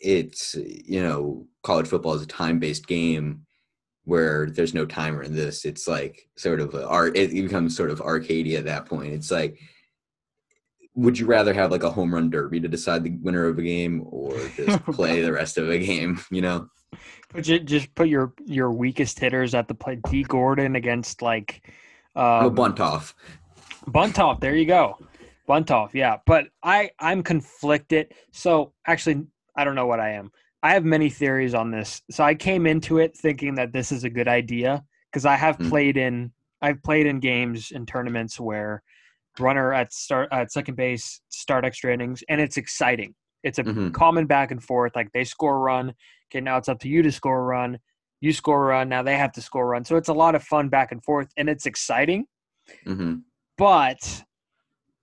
it's 0.00 0.54
you 0.54 1.02
know 1.02 1.46
college 1.62 1.86
football 1.86 2.12
is 2.14 2.22
a 2.22 2.26
time 2.26 2.58
based 2.58 2.86
game 2.86 3.46
where 4.04 4.46
there's 4.50 4.74
no 4.74 4.84
timer 4.84 5.22
in 5.22 5.34
this 5.34 5.64
it's 5.64 5.88
like 5.88 6.28
sort 6.36 6.60
of 6.60 6.74
a 6.74 6.86
art 6.86 7.16
it 7.16 7.30
becomes 7.30 7.76
sort 7.76 7.90
of 7.90 8.00
arcadey 8.00 8.56
at 8.56 8.64
that 8.64 8.86
point 8.86 9.12
it's 9.12 9.30
like 9.30 9.58
would 10.96 11.18
you 11.18 11.26
rather 11.26 11.52
have 11.52 11.70
like 11.70 11.82
a 11.82 11.90
home 11.90 12.14
run 12.14 12.30
derby 12.30 12.60
to 12.60 12.68
decide 12.68 13.02
the 13.02 13.16
winner 13.22 13.46
of 13.46 13.58
a 13.58 13.62
game 13.62 14.04
or 14.06 14.36
just 14.56 14.84
play 14.86 15.20
the 15.20 15.32
rest 15.32 15.58
of 15.58 15.68
a 15.70 15.78
game 15.78 16.20
you 16.30 16.42
know 16.42 16.68
just 17.40 17.92
put 17.96 18.08
your 18.08 18.32
your 18.44 18.70
weakest 18.70 19.18
hitters 19.18 19.54
at 19.54 19.66
the 19.66 19.74
play. 19.74 19.98
Dee 20.08 20.22
Gordon 20.22 20.76
against 20.76 21.20
like 21.20 21.68
no 22.14 22.22
um, 22.22 22.54
bunt 22.54 22.78
off 22.78 23.12
Buntoff. 23.88 24.40
There 24.40 24.54
you 24.54 24.66
go, 24.66 24.98
Buntoff. 25.48 25.90
Yeah, 25.92 26.18
but 26.26 26.48
I 26.62 26.90
I'm 26.98 27.22
conflicted. 27.22 28.14
So 28.32 28.72
actually, 28.86 29.26
I 29.56 29.64
don't 29.64 29.74
know 29.74 29.86
what 29.86 30.00
I 30.00 30.10
am. 30.10 30.32
I 30.64 30.72
have 30.72 30.84
many 30.84 31.10
theories 31.10 31.52
on 31.54 31.70
this. 31.70 32.00
So 32.10 32.24
I 32.24 32.34
came 32.34 32.66
into 32.66 32.98
it 32.98 33.14
thinking 33.16 33.54
that 33.56 33.72
this 33.74 33.92
is 33.92 34.02
a 34.04 34.10
good 34.10 34.26
idea 34.28 34.82
because 35.12 35.26
I 35.26 35.36
have 35.36 35.58
Mm. 35.58 35.68
played 35.68 35.96
in 35.96 36.32
I've 36.62 36.82
played 36.82 37.04
in 37.04 37.20
games 37.20 37.72
and 37.72 37.86
tournaments 37.86 38.40
where 38.40 38.82
runner 39.38 39.74
at 39.74 39.92
start 39.92 40.30
at 40.32 40.50
second 40.50 40.76
base 40.76 41.20
start 41.28 41.66
extra 41.66 41.92
innings 41.92 42.24
and 42.30 42.40
it's 42.40 42.56
exciting. 42.56 43.14
It's 43.42 43.58
a 43.58 43.64
Mhm. 43.64 43.92
common 43.92 44.24
back 44.26 44.50
and 44.50 44.64
forth. 44.64 44.96
Like 44.96 45.12
they 45.12 45.24
score 45.24 45.56
a 45.56 45.58
run. 45.58 45.94
Okay, 46.28 46.40
now 46.40 46.56
it's 46.56 46.70
up 46.70 46.80
to 46.80 46.88
you 46.88 47.02
to 47.02 47.12
score 47.12 47.40
a 47.40 47.42
run. 47.42 47.78
You 48.22 48.32
score 48.32 48.64
a 48.64 48.66
run. 48.68 48.88
Now 48.88 49.02
they 49.02 49.18
have 49.18 49.32
to 49.32 49.42
score 49.42 49.64
a 49.64 49.66
run. 49.66 49.84
So 49.84 49.96
it's 49.96 50.08
a 50.08 50.14
lot 50.14 50.34
of 50.34 50.42
fun 50.42 50.70
back 50.70 50.90
and 50.92 51.04
forth 51.04 51.30
and 51.36 51.48
it's 51.50 51.66
exciting 51.66 52.26
hmm 52.84 53.16
but 53.58 54.24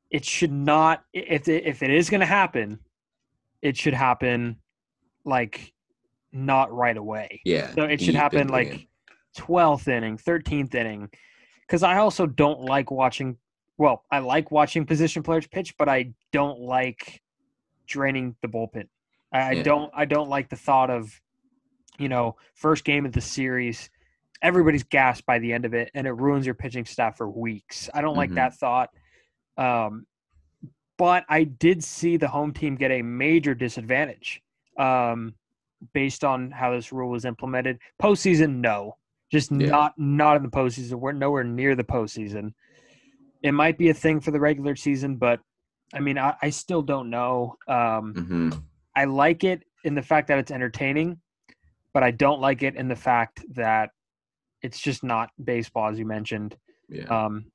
it 0.10 0.26
should 0.26 0.52
not 0.52 1.04
if 1.14 1.48
it, 1.48 1.64
if 1.66 1.84
it 1.84 1.92
is 1.92 2.10
going 2.10 2.20
to 2.20 2.26
happen 2.26 2.80
it 3.62 3.78
should 3.78 3.94
happen 3.94 4.61
like 5.26 5.74
not 6.32 6.72
right 6.74 6.98
away. 6.98 7.42
Yeah 7.46 7.74
so 7.74 7.84
it 7.84 8.02
should 8.02 8.16
happen 8.16 8.48
like 8.48 8.88
12th 9.38 9.88
inning 9.88 10.18
13th 10.18 10.74
inning. 10.76 11.10
Because 11.68 11.84
i 11.84 11.98
also 11.98 12.26
don't 12.26 12.62
like 12.62 12.92
watching 12.92 13.38
well 13.78 14.04
i 14.12 14.20
like 14.20 14.52
watching 14.52 14.86
position 14.86 15.24
players 15.24 15.48
pitch 15.48 15.76
but 15.78 15.88
i 15.90 16.14
don't 16.32 16.60
like 16.60 17.22
draining 17.88 18.36
the 18.42 18.48
bullpen. 18.48 18.88
I, 19.34 19.52
I 19.52 19.62
don't 19.64 19.92
i 19.96 20.06
don't 20.06 20.30
like 20.30 20.50
the 20.50 20.56
thought 20.58 20.90
of 20.90 21.20
you 21.98 22.10
know 22.10 22.36
first 22.56 22.84
game 22.84 23.06
of 23.06 23.14
the 23.14 23.22
series 23.22 23.90
everybody's 24.42 24.84
gassed 24.84 25.26
by 25.26 25.40
the 25.40 25.54
end 25.54 25.66
of 25.66 25.74
it 25.74 25.92
and 25.94 26.08
it 26.08 26.12
ruins 26.14 26.46
your 26.46 26.56
pitching 26.56 26.84
staff 26.86 27.16
for 27.18 27.30
weeks. 27.30 27.90
I 27.94 28.02
don't 28.02 28.16
like 28.18 28.32
Mhm. 28.32 28.36
that 28.36 28.56
thought. 28.56 28.90
Um, 29.58 30.08
but 30.98 31.24
i 31.30 31.44
did 31.44 31.84
see 31.84 32.18
the 32.18 32.28
home 32.28 32.52
team 32.54 32.76
get 32.76 32.92
a 32.92 33.02
major 33.02 33.54
disadvantage 33.54 34.42
um, 34.82 35.34
based 35.94 36.24
on 36.24 36.52
how 36.52 36.72
this 36.74 36.92
rule 36.92 37.10
was 37.10 37.26
implemented 37.26 37.78
postseason 38.02 38.58
no 38.58 38.98
just 39.32 39.52
Yeah. 39.52 39.68
not 39.68 39.94
not 39.98 40.38
in 40.38 40.44
the 40.44 40.50
postseason 40.50 40.94
we're 40.96 41.12
nowhere 41.14 41.44
near 41.44 41.76
the 41.76 41.84
postseason 41.84 42.54
it 43.42 43.54
might 43.54 43.78
be 43.78 43.90
a 43.90 43.94
thing 43.94 44.20
for 44.20 44.32
the 44.32 44.40
regular 44.40 44.76
season 44.76 45.16
but 45.18 45.40
i 45.94 46.00
mean 46.00 46.18
i, 46.18 46.34
I 46.42 46.50
still 46.52 46.82
don't 46.82 47.10
know 47.10 47.56
um, 47.68 48.14
Mhm. 48.14 48.64
I 48.94 49.06
like 49.06 49.44
it 49.46 49.64
in 49.86 49.96
the 49.96 50.02
fact 50.02 50.28
that 50.28 50.38
it's 50.38 50.52
entertaining, 50.52 51.22
but 51.94 52.04
I 52.04 52.12
don't 52.12 52.42
like 52.42 52.62
it 52.62 52.76
in 52.76 52.90
the 52.90 52.96
fact 52.96 53.42
that 53.56 53.92
it's 54.62 54.80
just 54.82 55.02
not 55.02 55.30
baseball, 55.42 55.88
as 55.90 55.98
you 55.98 56.06
mentioned. 56.06 56.58
yeah 56.90 57.06
Um, 57.06 57.46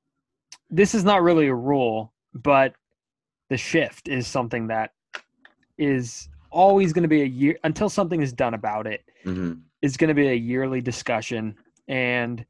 this 0.71 0.95
is 0.95 1.03
not 1.03 1.21
really 1.21 1.45
a 1.47 1.53
rule, 1.53 2.11
but 2.33 2.73
the 3.49 3.57
shift 3.57 4.07
is 4.07 4.25
something 4.27 4.65
that 4.67 4.89
is 5.77 6.27
always 6.51 6.93
going 6.93 7.03
to 7.03 7.09
be 7.09 7.21
a 7.21 7.25
year 7.25 7.57
until 7.63 7.89
something 7.89 8.21
is 8.21 8.33
done 8.33 8.53
about 8.53 8.87
it. 8.87 9.03
Mhm. 9.25 9.61
Is 9.81 9.97
going 9.97 10.07
to 10.09 10.13
be 10.13 10.27
a 10.27 10.33
yearly 10.33 10.81
discussion, 10.81 11.55
and 11.87 12.45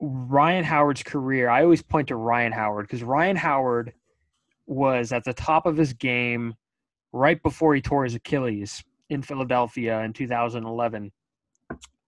Ryan 0.00 0.64
Howard's 0.64 1.02
career. 1.02 1.50
I 1.50 1.62
always 1.62 1.82
point 1.82 2.08
to 2.08 2.16
Ryan 2.16 2.52
Howard 2.52 2.86
because 2.86 3.02
Ryan 3.02 3.36
Howard 3.36 3.92
was 4.66 5.12
at 5.12 5.24
the 5.24 5.34
top 5.34 5.66
of 5.66 5.76
his 5.76 5.92
game 5.92 6.54
right 7.12 7.42
before 7.42 7.74
he 7.74 7.82
tore 7.82 8.04
his 8.04 8.14
Achilles 8.14 8.82
in 9.10 9.20
Philadelphia 9.20 10.00
in 10.00 10.12
2011. 10.12 11.12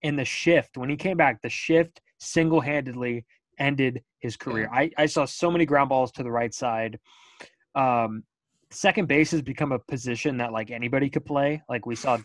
And 0.05 0.18
the 0.18 0.25
shift, 0.25 0.77
when 0.77 0.88
he 0.88 0.96
came 0.96 1.16
back, 1.16 1.42
the 1.42 1.48
shift 1.51 2.01
single 2.18 2.61
handedly 2.61 3.27
ended 3.59 4.03
his 4.20 4.37
career. 4.37 4.70
I, 4.72 4.90
I 4.96 5.07
saw 5.07 5.25
so 5.25 5.51
many 5.51 5.66
ground 5.66 5.90
balls 5.90 6.12
to 6.12 6.22
the 6.22 6.31
right 6.31 6.55
side. 6.55 6.98
Um, 7.75 8.25
second 8.73 9.07
base 9.07 9.31
has 9.31 9.43
become 9.43 9.73
a 9.73 9.79
position 9.79 10.37
that 10.39 10.53
like 10.53 10.71
anybody 10.71 11.11
could 11.11 11.25
play. 11.25 11.63
Like 11.69 11.87
we 11.87 11.95
saw 11.95 12.19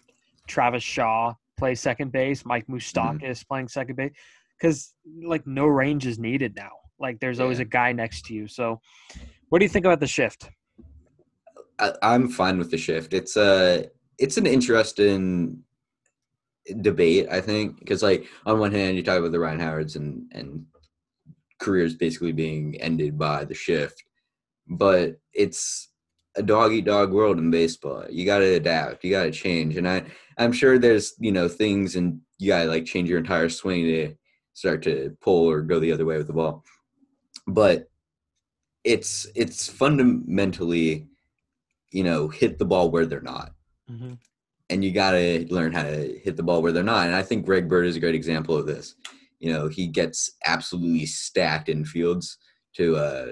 Travis 0.47 0.83
Shaw 0.83 1.33
play 1.57 1.75
second 1.75 2.11
base, 2.11 2.45
Mike 2.45 2.67
mm-hmm. 2.67 2.75
Moustakas 2.75 3.47
playing 3.47 3.67
second 3.67 3.95
base. 3.95 4.13
because 4.57 4.93
like 5.23 5.45
no 5.45 5.65
range 5.65 6.05
is 6.05 6.19
needed 6.19 6.55
now. 6.55 6.71
Like 6.99 7.19
there's 7.19 7.39
always 7.39 7.59
a 7.59 7.65
guy 7.65 7.91
next 7.91 8.25
to 8.25 8.33
you. 8.33 8.47
So, 8.47 8.81
what 9.49 9.59
do 9.59 9.65
you 9.65 9.69
think 9.69 9.85
about 9.85 9.99
the 9.99 10.07
shift? 10.07 10.49
I, 11.79 11.93
I'm 12.01 12.27
fine 12.27 12.57
with 12.57 12.71
the 12.71 12.77
shift. 12.77 13.13
It's 13.13 13.37
a 13.37 13.87
it's 14.17 14.37
an 14.37 14.47
interesting 14.47 15.63
debate, 16.81 17.27
I 17.31 17.39
think, 17.39 17.79
because 17.79 18.01
like 18.01 18.25
on 18.45 18.59
one 18.59 18.71
hand 18.71 18.97
you 18.97 19.03
talk 19.03 19.19
about 19.19 19.31
the 19.31 19.39
Ryan 19.39 19.59
Howards 19.59 19.95
and 19.95 20.25
and 20.31 20.65
careers 21.59 21.95
basically 21.95 22.31
being 22.31 22.79
ended 22.81 23.17
by 23.17 23.45
the 23.45 23.53
shift, 23.53 24.03
but 24.67 25.19
it's 25.33 25.86
a 26.37 26.43
dog 26.43 26.71
eat 26.71 26.85
dog 26.85 27.11
world 27.11 27.37
in 27.39 27.51
baseball. 27.51 28.05
You 28.09 28.25
got 28.25 28.39
to 28.39 28.53
adapt. 28.55 29.03
You 29.03 29.11
got 29.11 29.23
to 29.23 29.31
change, 29.31 29.75
and 29.77 29.87
I 29.87 30.03
I'm 30.37 30.53
sure 30.53 30.77
there's 30.77 31.13
you 31.19 31.31
know 31.31 31.47
things 31.47 31.95
and 31.95 32.21
you 32.37 32.49
got 32.49 32.63
to 32.63 32.69
like 32.69 32.85
change 32.85 33.09
your 33.09 33.19
entire 33.19 33.49
swing 33.49 33.83
to 33.85 34.15
start 34.53 34.81
to 34.83 35.17
pull 35.21 35.49
or 35.49 35.61
go 35.61 35.79
the 35.79 35.91
other 35.91 36.05
way 36.05 36.17
with 36.17 36.27
the 36.27 36.33
ball, 36.33 36.63
but 37.47 37.89
it's 38.83 39.27
it's 39.35 39.67
fundamentally 39.67 41.07
you 41.91 42.03
know 42.03 42.27
hit 42.27 42.57
the 42.57 42.65
ball 42.65 42.89
where 42.91 43.05
they're 43.05 43.21
not 43.21 43.51
Mm-hmm. 43.91 44.13
and 44.69 44.83
you 44.83 44.91
got 44.91 45.11
to 45.11 45.45
learn 45.49 45.71
how 45.71 45.83
to 45.83 46.19
hit 46.21 46.35
the 46.35 46.43
ball 46.43 46.61
where 46.61 46.73
they're 46.73 46.83
not. 46.83 47.07
And 47.07 47.15
I 47.15 47.21
think 47.21 47.45
Greg 47.45 47.69
Bird 47.69 47.85
is 47.85 47.95
a 47.95 48.01
great 48.01 48.15
example 48.15 48.57
of 48.57 48.65
this. 48.65 48.95
You 49.39 49.53
know, 49.53 49.69
he 49.69 49.87
gets 49.87 50.31
absolutely 50.45 51.05
stacked 51.05 51.69
in 51.69 51.85
fields 51.85 52.37
to 52.75 52.97
uh 52.97 53.25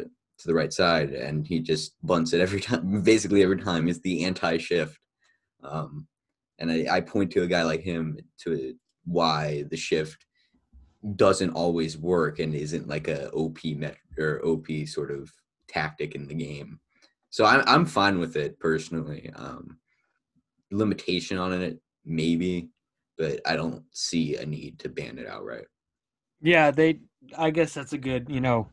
to 0.45 0.51
the 0.51 0.55
right 0.55 0.71
side, 0.71 1.11
and 1.11 1.45
he 1.45 1.59
just 1.59 1.95
bunts 2.03 2.33
it 2.33 2.41
every 2.41 2.61
time. 2.69 3.01
Basically, 3.01 3.43
every 3.43 3.57
time 3.57 3.87
it's 3.87 3.99
the 3.99 4.23
anti-shift. 4.23 4.97
Um, 5.63 6.07
and 6.59 6.71
I, 6.71 6.87
I 6.89 7.01
point 7.01 7.31
to 7.31 7.43
a 7.43 7.47
guy 7.47 7.63
like 7.63 7.81
him 7.81 8.17
to 8.43 8.75
why 9.05 9.65
the 9.69 9.77
shift 9.77 10.25
doesn't 11.15 11.51
always 11.51 11.97
work 11.97 12.39
and 12.39 12.55
isn't 12.55 12.87
like 12.87 13.07
a 13.07 13.29
OP 13.31 13.63
met 13.65 13.97
or 14.17 14.41
OP 14.45 14.67
sort 14.85 15.11
of 15.11 15.29
tactic 15.67 16.15
in 16.15 16.27
the 16.27 16.35
game. 16.35 16.79
So 17.29 17.45
I'm 17.45 17.63
I'm 17.67 17.85
fine 17.85 18.19
with 18.19 18.37
it 18.37 18.59
personally. 18.59 19.29
Um, 19.35 19.77
limitation 20.71 21.37
on 21.37 21.53
it, 21.53 21.79
maybe, 22.05 22.69
but 23.17 23.41
I 23.45 23.55
don't 23.55 23.83
see 23.91 24.37
a 24.37 24.45
need 24.45 24.79
to 24.79 24.89
ban 24.89 25.17
it 25.17 25.27
outright. 25.27 25.65
Yeah, 26.41 26.71
they. 26.71 26.99
I 27.37 27.49
guess 27.49 27.73
that's 27.73 27.93
a 27.93 27.97
good. 27.97 28.27
You 28.29 28.39
know, 28.39 28.69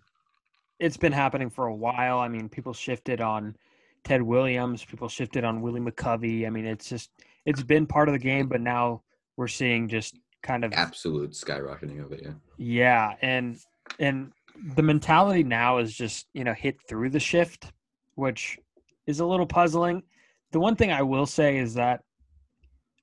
it's 0.82 0.96
been 0.96 1.12
happening 1.12 1.48
for 1.48 1.66
a 1.66 1.74
while. 1.74 2.18
I 2.18 2.26
mean, 2.26 2.48
people 2.48 2.72
shifted 2.72 3.20
on 3.20 3.56
Ted 4.02 4.20
Williams. 4.20 4.84
People 4.84 5.08
shifted 5.08 5.44
on 5.44 5.62
Willie 5.62 5.80
McCovey. 5.80 6.44
I 6.44 6.50
mean, 6.50 6.66
it's 6.66 6.88
just 6.88 7.10
it's 7.46 7.62
been 7.62 7.86
part 7.86 8.08
of 8.08 8.12
the 8.12 8.18
game, 8.18 8.48
but 8.48 8.60
now 8.60 9.02
we're 9.36 9.48
seeing 9.48 9.88
just 9.88 10.18
kind 10.42 10.64
of 10.64 10.72
Absolute 10.72 11.32
skyrocketing 11.32 12.04
of 12.04 12.10
it, 12.12 12.22
yeah. 12.24 12.32
yeah, 12.58 13.14
and 13.22 13.58
and 14.00 14.32
the 14.74 14.82
mentality 14.82 15.44
now 15.44 15.78
is 15.78 15.94
just 15.94 16.26
you 16.34 16.42
know 16.42 16.52
hit 16.52 16.76
through 16.88 17.10
the 17.10 17.20
shift, 17.20 17.72
which 18.16 18.58
is 19.06 19.20
a 19.20 19.26
little 19.26 19.46
puzzling. 19.46 20.02
The 20.50 20.60
one 20.60 20.74
thing 20.74 20.90
I 20.90 21.02
will 21.02 21.26
say 21.26 21.58
is 21.58 21.74
that 21.74 22.00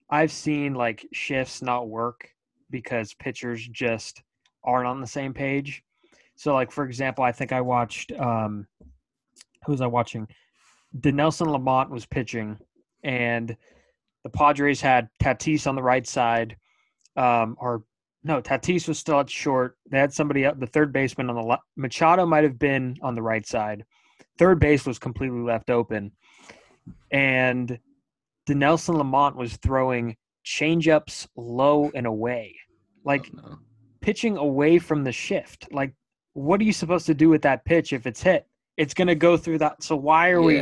I've 0.09 0.33
seen 0.33 0.73
like 0.73 1.07
shifts 1.13 1.61
not 1.61 1.87
work 1.87 2.29
because 2.69 3.13
pitchers 3.13 3.65
just 3.67 4.21
aren't 4.65 4.87
on 4.87 4.99
the 4.99 5.07
same 5.07 5.33
page. 5.33 5.81
So 6.39 6.53
like 6.53 6.71
for 6.71 6.85
example, 6.85 7.25
I 7.25 7.33
think 7.33 7.51
I 7.51 7.59
watched 7.59 8.13
um 8.13 8.65
who 9.65 9.73
was 9.73 9.81
I 9.81 9.87
watching? 9.87 10.25
Dinelson 10.97 11.47
Lamet 11.47 11.89
was 11.89 12.05
pitching 12.05 12.57
and 13.03 13.57
the 14.23 14.29
Padres 14.29 14.79
had 14.79 15.09
Tatis 15.21 15.67
on 15.67 15.75
the 15.75 15.83
right 15.83 16.07
side. 16.07 16.55
Um 17.17 17.57
or 17.59 17.83
no, 18.23 18.41
Tatis 18.41 18.87
was 18.87 18.97
still 18.97 19.19
at 19.19 19.29
short. 19.29 19.77
They 19.91 19.99
had 19.99 20.13
somebody 20.13 20.45
up 20.45 20.57
the 20.57 20.67
third 20.67 20.93
baseman 20.93 21.29
on 21.29 21.35
the 21.35 21.41
left. 21.41 21.63
Machado 21.75 22.25
might 22.25 22.45
have 22.45 22.57
been 22.57 22.95
on 23.01 23.15
the 23.15 23.21
right 23.21 23.45
side. 23.45 23.83
Third 24.37 24.61
base 24.61 24.85
was 24.85 24.97
completely 24.97 25.41
left 25.41 25.69
open. 25.69 26.13
And 27.11 27.77
Dinelson 28.47 28.95
Lamet 28.95 29.35
was 29.35 29.57
throwing 29.57 30.15
changeups 30.45 31.27
low 31.35 31.91
and 31.93 32.07
away. 32.07 32.55
Like 33.03 33.29
Oh, 33.37 33.41
no. 33.49 33.57
pitching 33.99 34.37
away 34.37 34.79
from 34.79 35.03
the 35.03 35.11
shift. 35.11 35.67
Like, 35.71 35.93
what 36.39 36.61
are 36.61 36.63
you 36.63 36.71
supposed 36.73 37.05
to 37.05 37.13
do 37.13 37.27
with 37.29 37.41
that 37.41 37.65
pitch 37.65 37.91
if 37.91 38.07
it's 38.07 38.21
hit? 38.23 38.47
It's 38.77 38.93
going 38.93 39.09
to 39.09 39.15
go 39.15 39.35
through 39.35 39.57
that. 39.57 39.83
So 39.83 39.95
why 39.95 40.29
are 40.29 40.41
we? 40.41 40.57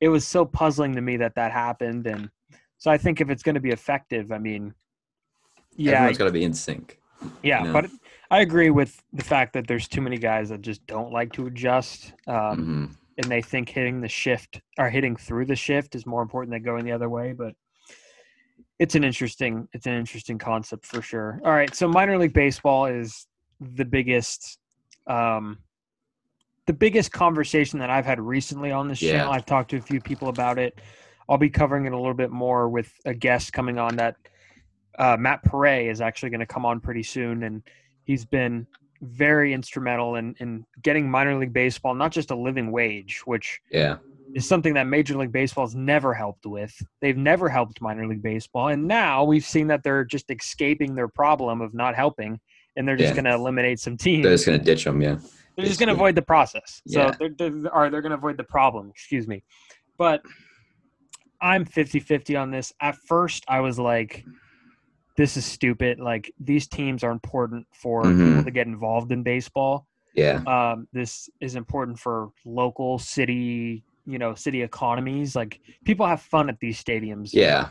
It 0.00 0.08
was 0.08 0.26
so 0.26 0.44
puzzling 0.44 0.94
to 0.96 1.00
me 1.00 1.16
that 1.16 1.34
that 1.36 1.50
happened, 1.50 2.06
and 2.06 2.28
so 2.76 2.90
I 2.90 2.98
think 2.98 3.20
if 3.22 3.30
it's 3.30 3.42
going 3.42 3.54
to 3.54 3.60
be 3.60 3.70
effective, 3.70 4.32
I 4.32 4.38
mean, 4.38 4.74
yeah, 5.76 5.92
everyone's 5.92 6.18
got 6.18 6.26
to 6.26 6.32
be 6.32 6.44
in 6.44 6.52
sync. 6.52 6.98
yeah, 7.42 7.62
know? 7.62 7.72
but 7.72 7.86
I 8.30 8.40
agree 8.40 8.68
with 8.68 9.02
the 9.14 9.24
fact 9.24 9.54
that 9.54 9.66
there's 9.66 9.88
too 9.88 10.02
many 10.02 10.18
guys 10.18 10.50
that 10.50 10.60
just 10.60 10.86
don't 10.86 11.10
like 11.10 11.32
to 11.34 11.46
adjust, 11.46 12.12
um, 12.26 12.36
Mhm. 12.36 12.96
and 13.16 13.32
they 13.32 13.40
think 13.40 13.70
hitting 13.70 14.02
the 14.02 14.08
shift 14.08 14.60
or 14.78 14.90
hitting 14.90 15.16
through 15.16 15.46
the 15.46 15.56
shift 15.56 15.94
is 15.94 16.04
more 16.04 16.20
important 16.20 16.52
than 16.52 16.62
going 16.62 16.84
the 16.84 16.92
other 16.92 17.08
way. 17.08 17.32
But 17.32 17.54
it's 18.78 18.94
an 18.94 19.04
interesting, 19.04 19.68
it's 19.72 19.86
an 19.86 19.94
interesting 19.94 20.36
concept 20.36 20.84
for 20.84 21.00
sure. 21.00 21.40
All 21.44 21.52
right, 21.52 21.74
so 21.74 21.88
minor 21.88 22.18
league 22.18 22.34
baseball 22.34 22.84
is 22.86 23.26
the 23.60 23.84
biggest, 23.86 24.58
um, 25.06 25.58
the 26.66 26.72
biggest 26.72 27.12
conversation 27.12 27.78
that 27.80 27.90
I've 27.90 28.06
had 28.06 28.20
recently 28.20 28.72
on 28.72 28.88
this 28.88 29.00
Yeah. 29.00 29.12
channel. 29.12 29.32
I've 29.32 29.46
talked 29.46 29.70
to 29.70 29.76
a 29.76 29.80
few 29.82 30.00
people 30.00 30.28
about 30.28 30.58
it. 30.58 30.80
I'll 31.28 31.38
be 31.38 31.50
covering 31.50 31.86
it 31.86 31.92
a 31.92 31.96
little 31.96 32.14
bit 32.14 32.30
more 32.30 32.68
with 32.68 32.92
a 33.04 33.14
guest 33.14 33.52
coming 33.52 33.78
on 33.78 33.96
that 33.96 34.16
uh, 34.98 35.16
Matt 35.18 35.42
Pere 35.42 35.90
is 35.90 36.00
actually 36.00 36.30
going 36.30 36.40
to 36.40 36.46
come 36.46 36.64
on 36.64 36.80
pretty 36.80 37.02
soon, 37.02 37.42
and 37.42 37.62
he's 38.04 38.24
been 38.24 38.66
very 39.02 39.52
instrumental 39.52 40.16
in, 40.16 40.34
in 40.38 40.64
getting 40.82 41.10
minor 41.10 41.38
league 41.38 41.52
baseball 41.52 41.94
not 41.94 42.12
just 42.12 42.30
a 42.30 42.36
living 42.36 42.70
wage, 42.70 43.22
which 43.26 43.60
Yeah, 43.70 43.96
is 44.34 44.46
something 44.46 44.74
that 44.74 44.86
Major 44.86 45.16
League 45.18 45.32
Baseball 45.32 45.66
has 45.66 45.74
never 45.74 46.14
helped 46.14 46.46
with. 46.46 46.74
They've 47.00 47.16
never 47.16 47.48
helped 47.48 47.80
minor 47.80 48.06
league 48.06 48.22
baseball, 48.22 48.68
and 48.68 48.86
now 48.86 49.24
we've 49.24 49.44
seen 49.44 49.66
that 49.68 49.82
they're 49.82 50.04
just 50.04 50.30
escaping 50.30 50.94
their 50.94 51.08
problem 51.08 51.60
of 51.60 51.74
not 51.74 51.94
helping, 51.94 52.40
and 52.76 52.86
they're 52.86 52.96
just 52.96 53.10
Yeah. 53.14 53.22
going 53.22 53.24
to 53.26 53.34
eliminate 53.34 53.78
some 53.80 53.96
teams. 53.96 54.22
they're 54.24 54.32
just 54.34 54.46
gonna 54.46 54.58
ditch 54.58 54.84
them. 54.84 55.00
Yeah, 55.00 55.16
They're 55.56 55.66
just 55.66 55.78
going 55.78 55.88
to 55.88 55.94
avoid 55.94 56.14
the 56.16 56.22
process. 56.22 56.82
So 56.88 57.00
Yeah. 57.00 57.10
they're, 57.18 57.28
they're, 57.50 57.74
or 57.74 57.90
they're 57.90 58.02
going 58.02 58.10
to 58.10 58.16
avoid 58.18 58.36
the 58.36 58.44
problem, 58.44 58.90
excuse 58.90 59.28
me. 59.28 59.44
But 59.98 60.22
I'm 61.40 61.64
50 61.64 62.00
50 62.00 62.36
on 62.36 62.50
this. 62.50 62.72
At 62.80 62.96
first, 63.06 63.44
I 63.48 63.60
was 63.60 63.78
like, 63.78 64.24
this 65.16 65.36
is 65.36 65.44
stupid. 65.44 66.00
Like, 66.00 66.32
these 66.40 66.66
teams 66.66 67.04
are 67.04 67.12
important 67.12 67.66
for 67.72 68.02
people 68.02 68.24
Mhm. 68.24 68.44
to 68.44 68.50
get 68.50 68.66
involved 68.66 69.12
in 69.12 69.22
baseball. 69.22 69.86
yeah, 70.14 70.42
Um, 70.46 70.86
this 70.92 71.28
is 71.40 71.54
important 71.56 71.98
for 71.98 72.30
local 72.44 72.98
city, 73.00 73.84
you 74.06 74.18
know, 74.18 74.34
city 74.34 74.62
economies. 74.62 75.34
Like, 75.36 75.60
people 75.84 76.06
have 76.06 76.20
fun 76.22 76.48
at 76.48 76.58
these 76.60 76.82
stadiums. 76.82 77.30
yeah, 77.32 77.70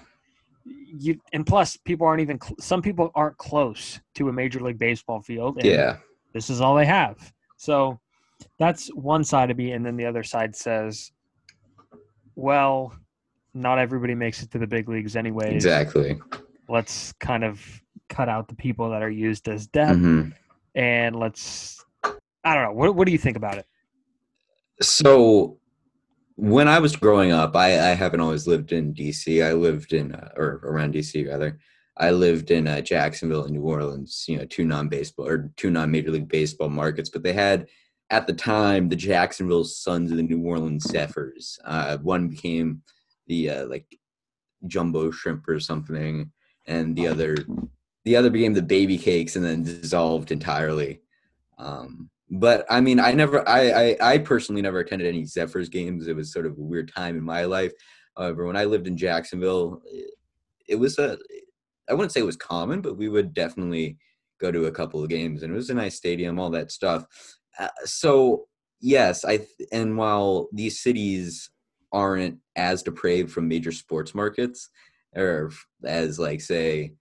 You, 0.65 1.19
and 1.33 1.45
plus, 1.45 1.75
people 1.77 2.07
aren't 2.07 2.21
even, 2.21 2.39
cl- 2.41 2.55
some 2.59 2.81
people 2.81 3.11
aren't 3.15 3.37
close 3.37 3.99
to 4.15 4.29
a 4.29 4.33
Major 4.33 4.59
League 4.61 4.77
Baseball 4.79 5.21
field. 5.21 5.57
and 5.57 5.65
yeah. 5.65 5.97
this 6.33 6.49
is 6.49 6.61
all 6.61 6.75
they 6.75 6.85
have. 6.85 7.33
So 7.57 7.99
that's 8.59 8.87
one 8.93 9.23
side 9.23 9.51
of 9.51 9.57
me, 9.57 9.71
and 9.73 9.85
then 9.85 9.97
the 9.97 10.05
other 10.05 10.23
side 10.23 10.55
says, 10.55 11.11
well, 12.35 12.95
not 13.53 13.77
everybody 13.77 14.15
makes 14.15 14.41
it 14.41 14.51
to 14.51 14.57
the 14.57 14.67
big 14.67 14.87
leagues 14.89 15.15
anyways. 15.15 15.53
Exactly. 15.53 16.19
Let's 16.69 17.13
kind 17.13 17.43
of 17.43 17.61
cut 18.09 18.29
out 18.29 18.47
the 18.47 18.55
people 18.55 18.89
that 18.91 19.01
are 19.03 19.09
used 19.09 19.47
as 19.47 19.67
depth, 19.67 19.99
Mhm. 19.99 20.33
and 20.75 21.15
let's. 21.15 21.83
I 22.43 22.55
don't 22.55 22.63
know. 22.63 22.71
What 22.73 22.95
What 22.95 23.05
do 23.05 23.11
you 23.11 23.17
think 23.17 23.37
about 23.37 23.57
it? 23.57 23.65
So 24.81 25.59
when 26.35 26.67
I 26.67 26.79
was 26.79 26.95
growing 26.95 27.31
up, 27.31 27.55
I, 27.55 27.91
I 27.91 27.93
haven't 27.93 28.19
always 28.19 28.47
lived 28.47 28.71
in 28.71 28.93
DC. 28.93 29.45
I 29.45 29.53
lived 29.53 29.93
in 29.93 30.13
uh, 30.15 30.29
or 30.35 30.61
around 30.63 30.93
DC 30.93 31.27
rather. 31.27 31.59
I 31.97 32.09
lived 32.11 32.49
in 32.49 32.67
uh, 32.67 32.81
Jacksonville 32.81 33.43
and 33.43 33.53
New 33.53 33.61
Orleans. 33.61 34.25
You 34.27 34.37
know, 34.37 34.45
two 34.45 34.65
non-baseball 34.65 35.27
or 35.27 35.51
two 35.57 35.69
non-major 35.69 36.11
league 36.11 36.29
baseball 36.29 36.69
markets, 36.69 37.09
but 37.09 37.23
they 37.23 37.33
had 37.33 37.67
at 38.09 38.27
the 38.27 38.33
time 38.33 38.89
the 38.89 38.95
Jacksonville 38.95 39.63
Suns 39.63 40.09
and 40.09 40.19
the 40.19 40.23
New 40.23 40.41
Orleans 40.43 40.85
Zephyrs. 40.85 41.59
Uh, 41.63 41.97
one 41.97 42.29
became 42.29 42.81
the 43.27 43.49
uh, 43.49 43.65
like 43.67 43.99
jumbo 44.65 45.11
shrimp 45.11 45.47
or 45.47 45.59
something, 45.59 46.31
and 46.65 46.95
the 46.95 47.07
other 47.07 47.37
the 48.05 48.15
other 48.15 48.29
became 48.29 48.53
the 48.53 48.61
baby 48.61 48.97
cakes 48.97 49.35
and 49.35 49.45
then 49.45 49.63
dissolved 49.63 50.31
entirely. 50.31 51.01
Um, 51.57 52.09
but 52.33 52.65
I 52.69 52.81
mean, 52.81 52.99
I 52.99 53.11
never, 53.11 53.47
I, 53.47 53.69
I, 53.69 53.97
I 54.13 54.17
personally 54.17 54.61
never 54.61 54.79
attended 54.79 55.07
any 55.07 55.25
Zephyrs 55.25 55.69
games. 55.69 56.07
It 56.07 56.15
was 56.15 56.31
sort 56.31 56.45
of 56.45 56.53
a 56.57 56.61
weird 56.61 56.91
time 56.93 57.15
in 57.15 57.23
my 57.23 57.45
life. 57.45 57.71
However, 58.17 58.45
when 58.45 58.57
I 58.57 58.65
lived 58.65 58.87
in 58.87 58.97
Jacksonville, 58.97 59.81
it, 60.67 60.75
was 60.75 60.97
a, 60.97 61.17
I 61.89 61.93
wouldn't 61.93 62.11
say 62.11 62.21
it 62.21 62.25
was 62.25 62.35
common, 62.35 62.81
but 62.81 62.97
we 62.97 63.07
would 63.07 63.33
definitely 63.33 63.97
go 64.41 64.51
to 64.51 64.65
a 64.65 64.71
couple 64.71 65.03
of 65.03 65.09
games, 65.09 65.43
and 65.43 65.53
it 65.53 65.55
was 65.55 65.69
a 65.69 65.75
nice 65.75 65.95
stadium, 65.95 66.39
all 66.39 66.49
that 66.49 66.71
stuff. 66.71 67.05
Uh, 67.59 67.67
so 67.85 68.45
yes, 68.81 69.23
I, 69.25 69.45
and 69.71 69.97
while 69.97 70.49
these 70.51 70.81
cities 70.81 71.51
aren't 71.91 72.39
as 72.55 72.81
depraved 72.81 73.31
from 73.31 73.47
major 73.47 73.71
sports 73.71 74.15
markets, 74.15 74.69
or 75.15 75.51
as 75.85 76.17
like 76.17 76.41
say, 76.41 76.93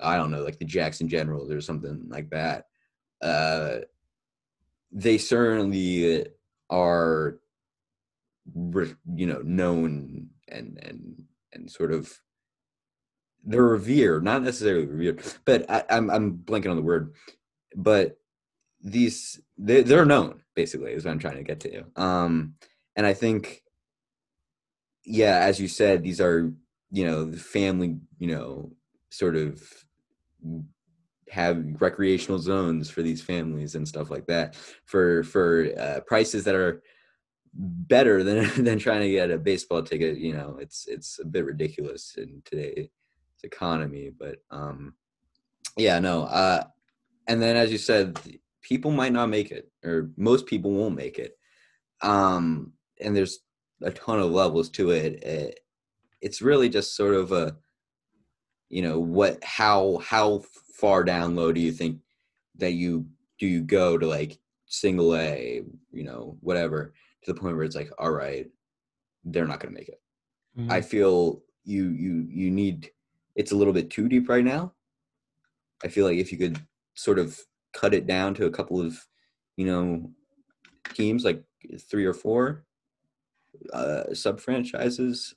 I 0.00 0.16
don't 0.16 0.30
know, 0.30 0.42
like 0.42 0.58
the 0.58 0.64
Jackson 0.66 1.08
Generals 1.08 1.50
or 1.50 1.60
something 1.60 2.04
like 2.08 2.28
that 2.30 2.64
uh, 3.22 3.78
they 4.92 5.18
certainly 5.18 6.26
are, 6.68 7.38
you 8.54 9.26
know, 9.26 9.40
known 9.44 10.28
and 10.48 10.78
and 10.82 11.24
and 11.52 11.70
sort 11.70 11.92
of 11.92 12.20
they're 13.44 13.62
revered, 13.62 14.22
not 14.24 14.42
necessarily 14.42 14.86
revered, 14.86 15.22
but 15.44 15.70
I, 15.70 15.84
I'm 15.90 16.10
I'm 16.10 16.38
blanking 16.38 16.70
on 16.70 16.76
the 16.76 16.82
word, 16.82 17.14
but 17.74 18.18
these 18.82 19.40
they, 19.58 19.82
they're 19.82 20.04
known 20.04 20.42
basically 20.54 20.92
is 20.92 21.04
what 21.04 21.12
I'm 21.12 21.18
trying 21.18 21.36
to 21.36 21.42
get 21.42 21.60
to. 21.60 21.84
Um, 21.96 22.54
and 22.96 23.06
I 23.06 23.14
think, 23.14 23.62
yeah, 25.04 25.38
as 25.40 25.60
you 25.60 25.68
said, 25.68 26.02
these 26.02 26.20
are 26.20 26.52
you 26.90 27.04
know 27.04 27.24
the 27.24 27.38
family, 27.38 27.98
you 28.18 28.28
know, 28.28 28.72
sort 29.10 29.36
of 29.36 29.62
have 31.30 31.64
recreational 31.80 32.38
zones 32.38 32.90
for 32.90 33.02
these 33.02 33.22
families 33.22 33.74
and 33.74 33.86
stuff 33.86 34.10
like 34.10 34.26
that 34.26 34.56
for 34.84 35.22
for 35.24 35.70
uh, 35.78 36.00
prices 36.06 36.44
that 36.44 36.54
are 36.54 36.82
better 37.54 38.22
than 38.22 38.48
than 38.64 38.78
trying 38.78 39.00
to 39.00 39.10
get 39.10 39.30
a 39.30 39.38
baseball 39.38 39.82
ticket 39.82 40.18
you 40.18 40.32
know 40.32 40.56
it's 40.60 40.86
it's 40.88 41.18
a 41.20 41.26
bit 41.26 41.44
ridiculous 41.44 42.14
in 42.16 42.42
today's 42.44 42.88
economy 43.42 44.10
but 44.18 44.36
um 44.50 44.94
yeah 45.76 45.98
no 45.98 46.22
uh 46.24 46.62
and 47.28 47.40
then 47.40 47.56
as 47.56 47.72
you 47.72 47.78
said 47.78 48.18
people 48.62 48.90
might 48.90 49.12
not 49.12 49.28
make 49.28 49.50
it 49.50 49.70
or 49.84 50.10
most 50.16 50.46
people 50.46 50.70
won't 50.70 50.96
make 50.96 51.18
it 51.18 51.38
um 52.02 52.72
and 53.00 53.16
there's 53.16 53.40
a 53.82 53.90
ton 53.90 54.20
of 54.20 54.30
levels 54.30 54.68
to 54.68 54.90
it, 54.90 55.22
it 55.24 55.60
it's 56.20 56.42
really 56.42 56.68
just 56.68 56.94
sort 56.94 57.14
of 57.14 57.32
a 57.32 57.56
you 58.68 58.82
know 58.82 59.00
what 59.00 59.42
how 59.42 59.98
how 60.04 60.42
far 60.80 61.04
down 61.04 61.36
low 61.36 61.52
do 61.52 61.60
you 61.60 61.72
think 61.72 61.98
that 62.56 62.72
you 62.72 63.06
do 63.38 63.46
you 63.46 63.62
go 63.62 63.98
to 63.98 64.06
like 64.06 64.38
single 64.66 65.16
a 65.16 65.62
you 65.92 66.04
know 66.04 66.36
whatever 66.40 66.92
to 67.22 67.32
the 67.32 67.40
point 67.40 67.56
where 67.56 67.64
it's 67.64 67.76
like 67.76 67.90
all 67.98 68.12
right 68.12 68.46
they're 69.24 69.46
not 69.46 69.60
going 69.60 69.72
to 69.72 69.78
make 69.78 69.88
it? 69.88 70.00
Mm-hmm. 70.58 70.72
i 70.72 70.80
feel 70.80 71.42
you 71.64 71.88
you 71.90 72.26
you 72.28 72.50
need 72.50 72.90
it's 73.36 73.52
a 73.52 73.56
little 73.56 73.72
bit 73.72 73.90
too 73.90 74.08
deep 74.08 74.28
right 74.28 74.44
now. 74.44 74.72
I 75.84 75.88
feel 75.88 76.04
like 76.04 76.18
if 76.18 76.30
you 76.32 76.38
could 76.38 76.60
sort 76.94 77.18
of 77.18 77.38
cut 77.72 77.94
it 77.94 78.06
down 78.06 78.34
to 78.34 78.46
a 78.46 78.50
couple 78.50 78.80
of 78.80 78.98
you 79.56 79.66
know 79.66 80.10
teams 80.94 81.24
like 81.24 81.42
three 81.90 82.04
or 82.04 82.12
four 82.12 82.64
uh, 83.72 84.12
sub 84.12 84.40
franchises 84.40 85.34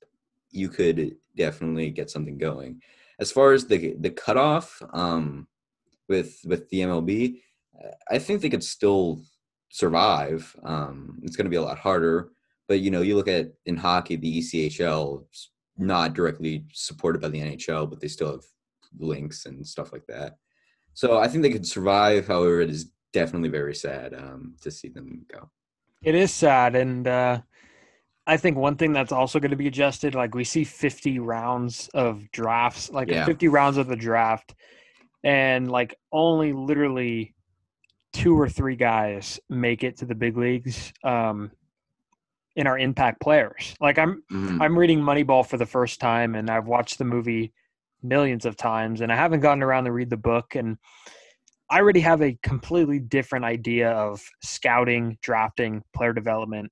you 0.51 0.69
could 0.69 1.15
definitely 1.35 1.89
get 1.89 2.09
something 2.09 2.37
going 2.37 2.81
as 3.19 3.31
far 3.31 3.53
as 3.53 3.65
the 3.65 3.95
the 3.99 4.09
cutoff 4.09 4.81
um, 4.93 5.47
with 6.09 6.39
with 6.45 6.69
the 6.69 6.81
MLB, 6.81 7.39
I 8.09 8.19
think 8.19 8.41
they 8.41 8.49
could 8.49 8.63
still 8.63 9.21
survive. 9.69 10.55
Um, 10.63 11.19
it's 11.23 11.35
going 11.35 11.45
to 11.45 11.49
be 11.49 11.57
a 11.57 11.61
lot 11.61 11.79
harder, 11.79 12.29
but 12.67 12.79
you 12.79 12.91
know, 12.91 13.01
you 13.01 13.15
look 13.15 13.27
at 13.27 13.53
in 13.65 13.77
hockey, 13.77 14.15
the 14.15 14.39
ECHL 14.39 15.25
is 15.31 15.49
not 15.77 16.13
directly 16.13 16.65
supported 16.73 17.21
by 17.21 17.29
the 17.29 17.41
NHL, 17.41 17.89
but 17.89 17.99
they 17.99 18.07
still 18.07 18.31
have 18.31 18.45
links 18.99 19.45
and 19.45 19.65
stuff 19.65 19.91
like 19.91 20.05
that. 20.07 20.37
So 20.93 21.17
I 21.17 21.27
think 21.27 21.41
they 21.41 21.49
could 21.49 21.65
survive. 21.65 22.27
However, 22.27 22.61
it 22.61 22.69
is 22.69 22.91
definitely 23.13 23.49
very 23.49 23.73
sad 23.73 24.13
um, 24.13 24.55
to 24.61 24.69
see 24.69 24.89
them 24.89 25.25
go. 25.31 25.49
It 26.03 26.15
is 26.15 26.33
sad, 26.33 26.75
and 26.75 27.07
uh, 27.07 27.41
I 28.25 28.37
think 28.37 28.57
one 28.57 28.77
thing 28.77 28.93
that's 28.93 29.11
also 29.11 29.39
going 29.39 29.51
to 29.51 29.57
be 29.57 29.67
adjusted, 29.67 30.15
like 30.15 30.33
we 30.33 30.45
see 30.45 30.63
50 30.63 31.19
rounds 31.19 31.89
of 31.93 32.31
drafts, 32.31 32.89
like 32.89 33.09
yeah. 33.09 33.25
50 33.25 33.49
rounds 33.49 33.77
of 33.77 33.87
the 33.87 33.95
draft, 33.95 34.55
and 35.23 35.69
like 35.69 35.95
only 36.11 36.53
literally 36.53 37.35
two 38.13 38.39
or 38.39 38.47
three 38.47 38.75
guys 38.75 39.39
make 39.49 39.83
it 39.83 39.97
to 39.97 40.05
the 40.05 40.15
big 40.15 40.37
leagues 40.37 40.93
um, 41.03 41.51
in 42.55 42.65
our 42.65 42.77
impact 42.77 43.19
players. 43.19 43.75
Like 43.81 43.97
I'm, 43.97 44.23
mm-hmm. 44.31 44.61
I'm 44.61 44.77
reading 44.77 45.01
Moneyball 45.01 45.45
for 45.45 45.57
the 45.57 45.65
first 45.65 45.99
time, 45.99 46.35
and 46.35 46.49
I've 46.49 46.67
watched 46.67 46.99
the 46.99 47.05
movie 47.05 47.51
millions 48.01 48.45
of 48.45 48.55
times, 48.55 49.01
and 49.01 49.11
I 49.11 49.15
haven't 49.15 49.41
gotten 49.41 49.63
around 49.63 49.85
to 49.85 49.91
read 49.91 50.09
the 50.09 50.17
book, 50.17 50.55
and 50.55 50.77
I 51.69 51.79
already 51.79 52.01
have 52.01 52.21
a 52.21 52.37
completely 52.43 52.99
different 52.99 53.43
idea 53.43 53.91
of 53.91 54.21
scouting, 54.43 55.17
drafting, 55.21 55.81
player 55.93 56.13
development. 56.13 56.71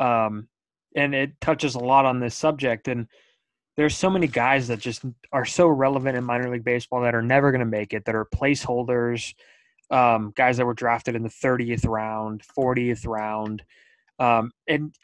Um, 0.00 0.48
and 0.96 1.14
it 1.14 1.40
touches 1.40 1.74
a 1.74 1.78
lot 1.78 2.04
on 2.04 2.20
this 2.20 2.34
subject 2.34 2.88
and 2.88 3.06
there's 3.76 3.96
so 3.96 4.10
many 4.10 4.26
guys 4.26 4.68
that 4.68 4.78
just 4.78 5.04
are 5.32 5.44
so 5.44 5.66
relevant 5.66 6.16
in 6.16 6.24
minor 6.24 6.50
league 6.50 6.64
baseball 6.64 7.00
that 7.00 7.14
are 7.14 7.22
never 7.22 7.50
going 7.50 7.60
to 7.60 7.64
make 7.64 7.92
it 7.92 8.04
that 8.04 8.14
are 8.14 8.26
placeholders 8.26 9.34
um, 9.90 10.32
guys 10.36 10.56
that 10.56 10.66
were 10.66 10.74
drafted 10.74 11.16
in 11.16 11.22
the 11.22 11.28
30th 11.28 11.86
round 11.86 12.42
40th 12.56 13.06
round 13.06 13.62
um, 14.18 14.50
and 14.66 14.94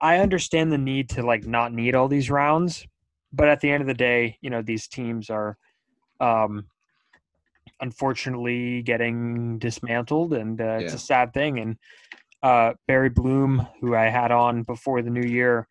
i 0.00 0.18
understand 0.18 0.72
the 0.72 0.78
need 0.78 1.08
to 1.08 1.22
like 1.22 1.46
not 1.46 1.72
need 1.72 1.94
all 1.94 2.08
these 2.08 2.30
rounds 2.30 2.86
but 3.32 3.48
at 3.48 3.60
the 3.60 3.70
end 3.70 3.80
of 3.80 3.86
the 3.86 3.94
day 3.94 4.38
you 4.40 4.50
know 4.50 4.62
these 4.62 4.88
teams 4.88 5.30
are 5.30 5.56
um, 6.20 6.66
unfortunately 7.80 8.82
getting 8.82 9.58
dismantled 9.58 10.32
and 10.32 10.60
uh, 10.60 10.64
yeah. 10.64 10.78
it's 10.78 10.94
a 10.94 10.98
sad 10.98 11.32
thing 11.32 11.58
and 11.58 11.76
uh, 12.42 12.74
Barry 12.86 13.08
Bloom, 13.08 13.66
who 13.80 13.94
I 13.94 14.08
had 14.08 14.30
on 14.30 14.62
before 14.62 15.02
the 15.02 15.10
new 15.10 15.26
year, 15.28 15.66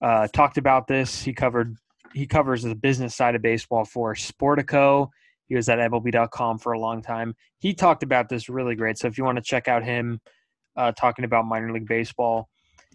uh, 0.00 0.28
talked 0.28 0.58
about 0.58 0.86
this. 0.86 1.22
He 1.22 1.32
covered 1.32 1.76
he 2.14 2.26
covers 2.26 2.62
the 2.62 2.76
business 2.76 3.14
side 3.14 3.34
of 3.34 3.42
baseball 3.42 3.84
for 3.84 4.14
Sportico. 4.14 5.08
He 5.46 5.56
was 5.56 5.68
at 5.68 5.78
MLB.com 5.78 6.58
for 6.58 6.72
a 6.72 6.78
long 6.78 7.02
time. 7.02 7.34
He 7.58 7.74
talked 7.74 8.02
about 8.02 8.28
this 8.28 8.48
really 8.48 8.76
great. 8.76 8.98
So 8.98 9.08
if 9.08 9.18
you 9.18 9.24
want 9.24 9.36
to 9.36 9.42
check 9.42 9.66
out 9.66 9.82
him 9.82 10.20
uh, 10.76 10.92
talking 10.92 11.24
about 11.24 11.44
minor 11.44 11.72
league 11.72 11.88
baseball, 11.88 12.48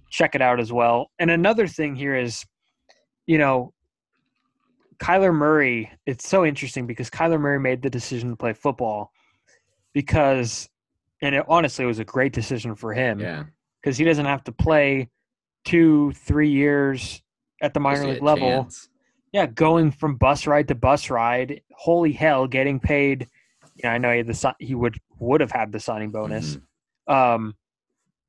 check 0.10 0.36
it 0.36 0.42
out 0.42 0.60
as 0.60 0.72
well. 0.72 1.12
And 1.20 1.30
another 1.30 1.68
thing 1.68 1.96
here 1.96 2.16
is, 2.16 2.46
you 3.28 3.38
know, 3.38 3.74
Kyler 5.00 5.34
Murray. 5.34 5.92
It's 6.06 6.28
so 6.28 6.46
interesting 6.46 6.88
because 6.88 7.10
Kyler 7.10 7.40
Murray 7.40 7.60
made 7.60 7.82
the 7.82 7.90
decision 7.90 8.30
to 8.32 8.36
play 8.36 8.54
football 8.54 9.12
because 9.94 10.70
and 11.22 11.36
it, 11.36 11.46
honestly, 11.48 11.84
it 11.86 11.88
was 11.88 12.00
a 12.00 12.06
great 12.06 12.34
decision 12.34 12.76
for 12.76 12.94
him. 12.94 13.20
Yeah, 13.20 13.46
because 13.82 13.98
he 13.98 14.06
doesn't 14.06 14.26
have 14.26 14.44
to 14.46 14.52
play 14.52 15.10
two, 15.66 16.12
three 16.14 16.50
years 16.50 17.22
at 17.62 17.74
the 17.74 17.80
minor 17.80 18.08
league 18.08 18.24
level. 18.24 18.64
Chance. 18.64 18.90
Yeah, 19.32 19.46
going 19.46 19.92
from 19.92 20.16
bus 20.16 20.48
ride 20.48 20.68
to 20.70 20.76
bus 20.76 21.10
ride. 21.10 21.62
Holy 21.74 22.12
hell, 22.12 22.48
getting 22.48 22.80
paid. 22.80 23.28
You 23.76 23.84
know, 23.84 23.90
I 23.90 23.98
know 23.98 24.12
he 24.12 24.18
had 24.18 24.28
the 24.28 24.56
he 24.60 24.76
would 24.76 25.00
would 25.20 25.42
have 25.42 25.52
had 25.52 25.72
the 25.72 25.80
signing 25.80 26.12
bonus. 26.12 26.58
Mm-hmm. 27.08 27.14
Um, 27.14 27.56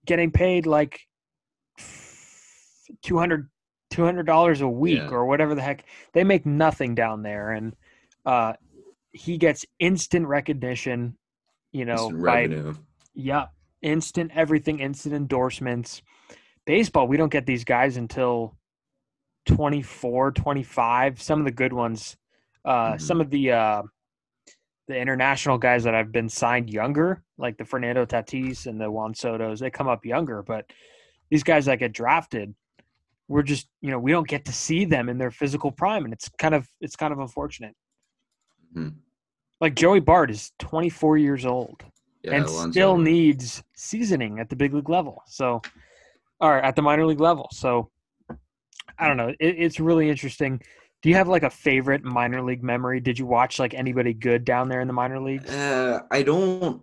getting 0.07 0.31
paid 0.31 0.67
like 0.67 1.01
200 3.03 3.49
dollars 4.27 4.61
a 4.61 4.69
week 4.69 4.99
yeah. 4.99 5.11
or 5.11 5.27
whatever 5.27 5.55
the 5.55 5.63
heck. 5.63 5.85
They 6.13 6.25
make 6.25 6.47
nothing 6.47 6.95
down 6.95 7.23
there, 7.23 7.53
and 7.53 7.75
uh, 8.27 8.55
he 9.13 9.39
gets 9.39 9.65
instant 9.79 10.27
recognition 10.27 11.17
you 11.73 11.85
know, 11.85 12.11
by 12.11 12.47
yeah, 13.15 13.47
instant 13.83 14.31
everything, 14.35 14.81
instant 14.81 15.15
endorsements. 15.15 16.03
Baseball, 16.67 17.09
we 17.09 17.17
don't 17.17 17.33
get 17.33 17.47
these 17.47 17.65
guys 17.65 17.97
until 17.97 18.57
24, 19.47 20.33
25. 20.33 21.23
Some 21.23 21.39
of 21.39 21.45
the 21.45 21.51
good 21.51 21.73
ones, 21.73 22.17
uh, 22.65 22.71
mm-hmm. 22.71 22.99
some 22.99 23.21
of 23.21 23.31
the 23.31 23.53
uh, 23.53 23.83
the 24.89 24.97
international 24.97 25.59
guys 25.59 25.85
that 25.85 25.95
I've 25.95 26.13
been 26.13 26.29
signed 26.29 26.71
younger, 26.71 27.23
like 27.39 27.57
the 27.57 27.65
Fernando 27.65 28.05
Tatis 28.05 28.67
and 28.67 28.81
the 28.81 28.91
Juan 28.91 29.15
Soto's, 29.15 29.61
they 29.61 29.71
come 29.71 29.89
up 29.89 30.05
younger. 30.05 30.43
But 30.43 30.67
these 31.31 31.45
guys 31.45 31.67
that 31.67 31.79
get 31.79 31.93
drafted, 31.93 32.55
we're 33.29 33.43
just 33.43 33.69
you 33.81 33.91
know 33.91 33.99
we 33.99 34.13
don't 34.13 34.29
get 34.29 34.45
to 34.47 34.53
see 34.53 34.85
them 34.85 35.09
in 35.09 35.19
their 35.19 35.31
physical 35.31 35.71
prime, 35.71 36.05
and 36.05 36.13
it's 36.13 36.29
kind 36.39 36.55
of 36.55 36.69
it's 36.81 36.97
kind 36.97 37.13
of 37.13 37.21
unfortunate. 37.21 37.75
Mm-hmm. 38.77 38.99
Like 39.61 39.75
Joey 39.75 40.01
Bart 40.01 40.31
is 40.31 40.53
24 40.59 41.19
years 41.19 41.45
old 41.45 41.85
yeah, 42.23 42.35
and 42.35 42.49
still 42.49 42.97
needs 42.97 43.63
seasoning 43.75 44.39
at 44.39 44.49
the 44.49 44.57
big 44.57 44.75
league 44.75 44.89
level. 44.89 45.23
So, 45.27 45.63
or 46.41 46.59
at 46.59 46.77
the 46.77 46.83
minor 46.83 47.07
league 47.07 47.21
level. 47.21 47.49
So, 47.53 47.91
I 48.99 49.09
don't 49.09 49.17
know. 49.17 49.29
It, 49.29 49.57
it's 49.59 49.81
really 49.81 50.09
interesting. 50.09 50.61
Do 51.03 51.09
you 51.09 51.15
have 51.15 51.29
like 51.29 51.43
a 51.43 51.51
favorite 51.51 52.05
minor 52.05 52.43
league 52.43 52.63
memory? 52.63 53.01
Did 53.01 53.19
you 53.19 53.27
watch 53.27 53.59
like 53.59 53.73
anybody 53.73 54.13
good 54.13 54.45
down 54.45 54.69
there 54.69 54.81
in 54.81 54.87
the 54.87 54.93
minor 54.93 55.21
leagues? 55.21 55.51
Uh, 55.51 56.01
I 56.11 56.23
don't 56.23 56.83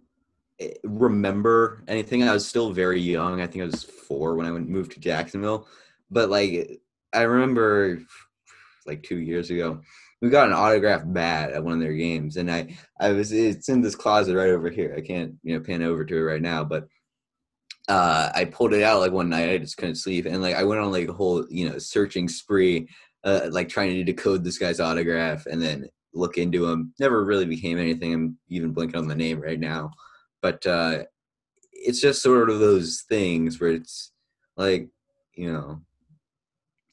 eh, 0.60 0.70
remember 0.84 1.84
anything. 1.88 2.24
I 2.24 2.34
was 2.34 2.48
still 2.48 2.72
very 2.72 3.00
young. 3.00 3.42
I 3.42 3.48
think 3.48 3.64
I 3.64 3.68
was 3.68 3.84
four 3.84 4.36
when 4.36 4.48
I 4.48 4.52
moved 4.52 4.94
to 4.94 5.00
Jacksonville. 5.00 5.68
But 6.10 6.30
like, 6.30 6.82
I 7.14 7.24
remember 7.24 8.00
like 8.88 9.04
two 9.04 9.18
years 9.18 9.52
ago, 9.52 9.82
we 10.22 10.30
got 10.30 10.48
an 10.48 10.54
autograph 10.54 11.04
bat 11.06 11.52
at 11.52 11.64
one 11.64 11.74
of 11.74 11.80
their 11.80 11.94
games, 11.94 12.38
and 12.38 12.52
I 12.52 12.76
I 13.00 13.12
was 13.12 13.32
it's 13.32 13.70
in 13.70 13.82
this 13.82 13.96
closet 13.96 14.36
right 14.36 14.50
over 14.50 14.70
here. 14.70 14.94
I 14.98 15.02
can't 15.02 15.36
you 15.44 15.56
know 15.56 15.64
pan 15.64 15.84
over 15.84 16.04
to 16.06 16.18
it 16.18 16.22
right 16.22 16.42
now, 16.42 16.64
but 16.64 16.88
uh, 17.88 18.32
I 18.34 18.46
pulled 18.46 18.74
it 18.74 18.84
out 18.84 19.00
like 19.00 19.12
one 19.12 19.30
night. 19.30 19.50
I 19.50 19.58
just 19.58 19.78
couldn't 19.78 19.96
sleep, 19.96 20.26
and 20.26 20.42
like 20.42 20.56
I 20.56 20.64
went 20.64 20.82
on 20.82 20.92
like 20.92 21.08
a 21.08 21.14
whole 21.14 21.46
you 21.50 21.70
know 21.70 21.78
searching 21.78 22.28
spree, 22.28 22.88
uh, 23.24 23.48
like 23.52 23.70
trying 23.70 23.94
to 23.96 24.04
decode 24.04 24.44
this 24.44 24.58
guy's 24.58 24.80
autograph, 24.80 25.46
and 25.46 25.62
then 25.62 25.88
look 26.14 26.38
into 26.38 26.68
him. 26.68 26.94
Never 27.00 27.24
really 27.24 27.46
became 27.46 27.78
anything. 27.78 28.14
I'm 28.14 28.38
even 28.50 28.74
blinking 28.74 29.00
on 29.00 29.08
the 29.08 29.16
name 29.16 29.40
right 29.40 29.60
now, 29.60 29.92
but 30.42 30.66
uh, 30.66 31.04
it's 31.72 32.02
just 32.02 32.24
sort 32.24 32.50
of 32.50 32.60
those 32.60 33.06
things 33.08 33.60
where 33.62 33.72
it's 33.72 34.12
like 34.58 34.90
you 35.36 35.54
know 35.54 35.82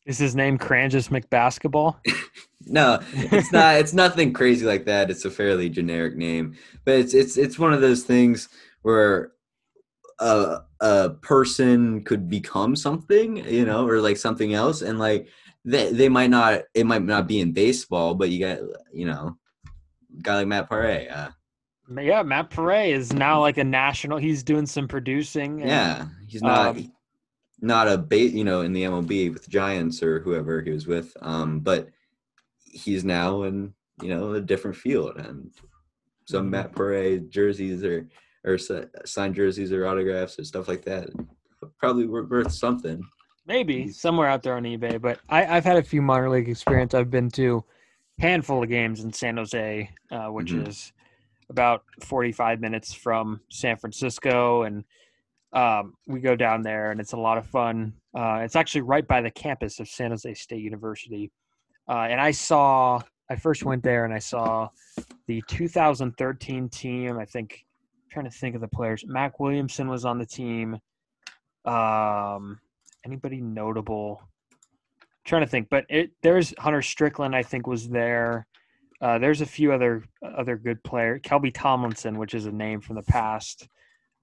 Is 0.06 0.18
his 0.18 0.34
name 0.36 0.58
Crangus 0.58 1.08
McBasketball? 1.08 1.96
no 2.66 2.98
it's 3.12 3.52
not 3.52 3.76
it's 3.76 3.92
nothing 3.92 4.32
crazy 4.32 4.64
like 4.64 4.86
that 4.86 5.10
it's 5.10 5.26
a 5.26 5.30
fairly 5.30 5.68
generic 5.68 6.16
name 6.16 6.54
but 6.86 6.94
it's 6.94 7.12
it's 7.12 7.36
it's 7.36 7.58
one 7.58 7.74
of 7.74 7.82
those 7.82 8.04
things 8.04 8.48
where 8.80 9.32
a 10.18 10.60
a 10.80 11.10
person 11.20 12.02
could 12.04 12.26
become 12.26 12.74
something 12.74 13.36
you 13.36 13.66
know 13.66 13.86
or 13.86 14.00
like 14.00 14.16
something 14.16 14.54
else 14.54 14.80
and 14.80 14.98
like 14.98 15.28
they 15.66 15.92
they 15.92 16.08
might 16.08 16.30
not 16.30 16.62
it 16.72 16.86
might 16.86 17.02
not 17.02 17.26
be 17.26 17.40
in 17.40 17.52
baseball 17.52 18.14
but 18.14 18.30
you 18.30 18.40
got 18.40 18.58
you 18.92 19.04
know 19.04 19.36
guy 20.22 20.36
like 20.36 20.46
Matt 20.46 20.70
Paré 20.70 21.10
uh, 21.14 21.30
Yeah, 22.00 22.22
Matt 22.22 22.48
Pere 22.50 22.86
is 22.86 23.12
now 23.12 23.40
like 23.40 23.58
a 23.58 23.64
national. 23.64 24.18
He's 24.18 24.42
doing 24.42 24.64
some 24.64 24.88
producing. 24.88 25.60
and- 25.60 25.68
yeah 25.68 26.06
he's 26.26 26.40
not 26.42 26.68
um, 26.68 26.92
not 27.64 27.88
a 27.88 27.96
bait 27.96 28.32
you 28.32 28.44
know 28.44 28.60
in 28.60 28.72
the 28.72 28.82
MLB 28.84 29.32
with 29.32 29.44
the 29.44 29.50
Giants 29.50 30.02
or 30.02 30.20
whoever 30.20 30.60
he 30.60 30.70
was 30.70 30.86
with 30.86 31.16
um 31.22 31.60
but 31.60 31.88
he's 32.64 33.04
now 33.04 33.42
in 33.44 33.72
you 34.02 34.08
know 34.08 34.34
a 34.34 34.40
different 34.40 34.76
field 34.76 35.16
and 35.16 35.50
some 36.26 36.46
Mhm. 36.46 36.50
Matt 36.50 36.72
Paré 36.72 37.28
jerseys 37.28 37.82
or 37.82 38.06
or 38.44 38.58
signed 38.58 39.34
jerseys 39.34 39.72
or 39.72 39.86
autographs 39.86 40.38
or 40.38 40.44
stuff 40.44 40.68
like 40.68 40.84
that 40.84 41.08
probably 41.78 42.06
were 42.06 42.24
worth 42.24 42.52
something 42.52 43.02
Maybe 43.46 43.88
somewhere 43.88 44.28
out 44.28 44.42
there 44.42 44.56
on 44.56 44.62
eBay, 44.62 44.98
but 44.98 45.20
I, 45.28 45.44
I've 45.44 45.66
had 45.66 45.76
a 45.76 45.82
few 45.82 46.00
minor 46.00 46.30
league 46.30 46.48
experience. 46.48 46.94
I've 46.94 47.10
been 47.10 47.30
to 47.32 47.62
handful 48.18 48.62
of 48.62 48.70
games 48.70 49.04
in 49.04 49.12
San 49.12 49.36
Jose, 49.36 49.90
uh, 50.10 50.28
which 50.28 50.52
Mhm. 50.52 50.66
is 50.66 50.94
about 51.50 51.84
45 52.00 52.60
minutes 52.62 52.94
from 52.94 53.42
San 53.50 53.76
Francisco, 53.76 54.62
and 54.62 54.82
um, 55.54 55.94
we 56.06 56.20
go 56.20 56.36
down 56.36 56.62
there, 56.62 56.90
and 56.90 57.00
it's 57.00 57.12
a 57.12 57.16
lot 57.16 57.38
of 57.38 57.46
fun. 57.46 57.94
Uh, 58.16 58.40
it's 58.42 58.56
actually 58.56 58.82
right 58.82 59.06
by 59.06 59.20
the 59.20 59.30
campus 59.30 59.80
of 59.80 59.88
San 59.88 60.10
Jose 60.10 60.34
State 60.34 60.60
University, 60.60 61.30
uh, 61.88 62.06
and 62.10 62.20
I 62.20 62.30
saw. 62.30 63.00
I 63.30 63.36
first 63.36 63.64
went 63.64 63.82
there, 63.82 64.04
and 64.04 64.12
I 64.12 64.18
saw 64.18 64.68
the 65.26 65.42
2013 65.48 66.68
team. 66.68 67.18
I 67.18 67.24
think. 67.24 67.64
I'm 68.04 68.22
trying 68.22 68.30
to 68.30 68.38
think 68.38 68.54
of 68.54 68.60
the 68.60 68.68
players. 68.68 69.04
Mac 69.06 69.40
Williamson 69.40 69.88
was 69.88 70.04
on 70.04 70.18
the 70.18 70.26
team. 70.26 70.78
Um, 71.64 72.60
anybody 73.04 73.40
notable? 73.40 74.20
trying 75.24 75.42
to 75.42 75.48
think, 75.48 75.68
but 75.70 75.84
it 75.88 76.10
there's 76.22 76.54
Hunter 76.58 76.82
Strickland. 76.82 77.34
I 77.34 77.42
think 77.42 77.66
was 77.66 77.88
there. 77.88 78.46
Uh, 79.00 79.18
there's 79.18 79.40
a 79.40 79.46
few 79.46 79.72
other 79.72 80.04
other 80.22 80.56
good 80.56 80.82
players. 80.84 81.20
Kelby 81.22 81.52
Tomlinson, 81.52 82.18
which 82.18 82.34
is 82.34 82.46
a 82.46 82.52
name 82.52 82.80
from 82.80 82.96
the 82.96 83.02
past, 83.02 83.68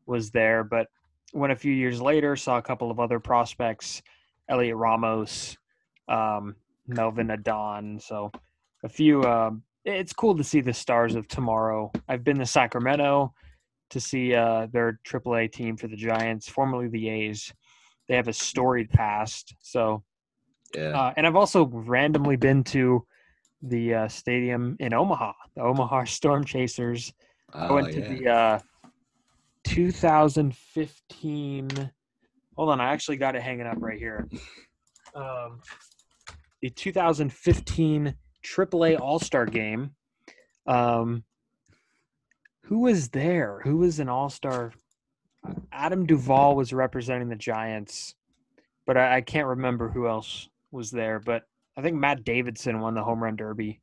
was 0.06 0.32
there. 0.32 0.63
But 0.63 0.88
went 1.34 1.54
a 1.54 1.56
few 1.56 1.74
years 1.74 2.02
later, 2.02 2.36
saw 2.36 2.58
a 2.58 2.62
couple 2.62 2.91
of 2.91 3.00
other 3.00 3.20
prospects, 3.20 4.02
Heliot 4.50 4.76
Ramos, 4.78 5.58
um, 6.08 6.56
Melvin 6.88 7.32
Adon. 7.32 8.00
So 8.00 8.32
a 8.84 8.89
few. 8.89 9.24
Um, 9.24 9.63
it's 9.84 10.13
cool 10.13 10.36
to 10.38 10.44
see 10.44 10.62
the 10.62 10.74
stars 10.74 11.15
of 11.15 11.28
tomorrow. 11.28 11.91
I've 12.08 12.24
been 12.24 12.38
to 12.38 12.46
Sacramento 12.46 13.34
to 13.89 14.00
see 14.00 14.34
uh, 14.36 14.67
their 14.72 15.00
AAA 15.06 15.52
team 15.52 15.76
for 15.76 15.88
the 15.88 15.96
Giants, 15.96 16.48
formerly 16.48 16.88
the 16.88 17.10
A's. 17.10 17.52
They 18.08 18.15
have 18.15 18.28
a 18.28 18.34
storied 18.34 18.89
past, 18.89 19.56
so 19.60 20.04
yeah 20.76 20.98
uh, 20.98 21.13
and 21.17 21.26
I've 21.28 21.36
also 21.36 21.65
randomly 21.65 22.36
been 22.38 22.63
to 22.65 23.06
the 23.62 23.94
uh, 23.94 24.08
stadium 24.08 24.76
in 24.80 24.94
Omaha, 24.94 25.34
the 25.56 25.62
Omaha 25.62 26.04
Storm 26.06 26.44
Chasers. 26.44 27.13
I 27.54 27.67
Oh, 27.67 27.76
went 27.76 27.91
to 27.94 28.00
yeah. 28.00 28.08
the 28.13 28.30
uh, 28.30 28.60
2015. 29.63 31.91
Hold 32.56 32.69
on, 32.69 32.82
I 32.82 32.91
actually 32.91 33.17
got 33.17 33.36
it 33.36 33.41
hanging 33.41 33.65
up 33.65 33.78
right 33.80 33.97
here. 33.97 34.28
Um, 35.15 35.62
the 36.62 36.69
2015 36.69 38.15
AAA 38.43 39.00
All 39.00 39.19
Star 39.19 39.45
Game. 39.45 39.91
Um, 40.67 41.24
who 42.65 42.80
was 42.80 43.10
there? 43.10 43.62
Who 43.63 43.78
was 43.78 44.00
an 44.00 44.10
All 44.10 44.30
Star? 44.30 44.74
Adam 45.71 46.06
Duvall 46.06 46.56
was 46.56 46.71
representing 46.71 47.30
the 47.30 47.36
Giants, 47.36 48.15
but 48.86 48.97
I, 48.97 49.17
I 49.17 49.21
can't 49.21 49.47
remember 49.47 49.89
who 49.89 50.08
else 50.08 50.50
was 50.71 50.91
there. 50.91 51.19
But 51.19 51.43
I 51.76 51.82
think 51.82 51.97
Matt 51.97 52.24
Davidson 52.24 52.80
won 52.80 52.93
the 52.93 53.04
home 53.04 53.24
run 53.24 53.36
derby, 53.36 53.82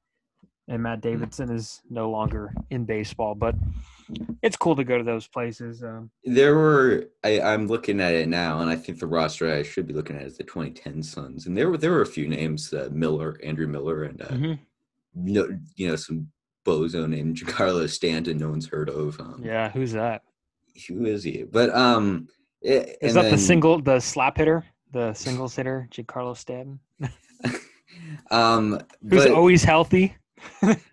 and 0.68 0.82
Matt 0.82 1.00
Davidson 1.00 1.50
is 1.50 1.82
no 1.90 2.10
longer 2.10 2.54
in 2.70 2.84
baseball. 2.84 3.34
But 3.34 3.56
it's 4.42 4.56
cool 4.56 4.76
to 4.76 4.84
go 4.84 4.98
to 4.98 5.04
those 5.04 5.26
places. 5.26 5.82
Um, 5.82 6.10
There 6.24 6.54
were 6.54 7.08
I, 7.24 7.40
I'm 7.40 7.66
looking 7.66 8.00
at 8.00 8.14
it 8.14 8.28
now, 8.28 8.60
and 8.60 8.70
I 8.70 8.76
think 8.76 8.98
the 8.98 9.06
roster 9.06 9.52
I 9.52 9.62
should 9.62 9.86
be 9.86 9.94
looking 9.94 10.16
at 10.16 10.22
is 10.22 10.36
the 10.36 10.44
2010 10.44 11.02
Suns, 11.02 11.46
and 11.46 11.56
there 11.56 11.70
were 11.70 11.76
there 11.76 11.92
were 11.92 12.02
a 12.02 12.06
few 12.06 12.28
names: 12.28 12.72
uh, 12.72 12.88
Miller, 12.92 13.38
Andrew 13.42 13.66
Miller, 13.66 14.04
and 14.04 14.20
uh, 14.22 14.28
mhm. 14.28 14.58
no, 15.14 15.48
you 15.76 15.88
know 15.88 15.96
some 15.96 16.28
bozo 16.64 17.08
named 17.08 17.36
Giancarlo 17.38 17.88
Stanton, 17.88 18.38
no 18.38 18.50
one's 18.50 18.68
heard 18.68 18.90
of. 18.90 19.20
Um, 19.20 19.42
Yeah, 19.44 19.70
who's 19.70 19.92
that? 19.92 20.22
who 20.86 21.06
is 21.06 21.24
he? 21.24 21.42
But 21.42 21.74
um, 21.74 22.28
it, 22.60 22.96
Is 23.00 23.14
that 23.14 23.30
the 23.30 23.38
single, 23.38 23.80
the 23.80 24.00
slap 24.00 24.36
hitter, 24.36 24.64
the 24.92 25.12
singles 25.14 25.56
hitter, 25.56 25.88
Giancarlo 25.90 26.36
Stanton, 26.36 26.80
um, 28.30 28.80
who's 29.08 29.24
but 29.24 29.32
always 29.32 29.64
healthy? 29.64 30.16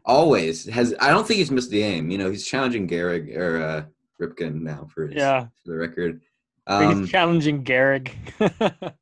Always 0.06 0.66
has. 0.66 0.94
I 1.00 1.10
don't 1.10 1.28
think 1.28 1.38
he's 1.40 1.52
missed 1.52 1.70
the 1.72 1.84
aim. 1.84 2.10
You 2.12 2.18
know, 2.18 2.30
he's 2.30 2.46
challenging 2.48 2.88
Gehrig 2.88 3.36
or 3.36 3.62
uh, 3.62 3.84
Ripken 4.22 4.62
now 4.62 4.88
for 4.94 5.08
his, 5.08 5.16
Yeah. 5.16 5.48
for 5.64 5.72
the 5.72 5.78
record. 5.78 6.22
Um, 6.68 7.02
He's 7.02 7.10
challenging 7.12 7.64
Gehrig. 7.64 8.12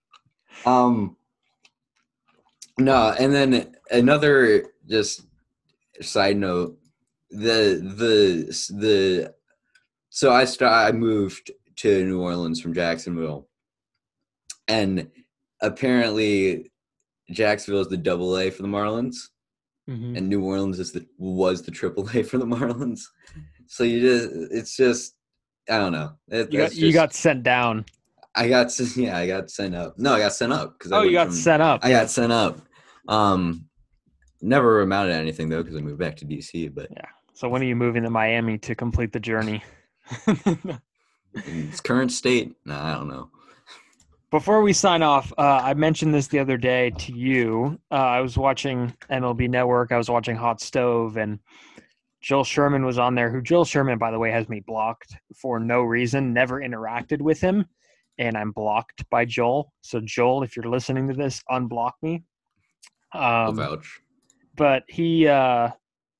Um, 0.66 1.18
no, 2.78 3.14
and 3.20 3.34
then 3.34 3.76
another 3.92 4.68
just 4.88 5.26
side 6.02 6.38
note: 6.38 6.78
the 7.32 7.82
the 7.98 8.74
the 8.78 9.34
so 10.10 10.32
I 10.32 10.46
st- 10.46 10.70
I 10.72 10.92
moved 10.92 11.52
to 11.78 12.06
New 12.06 12.22
Orleans 12.22 12.62
from 12.62 12.74
Jacksonville, 12.74 13.48
and 14.68 15.10
apparently 15.62 16.72
Jacksonville 17.32 17.82
is 17.82 17.88
the 17.90 17.98
double 17.98 18.38
A 18.38 18.50
for 18.52 18.62
the 18.62 18.68
Marlins, 18.70 19.30
Mhm. 19.90 20.18
and 20.18 20.30
New 20.30 20.42
Orleans 20.44 20.80
is 20.80 20.92
the 20.94 21.06
was 21.18 21.62
the 21.62 21.72
triple 21.72 22.08
A 22.14 22.24
for 22.30 22.38
the 22.38 22.46
Marlins. 22.46 23.02
So 23.68 23.84
you 23.84 24.00
just 24.00 24.30
it's 24.52 24.76
just 24.78 25.16
I 25.70 25.78
don't 25.78 25.92
know. 25.92 26.14
It, 26.30 26.52
You 26.52 26.60
got 26.60 26.64
that's 26.66 26.76
you 26.78 26.94
got 26.94 27.14
sent 27.14 27.44
down. 27.44 27.86
I 28.36 28.48
got 28.48 28.72
yeah 28.96 29.18
I 29.18 29.28
got 29.28 29.50
sent 29.52 29.76
up. 29.76 29.98
No, 30.00 30.14
I 30.14 30.20
got 30.20 30.34
sent 30.34 30.54
up 30.54 30.78
because 30.78 30.92
Oh, 30.92 31.02
you 31.04 31.12
got 31.12 31.34
sent 31.34 31.62
up. 31.62 31.82
I 31.84 31.90
got 31.92 32.10
sent 32.10 32.32
up. 32.32 32.60
Um, 33.08 33.66
never 34.42 34.82
amounted 34.82 35.14
to 35.14 35.18
anything 35.20 35.50
though 35.50 35.62
because 35.64 35.76
I 35.78 35.82
moved 35.82 36.00
back 36.00 36.16
to 36.18 36.26
DC. 36.26 36.74
But 36.74 36.88
yeah, 36.92 37.06
So 37.34 37.50
when 37.50 37.62
are 37.62 37.66
you 37.66 37.76
moving 37.76 38.04
to 38.04 38.10
Miami 38.10 38.58
to 38.60 38.76
complete 38.76 39.12
the 39.12 39.20
journey? 39.20 39.64
in 40.28 40.80
its 41.70 41.82
current 41.82 42.12
state, 42.12 42.56
no, 42.66 42.76
I 42.76 42.94
don't 42.94 43.08
know. 43.08 43.30
Before 44.34 44.64
we 44.64 44.74
sign 44.74 45.04
off, 45.04 45.32
uh, 45.38 45.62
I 45.64 45.76
mentioned 45.76 46.12
this 46.12 46.26
the 46.26 46.40
other 46.40 46.58
day 46.58 46.90
to 46.90 47.14
you. 47.14 47.80
Uh, 47.92 47.98
I 47.98 48.20
was 48.20 48.36
watching 48.36 48.92
MLB 49.12 49.48
Network. 49.48 49.92
I 49.92 49.98
was 49.98 50.10
watching 50.10 50.36
Hot 50.36 50.60
Stove, 50.60 51.18
and 51.18 51.38
Joel 52.20 52.44
Sherman 52.44 52.84
was 52.84 52.98
on 52.98 53.14
there. 53.14 53.30
Who 53.30 53.44
Joel 53.44 53.64
Sherman, 53.64 54.00
by 54.00 54.10
the 54.10 54.18
way, 54.18 54.32
has 54.32 54.50
me 54.50 54.60
blocked 54.66 55.16
for 55.40 55.60
no 55.60 55.84
reason. 55.84 56.34
Never 56.34 56.60
interacted 56.62 57.22
with 57.22 57.40
him, 57.40 57.64
and 58.18 58.36
I'm 58.36 58.50
blocked 58.50 59.08
by 59.12 59.24
Joel. 59.24 59.72
So 59.82 60.02
Joel, 60.04 60.42
if 60.42 60.56
you're 60.58 60.66
listening 60.66 61.08
to 61.10 61.14
this, 61.14 61.40
unblock 61.52 61.92
me. 62.02 62.24
I'll 63.12 63.50
Um, 63.50 63.56
vouch. 63.58 64.02
but 64.56 64.82
he 64.90 65.28
uh, 65.28 65.70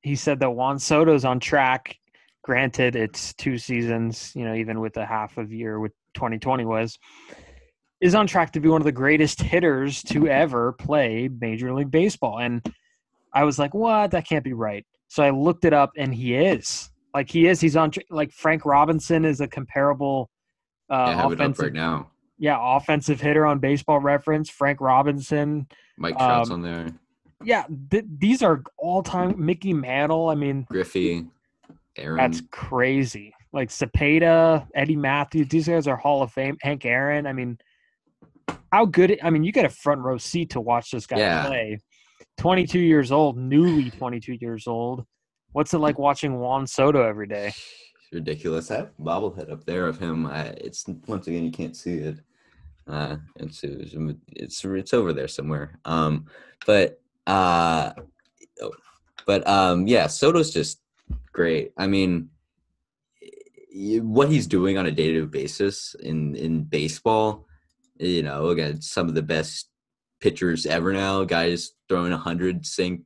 he 0.04 0.16
said 0.16 0.40
that 0.42 0.52
Juan 0.52 0.78
Soto's 0.78 1.26
on 1.26 1.40
track. 1.40 1.98
Granted, 2.44 2.96
it's 2.96 3.34
two 3.34 3.58
seasons, 3.58 4.34
you 4.36 4.46
know, 4.46 4.54
even 4.54 4.82
with 4.82 4.98
a 4.98 5.06
half 5.08 5.40
of 5.40 5.52
year 5.52 5.80
with 5.80 5.94
2020 6.14 6.64
was, 6.66 7.00
is 8.04 8.16
on 8.16 8.28
track 8.28 8.52
to 8.52 8.60
be 8.60 8.68
one 8.68 8.82
of 8.82 8.86
the 8.86 8.92
greatest 8.92 9.42
hitters 9.42 10.04
to 10.04 10.28
ever 10.28 10.74
play 10.74 11.30
Major 11.40 11.74
League 11.74 11.90
Baseball. 11.90 12.40
And 12.40 12.62
I 13.34 13.46
was 13.46 13.58
like, 13.58 13.74
what? 13.74 14.12
That 14.12 14.28
can't 14.28 14.44
be 14.44 14.52
right. 14.52 14.86
So 15.08 15.24
I 15.24 15.30
looked 15.30 15.64
it 15.64 15.72
up, 15.72 15.92
and 15.96 16.14
he 16.14 16.36
is. 16.36 16.92
Like 17.14 17.30
he 17.30 17.48
is. 17.48 17.62
He's 17.62 17.78
on. 17.78 17.92
Like 18.10 18.32
Frank 18.34 18.66
Robinson 18.66 19.24
is 19.24 19.40
a 19.40 19.48
comparable 19.48 20.30
uh, 20.90 20.96
I 20.96 21.14
have 21.14 21.18
it 21.18 21.20
up 21.26 21.32
offensive. 21.34 21.64
right 21.64 21.74
now. 21.74 22.10
Yeah, 22.38 22.58
offensive 22.60 23.22
hitter 23.22 23.46
on 23.46 23.60
Baseball 23.60 24.00
Reference. 24.00 24.50
Frank 24.50 24.82
Robinson. 24.82 25.68
Mike 25.98 26.18
Trout's 26.18 26.50
um, 26.50 26.56
on 26.56 26.62
there. 26.62 26.88
Yeah, 27.44 27.64
th- 27.90 28.06
these 28.18 28.44
are 28.44 28.64
all 28.78 29.02
time. 29.02 29.36
Mickey 29.38 29.72
Mantle. 29.72 30.30
I 30.30 30.36
mean, 30.36 30.66
Griffey, 30.70 31.26
Aaron. 31.96 32.18
That's 32.18 32.42
crazy. 32.52 33.34
Like 33.54 33.70
Cepeda, 33.70 34.68
Eddie 34.74 34.96
Mathews, 34.96 35.48
these 35.48 35.68
guys 35.68 35.88
are 35.88 35.96
Hall 35.96 36.24
of 36.24 36.32
Fame. 36.34 36.58
Hank 36.62 36.86
Aaron. 36.86 37.28
I 37.28 37.34
mean, 37.34 37.60
how 38.72 38.86
good? 38.86 39.20
I 39.22 39.30
mean, 39.30 39.44
you 39.44 39.52
get 39.52 39.66
a 39.66 39.70
front 39.70 40.02
row 40.02 40.18
seat 40.18 40.52
to 40.52 40.62
watch 40.62 40.92
this 40.92 41.06
guy 41.06 41.20
Yeah. 41.20 41.46
play. 41.46 41.80
22 42.38 42.80
years 42.80 43.12
old, 43.12 43.38
newly 43.38 43.92
22 43.92 44.34
years 44.42 44.68
old. 44.68 45.06
What's 45.52 45.74
it 45.74 45.78
like 45.80 46.00
watching 46.00 46.40
Juan 46.40 46.66
Soto 46.66 47.04
every 47.08 47.28
day? 47.28 47.54
ridiculous. 48.12 48.68
That 48.68 48.96
bobblehead 49.00 49.52
up 49.52 49.66
there 49.66 49.88
of 49.88 49.98
him, 50.00 50.28
I, 50.28 50.46
it's 50.58 50.86
once 51.08 51.28
again 51.28 51.44
you 51.44 51.52
can't 51.52 51.76
see 51.76 51.96
it. 51.96 52.20
Uh, 52.88 53.18
it's 53.38 53.64
it's 53.64 54.64
it's 54.66 54.94
over 54.94 55.14
there 55.14 55.28
somewhere. 55.28 55.80
Um, 55.86 56.26
but 56.66 57.02
uh, 57.28 57.92
but 59.26 59.48
um, 59.48 59.88
yeah, 59.88 60.08
Soto's 60.08 60.52
just 60.52 60.80
great. 61.32 61.72
I 61.78 61.88
mean, 61.88 62.30
what 64.02 64.30
he's 64.30 64.48
doing 64.48 64.78
on 64.78 64.86
a 64.86 64.92
day-to-day 64.92 65.26
basis 65.28 65.96
in 65.96 66.36
in 66.36 66.64
baseball, 66.64 67.48
you 67.98 68.24
know, 68.24 68.50
against 68.50 68.92
some 68.92 69.08
of 69.08 69.16
the 69.16 69.22
best 69.22 69.70
pitchers 70.22 70.66
ever 70.66 70.94
now, 70.94 71.24
guys 71.24 71.72
throwing 71.90 72.14
a 72.14 72.18
hundred 72.18 72.66
sink, 72.66 73.02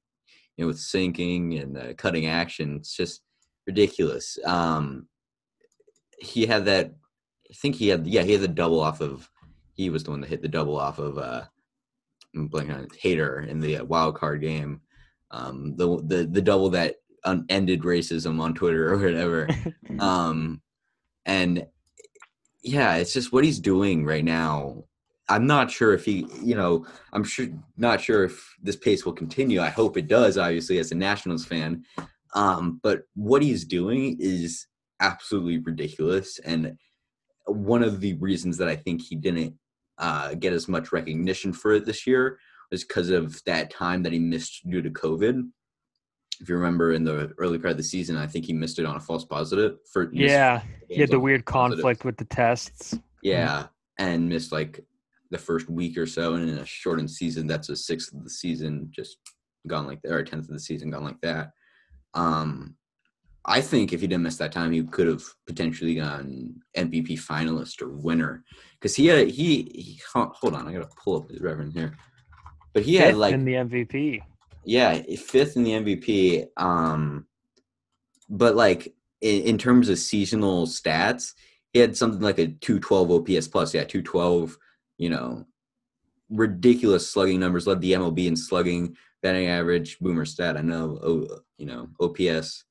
you 0.55 0.63
know, 0.63 0.67
with 0.67 0.79
sinking 0.79 1.57
and 1.57 1.77
uh, 1.77 1.93
cutting 1.93 2.27
action. 2.27 2.77
It's 2.77 2.95
just 2.95 3.21
ridiculous. 3.65 4.37
Um, 4.45 5.07
he 6.19 6.45
had 6.45 6.65
that. 6.65 6.93
I 7.49 7.53
think 7.53 7.75
he 7.75 7.87
had 7.87 8.05
yeah 8.05 8.23
he 8.23 8.33
had 8.33 8.41
the 8.41 8.47
double 8.47 8.79
off 8.79 9.01
of. 9.01 9.29
He 9.73 9.89
was 9.89 10.03
the 10.03 10.11
one 10.11 10.21
that 10.21 10.29
hit 10.29 10.41
the 10.41 10.47
double 10.47 10.77
off 10.77 10.99
of. 10.99 11.17
uh 11.17 11.43
I'm 12.35 12.49
blanking 12.49 12.75
on 12.75 12.87
Hader 12.87 13.47
in 13.47 13.59
the 13.59 13.77
uh, 13.77 13.85
wild 13.85 14.15
card 14.15 14.41
game. 14.41 14.81
Um, 15.31 15.75
the 15.75 16.01
the 16.03 16.25
the 16.25 16.41
double 16.41 16.69
that 16.71 16.95
ended 17.49 17.81
racism 17.81 18.39
on 18.39 18.53
Twitter 18.53 18.93
or 18.93 18.97
whatever. 18.97 19.47
um, 19.99 20.61
and 21.25 21.65
yeah, 22.67 22.95
it's 22.95 23.13
just 23.13 23.31
what 23.31 23.43
he's 23.43 23.59
doing 23.59 24.05
right 24.05 24.25
now. 24.25 24.83
I'm 25.29 25.47
not 25.47 25.71
sure 25.71 25.93
if 25.93 26.05
he, 26.05 26.27
you 26.41 26.55
know, 26.55 26.85
I'm 27.13 27.23
sure 27.23 27.47
not 27.77 28.01
sure 28.01 28.25
if 28.25 28.55
this 28.61 28.75
pace 28.75 29.05
will 29.05 29.13
continue. 29.13 29.61
I 29.61 29.69
hope 29.69 29.97
it 29.97 30.07
does, 30.07 30.37
obviously, 30.37 30.77
as 30.77 30.91
a 30.91 30.95
Nationals 30.95 31.45
fan. 31.45 31.83
Um, 32.33 32.79
but 32.83 33.03
what 33.15 33.41
he's 33.41 33.65
doing 33.65 34.17
is 34.19 34.67
absolutely 34.99 35.59
ridiculous. 35.59 36.39
And 36.39 36.77
one 37.45 37.83
of 37.83 37.99
the 37.99 38.13
reasons 38.15 38.57
that 38.57 38.67
I 38.67 38.75
think 38.75 39.01
he 39.01 39.15
didn't 39.15 39.55
uh, 39.97 40.33
get 40.35 40.53
as 40.53 40.67
much 40.67 40.91
recognition 40.91 41.53
for 41.53 41.73
it 41.73 41.85
this 41.85 42.05
year 42.05 42.37
was 42.69 42.83
because 42.83 43.09
of 43.09 43.41
that 43.45 43.71
time 43.71 44.03
that 44.03 44.13
he 44.13 44.19
missed 44.19 44.69
due 44.69 44.81
to 44.81 44.89
COVID. 44.89 45.49
If 46.39 46.49
you 46.49 46.55
remember 46.55 46.93
in 46.93 47.03
the 47.03 47.33
early 47.37 47.57
part 47.57 47.71
of 47.71 47.77
the 47.77 47.83
season, 47.83 48.17
I 48.17 48.27
think 48.27 48.45
he 48.45 48.53
missed 48.53 48.79
it 48.79 48.85
on 48.85 48.95
a 48.95 48.99
false 48.99 49.25
positive. 49.25 49.77
For 49.91 50.11
yeah, 50.13 50.61
he 50.89 51.01
had 51.01 51.09
the 51.09 51.19
weird 51.19 51.45
conflict 51.45 52.05
with 52.05 52.17
the 52.17 52.25
tests. 52.25 52.97
Yeah, 53.23 53.67
and 53.97 54.29
missed 54.29 54.51
like 54.51 54.83
the 55.31 55.37
first 55.37 55.69
week 55.69 55.97
or 55.97 56.05
so, 56.05 56.35
and 56.35 56.49
in 56.49 56.57
a 56.57 56.65
shortened 56.65 57.11
season, 57.11 57.47
that's 57.47 57.69
a 57.69 57.75
sixth 57.75 58.13
of 58.13 58.23
the 58.23 58.29
season 58.29 58.89
just 58.91 59.17
gone 59.67 59.87
like 59.87 60.01
that, 60.01 60.11
or 60.11 60.19
a 60.19 60.25
tenth 60.25 60.47
of 60.47 60.53
the 60.53 60.59
season 60.59 60.91
gone 60.91 61.03
like 61.03 61.21
that. 61.21 61.51
Um, 62.13 62.75
I 63.45 63.61
think 63.61 63.93
if 63.93 64.01
he 64.01 64.07
didn't 64.07 64.23
miss 64.23 64.37
that 64.37 64.51
time, 64.51 64.71
he 64.73 64.83
could 64.83 65.07
have 65.07 65.23
potentially 65.45 65.95
gone 65.95 66.55
MVP 66.75 67.13
finalist 67.19 67.81
or 67.81 67.89
winner 67.89 68.43
because 68.73 68.95
he 68.95 69.07
had 69.07 69.29
he, 69.29 69.71
he, 69.73 70.01
hold 70.13 70.53
on, 70.53 70.67
I 70.67 70.73
gotta 70.73 70.89
pull 71.01 71.17
up 71.17 71.29
his 71.29 71.39
reverend 71.39 71.73
here, 71.73 71.95
but 72.73 72.83
he 72.83 72.95
had 72.95 73.15
like 73.15 73.33
in 73.33 73.45
the 73.45 73.53
MVP. 73.53 74.21
Yeah, 74.67 75.01
fifth 75.15 75.55
in 75.55 75.63
the 75.63 75.71
MVP. 75.71 76.47
Um, 76.57 77.25
but 78.29 78.57
like 78.57 78.93
in, 79.21 79.43
in 79.43 79.57
terms 79.57 79.87
of 79.87 79.97
seasonal 79.97 80.67
stats, 80.67 81.33
he 81.71 81.79
had 81.79 81.95
something 81.95 82.19
like 82.19 82.37
a 82.37 82.47
two 82.47 82.77
twelve 82.81 83.09
OPS 83.09 83.47
plus. 83.47 83.73
Yeah, 83.73 83.85
two 83.85 84.01
twelve. 84.01 84.57
You 84.97 85.09
know, 85.09 85.45
ridiculous 86.29 87.09
slugging 87.09 87.39
numbers. 87.39 87.65
Led 87.65 87.79
the 87.79 87.93
MLB 87.93 88.27
in 88.27 88.35
slugging, 88.35 88.97
batting 89.23 89.47
average, 89.47 89.99
boomer 89.99 90.25
stat. 90.25 90.57
I 90.57 90.61
know. 90.61 90.99
Oh, 91.01 91.39
you 91.57 91.65
know, 91.65 91.87
OPS, 92.01 92.65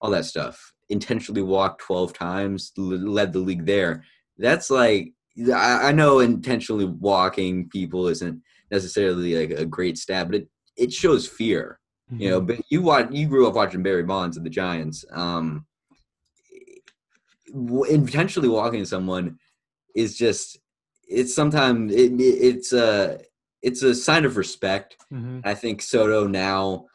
all 0.00 0.10
that 0.10 0.24
stuff. 0.24 0.72
Intentionally 0.88 1.42
walked 1.42 1.80
twelve 1.80 2.12
times, 2.12 2.72
led 2.76 3.32
the 3.32 3.38
league 3.38 3.66
there. 3.66 4.02
That's 4.36 4.68
like 4.68 5.12
I, 5.54 5.90
I 5.90 5.92
know 5.92 6.18
intentionally 6.18 6.86
walking 6.86 7.68
people 7.68 8.08
isn't 8.08 8.42
necessarily 8.72 9.46
like 9.46 9.56
a 9.56 9.64
great 9.64 9.96
stat, 9.96 10.26
but 10.26 10.40
it, 10.40 10.48
it 10.76 10.92
shows 10.92 11.26
fear. 11.26 11.78
Mm-hmm. 12.10 12.22
You 12.22 12.30
know, 12.30 12.38
mm-hmm. 12.40 12.46
but 12.46 12.64
you 12.68 12.82
watch 12.82 13.08
you 13.10 13.26
grew 13.26 13.48
up 13.48 13.54
watching 13.54 13.82
Barry 13.82 14.02
Bonds 14.02 14.36
and 14.36 14.46
the 14.46 14.50
Giants. 14.50 15.04
Um, 15.12 15.66
intentionally 17.88 18.48
walking 18.48 18.84
someone 18.84 19.38
is 19.94 20.16
just 20.16 20.58
it's 21.08 21.34
sometimes 21.34 21.92
it, 21.92 22.12
it's 22.18 22.72
a 22.72 23.20
it's 23.62 23.82
a 23.82 23.94
sign 23.94 24.24
of 24.24 24.36
respect. 24.36 24.96
Mm-hmm. 25.12 25.40
I 25.44 25.54
think 25.54 25.82
Soto 25.82 26.26
now 26.26 26.86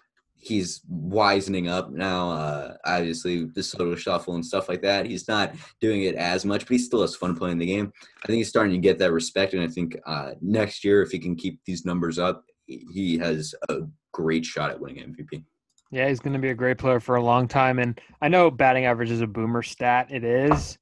he's 0.41 0.81
wisening 0.87 1.69
up 1.69 1.91
now. 1.91 2.31
Uh, 2.31 2.75
obviously, 2.85 3.45
the 3.45 3.63
Soto 3.63 3.95
shuffle 3.95 4.35
and 4.35 4.45
stuff 4.45 4.67
like 4.67 4.81
that. 4.81 5.05
He's 5.05 5.27
not 5.27 5.53
doing 5.79 6.03
it 6.03 6.15
as 6.15 6.45
much, 6.45 6.61
but 6.61 6.71
he 6.71 6.77
still 6.79 7.01
has 7.01 7.15
fun 7.15 7.35
playing 7.35 7.59
the 7.59 7.65
game. 7.65 7.93
I 8.23 8.27
think 8.27 8.37
he's 8.37 8.49
starting 8.49 8.73
to 8.73 8.79
get 8.79 8.97
that 8.99 9.13
respect, 9.13 9.53
and 9.53 9.61
I 9.61 9.67
think 9.67 9.97
uh, 10.05 10.31
next 10.41 10.83
year, 10.83 11.01
if 11.01 11.11
he 11.11 11.19
can 11.19 11.35
keep 11.35 11.59
these 11.65 11.85
numbers 11.85 12.19
up, 12.19 12.43
he 12.91 13.17
has 13.17 13.53
a 13.69 13.79
great 14.11 14.45
shot 14.45 14.69
at 14.69 14.79
winning 14.79 15.15
MVP. 15.15 15.43
Yeah, 15.91 16.07
he's 16.07 16.19
going 16.19 16.33
to 16.33 16.39
be 16.39 16.49
a 16.49 16.55
great 16.55 16.77
player 16.77 16.99
for 16.99 17.15
a 17.15 17.23
long 17.23 17.47
time, 17.47 17.79
and 17.79 17.99
I 18.21 18.29
know 18.29 18.49
batting 18.49 18.85
average 18.85 19.11
is 19.11 19.21
a 19.21 19.27
boomer 19.27 19.61
stat. 19.61 20.07
It 20.09 20.23
is, 20.23 20.77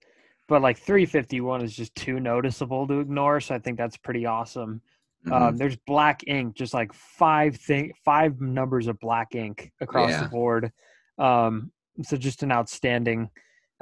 but 0.48 0.62
like 0.62 0.78
351 0.78 1.64
is 1.64 1.76
just 1.76 1.96
too 1.96 2.20
noticeable 2.20 2.88
to 2.88 3.00
ignore. 3.00 3.40
So 3.40 3.56
I 3.56 3.60
think 3.60 3.78
that's 3.78 3.98
pretty 3.98 4.26
awesome. 4.26 4.82
Mm-hmm. 5.26 5.34
Um, 5.34 5.58
there's 5.58 5.76
black 5.88 6.24
ink, 6.28 6.56
just 6.56 6.74
like 6.74 6.94
five 6.94 7.56
thing, 7.56 7.94
five 8.06 8.40
numbers 8.40 8.88
of 8.88 9.00
black 9.00 9.36
ink 9.36 9.72
across 9.82 10.12
yeah. 10.12 10.24
the 10.24 10.30
board. 10.30 10.72
Um, 11.18 11.72
so 12.04 12.16
just 12.16 12.44
an 12.44 12.52
outstanding, 12.52 13.30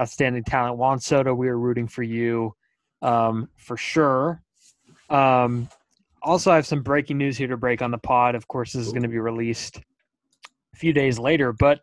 outstanding 0.01 0.43
talent. 0.43 0.78
Juan 0.78 0.99
Soto, 0.99 1.34
we 1.34 1.47
are 1.49 1.60
rooting 1.60 1.88
for 1.88 2.03
you 2.03 2.55
um, 3.01 3.49
for 3.58 3.78
sure. 3.78 4.41
Um, 5.10 5.70
also, 6.28 6.51
I 6.51 6.55
have 6.55 6.67
some 6.67 6.84
breaking 6.84 7.17
news 7.17 7.38
here 7.38 7.47
to 7.47 7.55
break 7.55 7.82
on 7.82 7.89
the 7.89 7.97
pod. 7.97 8.36
Of 8.36 8.49
course, 8.49 8.73
this 8.73 8.86
is 8.86 8.91
going 8.91 9.03
to 9.03 9.07
be 9.07 9.17
released 9.17 9.78
a 9.78 10.78
few 10.78 10.91
days 10.91 11.17
later, 11.17 11.53
but 11.53 11.80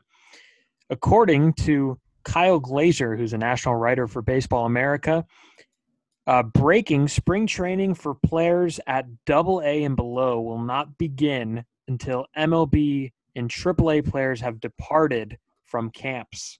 according 0.90 1.54
to 1.54 1.98
Kyle 2.24 2.60
Glaser, 2.60 3.16
who's 3.16 3.32
a 3.32 3.38
national 3.38 3.76
writer 3.76 4.06
for 4.06 4.20
Baseball 4.20 4.66
America, 4.66 5.24
uh, 6.26 6.42
breaking 6.42 7.08
spring 7.08 7.46
training 7.46 7.94
for 7.94 8.14
players 8.14 8.78
at 8.86 9.06
double 9.24 9.62
A 9.64 9.82
and 9.84 9.96
below 9.96 10.42
will 10.42 10.58
not 10.58 10.98
begin 10.98 11.64
until 11.88 12.26
MLB 12.36 13.12
and 13.36 13.48
AAA 13.48 14.08
players 14.08 14.42
have 14.42 14.60
departed 14.60 15.38
from 15.64 15.90
camps. 15.90 16.58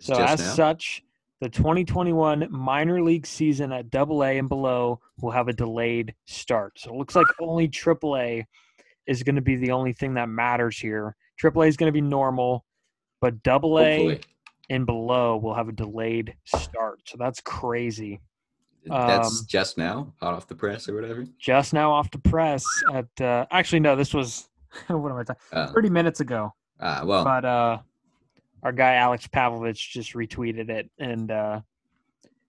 So, 0.00 0.14
as 0.14 0.38
now. 0.38 0.54
such, 0.54 1.02
the 1.44 1.50
2021 1.50 2.48
minor 2.50 3.02
league 3.02 3.26
season 3.26 3.70
at 3.70 3.90
double 3.90 4.24
A 4.24 4.38
and 4.38 4.48
below 4.48 4.98
will 5.20 5.30
have 5.30 5.46
a 5.46 5.52
delayed 5.52 6.14
start. 6.24 6.78
So, 6.78 6.88
it 6.88 6.96
looks 6.96 7.14
like 7.14 7.26
only 7.38 7.68
AAA 7.68 8.46
is 9.06 9.22
going 9.22 9.36
to 9.36 9.42
be 9.42 9.56
the 9.56 9.70
only 9.70 9.92
thing 9.92 10.14
that 10.14 10.30
matters 10.30 10.78
here. 10.78 11.14
AAA 11.42 11.68
is 11.68 11.76
going 11.76 11.88
to 11.88 11.92
be 11.92 12.00
normal, 12.00 12.64
but 13.20 13.42
double 13.42 13.78
A 13.78 14.20
and 14.70 14.86
below 14.86 15.36
will 15.36 15.52
have 15.52 15.68
a 15.68 15.72
delayed 15.72 16.34
start. 16.46 17.00
So, 17.04 17.18
that's 17.18 17.42
crazy. 17.42 18.22
That's 18.86 19.40
um, 19.40 19.46
just 19.46 19.76
now, 19.76 20.14
hot 20.20 20.32
off 20.32 20.48
the 20.48 20.54
press 20.54 20.88
or 20.88 20.94
whatever. 20.94 21.26
Just 21.38 21.74
now 21.74 21.92
off 21.92 22.10
the 22.10 22.20
press. 22.20 22.64
At 22.90 23.20
uh, 23.20 23.44
actually, 23.50 23.80
no, 23.80 23.96
this 23.96 24.14
was 24.14 24.48
what 24.86 25.12
am 25.12 25.18
I 25.18 25.24
talking? 25.24 25.42
Uh, 25.52 25.66
Thirty 25.74 25.90
minutes 25.90 26.20
ago. 26.20 26.54
Ah, 26.80 27.02
uh, 27.02 27.06
well. 27.06 27.24
But 27.24 27.44
uh, 27.44 27.78
our 28.64 28.72
guy 28.72 28.94
Alex 28.94 29.28
Pavlovic 29.28 29.76
just 29.76 30.14
retweeted 30.14 30.70
it, 30.70 30.90
and 30.98 31.30
uh, 31.30 31.60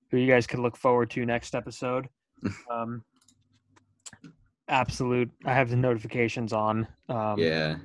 who 0.10 0.18
you 0.18 0.28
guys 0.28 0.48
can 0.48 0.62
look 0.62 0.78
forward 0.78 1.12
to 1.12 1.26
next 1.26 1.54
episode. 1.54 2.08
um, 2.72 3.04
absolute. 4.68 5.30
I 5.46 5.54
have 5.54 5.70
the 5.70 5.76
notifications 5.76 6.54
on. 6.54 6.88
Um, 7.10 7.38
yeah. 7.38 7.76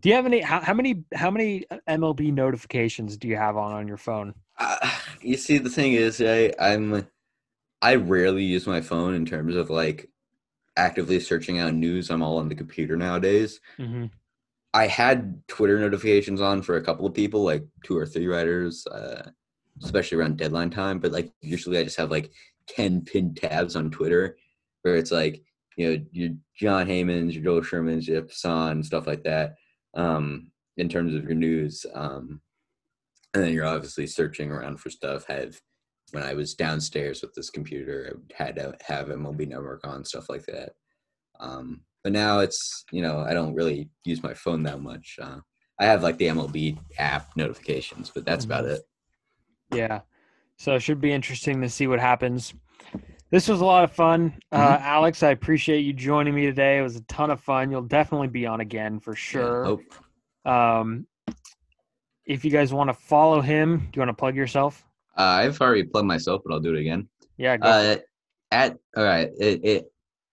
Do 0.00 0.08
you 0.08 0.16
have 0.16 0.26
any? 0.26 0.40
How, 0.40 0.60
how 0.60 0.74
many? 0.74 1.04
How 1.14 1.30
many 1.30 1.64
MLB 1.88 2.32
notifications 2.32 3.16
do 3.16 3.28
you 3.28 3.36
have 3.36 3.56
on 3.56 3.72
on 3.72 3.88
your 3.88 3.96
phone? 3.96 4.34
Uh, 4.58 4.90
you 5.22 5.36
see, 5.36 5.58
the 5.58 5.70
thing 5.70 5.94
is, 5.94 6.20
I 6.20 6.52
I'm 6.58 7.06
I 7.80 7.94
rarely 7.94 8.44
use 8.44 8.66
my 8.66 8.80
phone 8.80 9.14
in 9.14 9.24
terms 9.24 9.54
of 9.54 9.70
like 9.70 10.10
actively 10.76 11.20
searching 11.20 11.58
out 11.58 11.72
news. 11.72 12.10
I'm 12.10 12.22
all 12.22 12.38
on 12.38 12.48
the 12.48 12.54
computer 12.54 12.96
nowadays. 12.96 13.60
Mm-hmm. 13.78 14.06
I 14.74 14.88
had 14.88 15.40
Twitter 15.46 15.78
notifications 15.78 16.40
on 16.40 16.60
for 16.60 16.76
a 16.76 16.82
couple 16.82 17.06
of 17.06 17.14
people, 17.14 17.44
like 17.44 17.64
two 17.84 17.96
or 17.96 18.04
three 18.04 18.26
writers, 18.26 18.84
uh, 18.88 19.30
especially 19.82 20.18
around 20.18 20.36
deadline 20.36 20.70
time. 20.70 20.98
But 20.98 21.12
like 21.12 21.32
usually, 21.40 21.78
I 21.78 21.84
just 21.84 21.96
have 21.96 22.10
like 22.10 22.32
ten 22.66 23.00
pinned 23.02 23.36
tabs 23.36 23.76
on 23.76 23.92
Twitter 23.92 24.36
where 24.82 24.96
it's 24.96 25.12
like 25.12 25.42
you 25.76 25.88
know 25.88 26.04
your 26.10 26.30
Jon 26.56 26.88
Heymans, 26.88 27.34
your 27.34 27.44
Joel 27.44 27.60
Shermans, 27.60 28.08
your 28.08 28.22
Passan, 28.22 28.84
stuff 28.84 29.06
like 29.06 29.22
that. 29.22 29.54
Um, 29.94 30.50
in 30.76 30.88
terms 30.88 31.14
of 31.14 31.22
your 31.22 31.36
news, 31.36 31.86
um, 31.94 32.40
and 33.32 33.44
then 33.44 33.52
you're 33.52 33.64
obviously 33.64 34.08
searching 34.08 34.50
around 34.50 34.80
for 34.80 34.90
stuff. 34.90 35.24
Have 35.28 35.60
when 36.10 36.24
I 36.24 36.34
was 36.34 36.54
downstairs 36.54 37.22
with 37.22 37.32
this 37.34 37.48
computer, 37.48 38.18
I 38.40 38.42
had 38.42 38.56
to 38.56 38.76
have 38.84 39.06
MLB 39.06 39.46
Network 39.46 39.86
on 39.86 40.04
stuff 40.04 40.28
like 40.28 40.46
that. 40.46 40.72
Um, 41.38 41.82
but 42.04 42.12
now 42.12 42.38
it's 42.40 42.84
you 42.92 43.02
know 43.02 43.18
I 43.20 43.34
don't 43.34 43.54
really 43.54 43.88
use 44.04 44.22
my 44.22 44.34
phone 44.34 44.62
that 44.64 44.80
much. 44.80 45.18
Uh, 45.20 45.38
I 45.80 45.86
have 45.86 46.02
like 46.04 46.18
the 46.18 46.26
MLB 46.26 46.78
app 46.98 47.28
notifications, 47.36 48.10
but 48.14 48.24
that's 48.24 48.44
about 48.44 48.64
mm-hmm. 48.64 48.74
it. 48.74 48.82
Yeah, 49.72 50.00
So 50.56 50.74
it 50.76 50.80
should 50.80 51.00
be 51.00 51.10
interesting 51.10 51.60
to 51.62 51.68
see 51.68 51.88
what 51.88 51.98
happens. 51.98 52.54
This 53.30 53.48
was 53.48 53.60
a 53.60 53.64
lot 53.64 53.82
of 53.82 53.90
fun. 53.90 54.34
Uh, 54.52 54.76
Mm-hmm. 54.76 54.84
Alex, 54.84 55.22
I 55.24 55.30
appreciate 55.30 55.80
you 55.80 55.92
joining 55.92 56.32
me 56.32 56.46
today. 56.46 56.78
It 56.78 56.82
was 56.82 56.94
a 56.94 57.00
ton 57.04 57.32
of 57.32 57.40
fun. 57.40 57.72
You'll 57.72 57.82
definitely 57.82 58.28
be 58.28 58.46
on 58.46 58.60
again 58.60 59.00
for 59.00 59.12
Yeah, 59.12 59.16
sure. 59.16 59.64
hope. 59.64 59.82
Um, 60.44 61.08
if 62.24 62.44
you 62.44 62.52
guys 62.52 62.72
want 62.72 62.88
to 62.88 62.94
follow 62.94 63.40
him, 63.40 63.78
do 63.78 63.88
you 63.94 64.00
want 64.00 64.10
to 64.10 64.14
plug 64.14 64.36
yourself? 64.36 64.86
Uh, 65.18 65.22
I've 65.22 65.60
already 65.60 65.82
plugged 65.82 66.06
myself, 66.06 66.42
but 66.44 66.54
I'll 66.54 66.60
do 66.60 66.72
it 66.74 66.80
again. 66.80 67.08
Yeah, 67.36 67.56
go 67.56 67.68
Uh, 67.68 67.96
at 68.52 68.76
all 68.96 69.02
right, 69.04 69.30
it, 69.40 69.64
it 69.64 69.84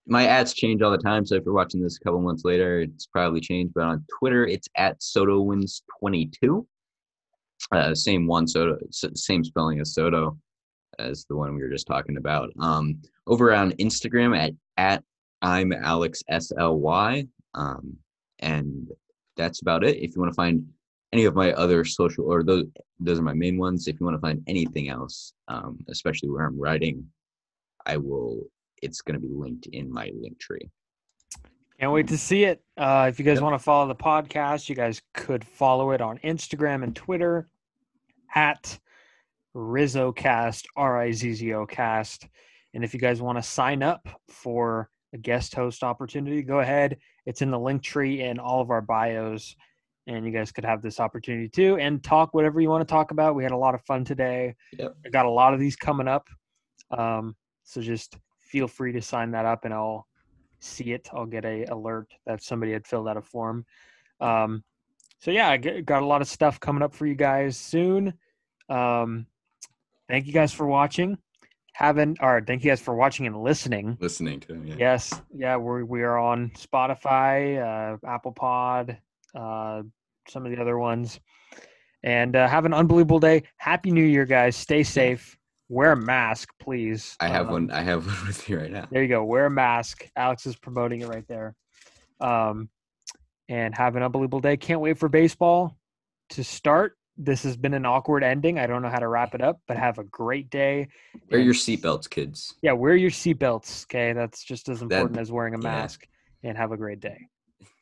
my 0.07 0.25
ads 0.25 0.53
change 0.53 0.81
all 0.81 0.91
the 0.91 0.97
time. 0.97 1.25
So 1.25 1.35
if 1.35 1.45
you're 1.45 1.53
watching 1.53 1.81
this 1.81 1.97
a 1.97 2.03
couple 2.03 2.21
months 2.21 2.43
later, 2.43 2.81
it's 2.81 3.05
probably 3.05 3.39
changed. 3.39 3.73
But 3.73 3.85
on 3.85 4.05
Twitter, 4.19 4.45
it's 4.45 4.67
at 4.75 4.99
SotoWins22. 4.99 6.65
Uh, 7.71 7.93
same 7.93 8.25
one 8.25 8.47
Soto, 8.47 8.77
same 8.91 9.43
spelling 9.43 9.79
as 9.79 9.93
Soto 9.93 10.37
as 10.99 11.25
the 11.25 11.35
one 11.35 11.55
we 11.55 11.61
were 11.61 11.69
just 11.69 11.87
talking 11.87 12.17
about. 12.17 12.49
Um, 12.59 13.01
over 13.27 13.53
on 13.53 13.71
Instagram 13.73 14.37
at 14.37 14.53
at 14.77 15.03
I'm 15.41 15.71
Alex 15.71 16.23
S 16.29 16.51
L 16.57 16.77
Y. 16.77 17.27
Um, 17.53 17.97
and 18.39 18.87
that's 19.37 19.61
about 19.61 19.83
it. 19.83 19.97
If 19.97 20.15
you 20.15 20.21
want 20.21 20.31
to 20.31 20.35
find 20.35 20.67
any 21.13 21.25
of 21.25 21.35
my 21.35 21.51
other 21.53 21.83
social 21.83 22.25
or 22.25 22.43
those 22.43 22.65
those 22.99 23.19
are 23.19 23.23
my 23.23 23.33
main 23.33 23.57
ones. 23.57 23.87
If 23.87 23.99
you 23.99 24.05
want 24.05 24.15
to 24.15 24.21
find 24.21 24.43
anything 24.47 24.89
else, 24.89 25.33
um, 25.47 25.79
especially 25.89 26.29
where 26.29 26.45
I'm 26.45 26.59
writing, 26.59 27.05
I 27.85 27.97
will. 27.97 28.43
It's 28.81 29.01
going 29.01 29.19
to 29.19 29.25
be 29.25 29.33
linked 29.33 29.67
in 29.67 29.91
my 29.91 30.11
link 30.19 30.39
tree. 30.39 30.69
Can't 31.79 31.91
wait 31.91 32.07
to 32.09 32.17
see 32.17 32.43
it. 32.43 32.63
Uh, 32.77 33.07
if 33.09 33.17
you 33.19 33.25
guys 33.25 33.35
Yep. 33.37 33.43
want 33.43 33.55
to 33.55 33.63
follow 33.63 33.87
the 33.87 33.95
podcast, 33.95 34.69
you 34.69 34.75
guys 34.75 35.01
could 35.13 35.43
follow 35.43 35.91
it 35.91 36.01
on 36.01 36.17
Instagram 36.19 36.83
and 36.83 36.95
Twitter 36.95 37.49
at 38.35 38.77
RizzoCast, 39.55 40.65
R 40.75 41.01
I 41.01 41.11
Z 41.11 41.33
Z 41.33 41.53
O 41.53 41.65
cast. 41.65 42.27
And 42.73 42.83
if 42.83 42.93
you 42.93 42.99
guys 42.99 43.21
want 43.21 43.37
to 43.37 43.41
sign 43.41 43.83
up 43.83 44.07
for 44.29 44.89
a 45.13 45.17
guest 45.17 45.53
host 45.55 45.83
opportunity, 45.83 46.41
go 46.41 46.59
ahead. 46.59 46.97
It's 47.25 47.41
in 47.41 47.51
the 47.51 47.59
link 47.59 47.83
tree 47.83 48.21
in 48.21 48.39
all 48.39 48.61
of 48.61 48.69
our 48.69 48.81
bios. 48.81 49.55
And 50.07 50.25
you 50.25 50.31
guys 50.31 50.51
could 50.51 50.65
have 50.65 50.81
this 50.81 50.99
opportunity 50.99 51.47
too 51.47 51.77
and 51.77 52.03
talk 52.03 52.33
whatever 52.33 52.59
you 52.59 52.69
want 52.69 52.87
to 52.87 52.91
talk 52.91 53.11
about. 53.11 53.35
We 53.35 53.43
had 53.43 53.51
a 53.51 53.57
lot 53.57 53.75
of 53.75 53.81
fun 53.83 54.03
today. 54.03 54.55
Yep. 54.77 54.95
I 55.05 55.09
got 55.09 55.25
a 55.25 55.29
lot 55.29 55.53
of 55.53 55.59
these 55.59 55.75
coming 55.75 56.07
up. 56.07 56.27
Um, 56.89 57.35
so 57.63 57.81
just 57.81 58.17
feel 58.51 58.67
free 58.67 58.91
to 58.91 59.01
sign 59.01 59.31
that 59.31 59.45
up 59.45 59.63
and 59.63 59.73
I'll 59.73 60.07
see 60.59 60.91
it. 60.91 61.09
I'll 61.13 61.25
get 61.25 61.45
a 61.45 61.63
alert 61.63 62.13
that 62.25 62.43
somebody 62.43 62.73
had 62.73 62.85
filled 62.85 63.07
out 63.07 63.15
a 63.15 63.21
form. 63.21 63.65
Um, 64.19 64.63
so 65.19 65.31
yeah, 65.31 65.49
I 65.49 65.57
got 65.57 66.03
a 66.03 66.05
lot 66.05 66.21
of 66.21 66.27
stuff 66.27 66.59
coming 66.59 66.83
up 66.83 66.93
for 66.93 67.05
you 67.05 67.15
guys 67.15 67.57
soon. 67.57 68.13
Um, 68.67 69.25
thank 70.09 70.27
you 70.27 70.33
guys 70.33 70.51
for 70.53 70.67
watching. 70.67 71.17
Haven't 71.73 72.17
or 72.21 72.43
thank 72.45 72.63
you 72.63 72.69
guys 72.69 72.81
for 72.81 72.93
watching 72.93 73.25
and 73.25 73.41
listening. 73.41 73.97
Listening 74.01 74.41
to 74.41 74.61
yeah. 74.65 74.75
Yes, 74.77 75.21
yeah, 75.33 75.55
we 75.55 75.83
we 75.83 76.03
are 76.03 76.17
on 76.17 76.51
Spotify, 76.57 77.57
uh, 77.57 77.97
Apple 78.05 78.33
Pod, 78.33 78.97
uh, 79.33 79.81
some 80.27 80.45
of 80.45 80.51
the 80.51 80.61
other 80.61 80.77
ones, 80.77 81.21
and 82.03 82.35
uh, 82.35 82.47
have 82.47 82.65
an 82.65 82.73
unbelievable 82.73 83.19
day. 83.19 83.43
Happy 83.55 83.89
New 83.89 84.03
Year, 84.03 84.25
guys. 84.25 84.57
Stay 84.57 84.83
safe. 84.83 85.37
Wear 85.71 85.93
a 85.93 85.95
mask, 85.95 86.49
please. 86.59 87.15
I 87.21 87.29
have 87.29 87.47
Um, 87.47 87.51
one. 87.53 87.71
I 87.71 87.81
have 87.81 88.05
one 88.05 88.27
with 88.27 88.49
you 88.49 88.59
right 88.59 88.69
now. 88.69 88.87
there 88.91 89.01
you 89.01 89.07
go. 89.07 89.23
Wear 89.23 89.45
a 89.45 89.49
mask. 89.49 90.05
Alex 90.17 90.45
is 90.45 90.57
promoting 90.57 90.99
it 90.99 91.07
right 91.07 91.25
there. 91.29 91.55
Um, 92.19 92.67
and 93.47 93.73
have 93.75 93.95
an 93.95 94.03
unbelievable 94.03 94.41
day. 94.41 94.57
Can't 94.57 94.81
wait 94.81 94.97
for 94.97 95.07
baseball 95.07 95.77
to 96.31 96.43
start. 96.43 96.97
This 97.17 97.43
has 97.43 97.55
been 97.55 97.73
an 97.73 97.85
awkward 97.85 98.21
ending. 98.21 98.59
I 98.59 98.67
don't 98.67 98.81
know 98.81 98.89
how 98.89 98.99
to 98.99 99.07
wrap 99.07 99.33
it 99.33 99.41
up, 99.41 99.61
but 99.65 99.77
have 99.77 99.97
a 99.97 100.03
great 100.03 100.49
day. 100.49 100.89
Wear 101.29 101.39
And- 101.39 101.45
your 101.45 101.53
seatbelts, 101.53 102.09
kids. 102.09 102.53
Yeah, 102.61 102.73
wear 102.73 102.95
your 102.97 103.09
seatbelts. 103.11 103.85
Okay, 103.85 104.11
that's 104.11 104.43
just 104.43 104.67
as 104.67 104.81
important 104.81 105.17
as 105.19 105.31
wearing 105.31 105.53
a 105.53 105.57
yeah. 105.57 105.69
mask. 105.69 106.05
And 106.43 106.57
have 106.57 106.71
a 106.73 106.77
great 106.77 106.99
day. 106.99 107.27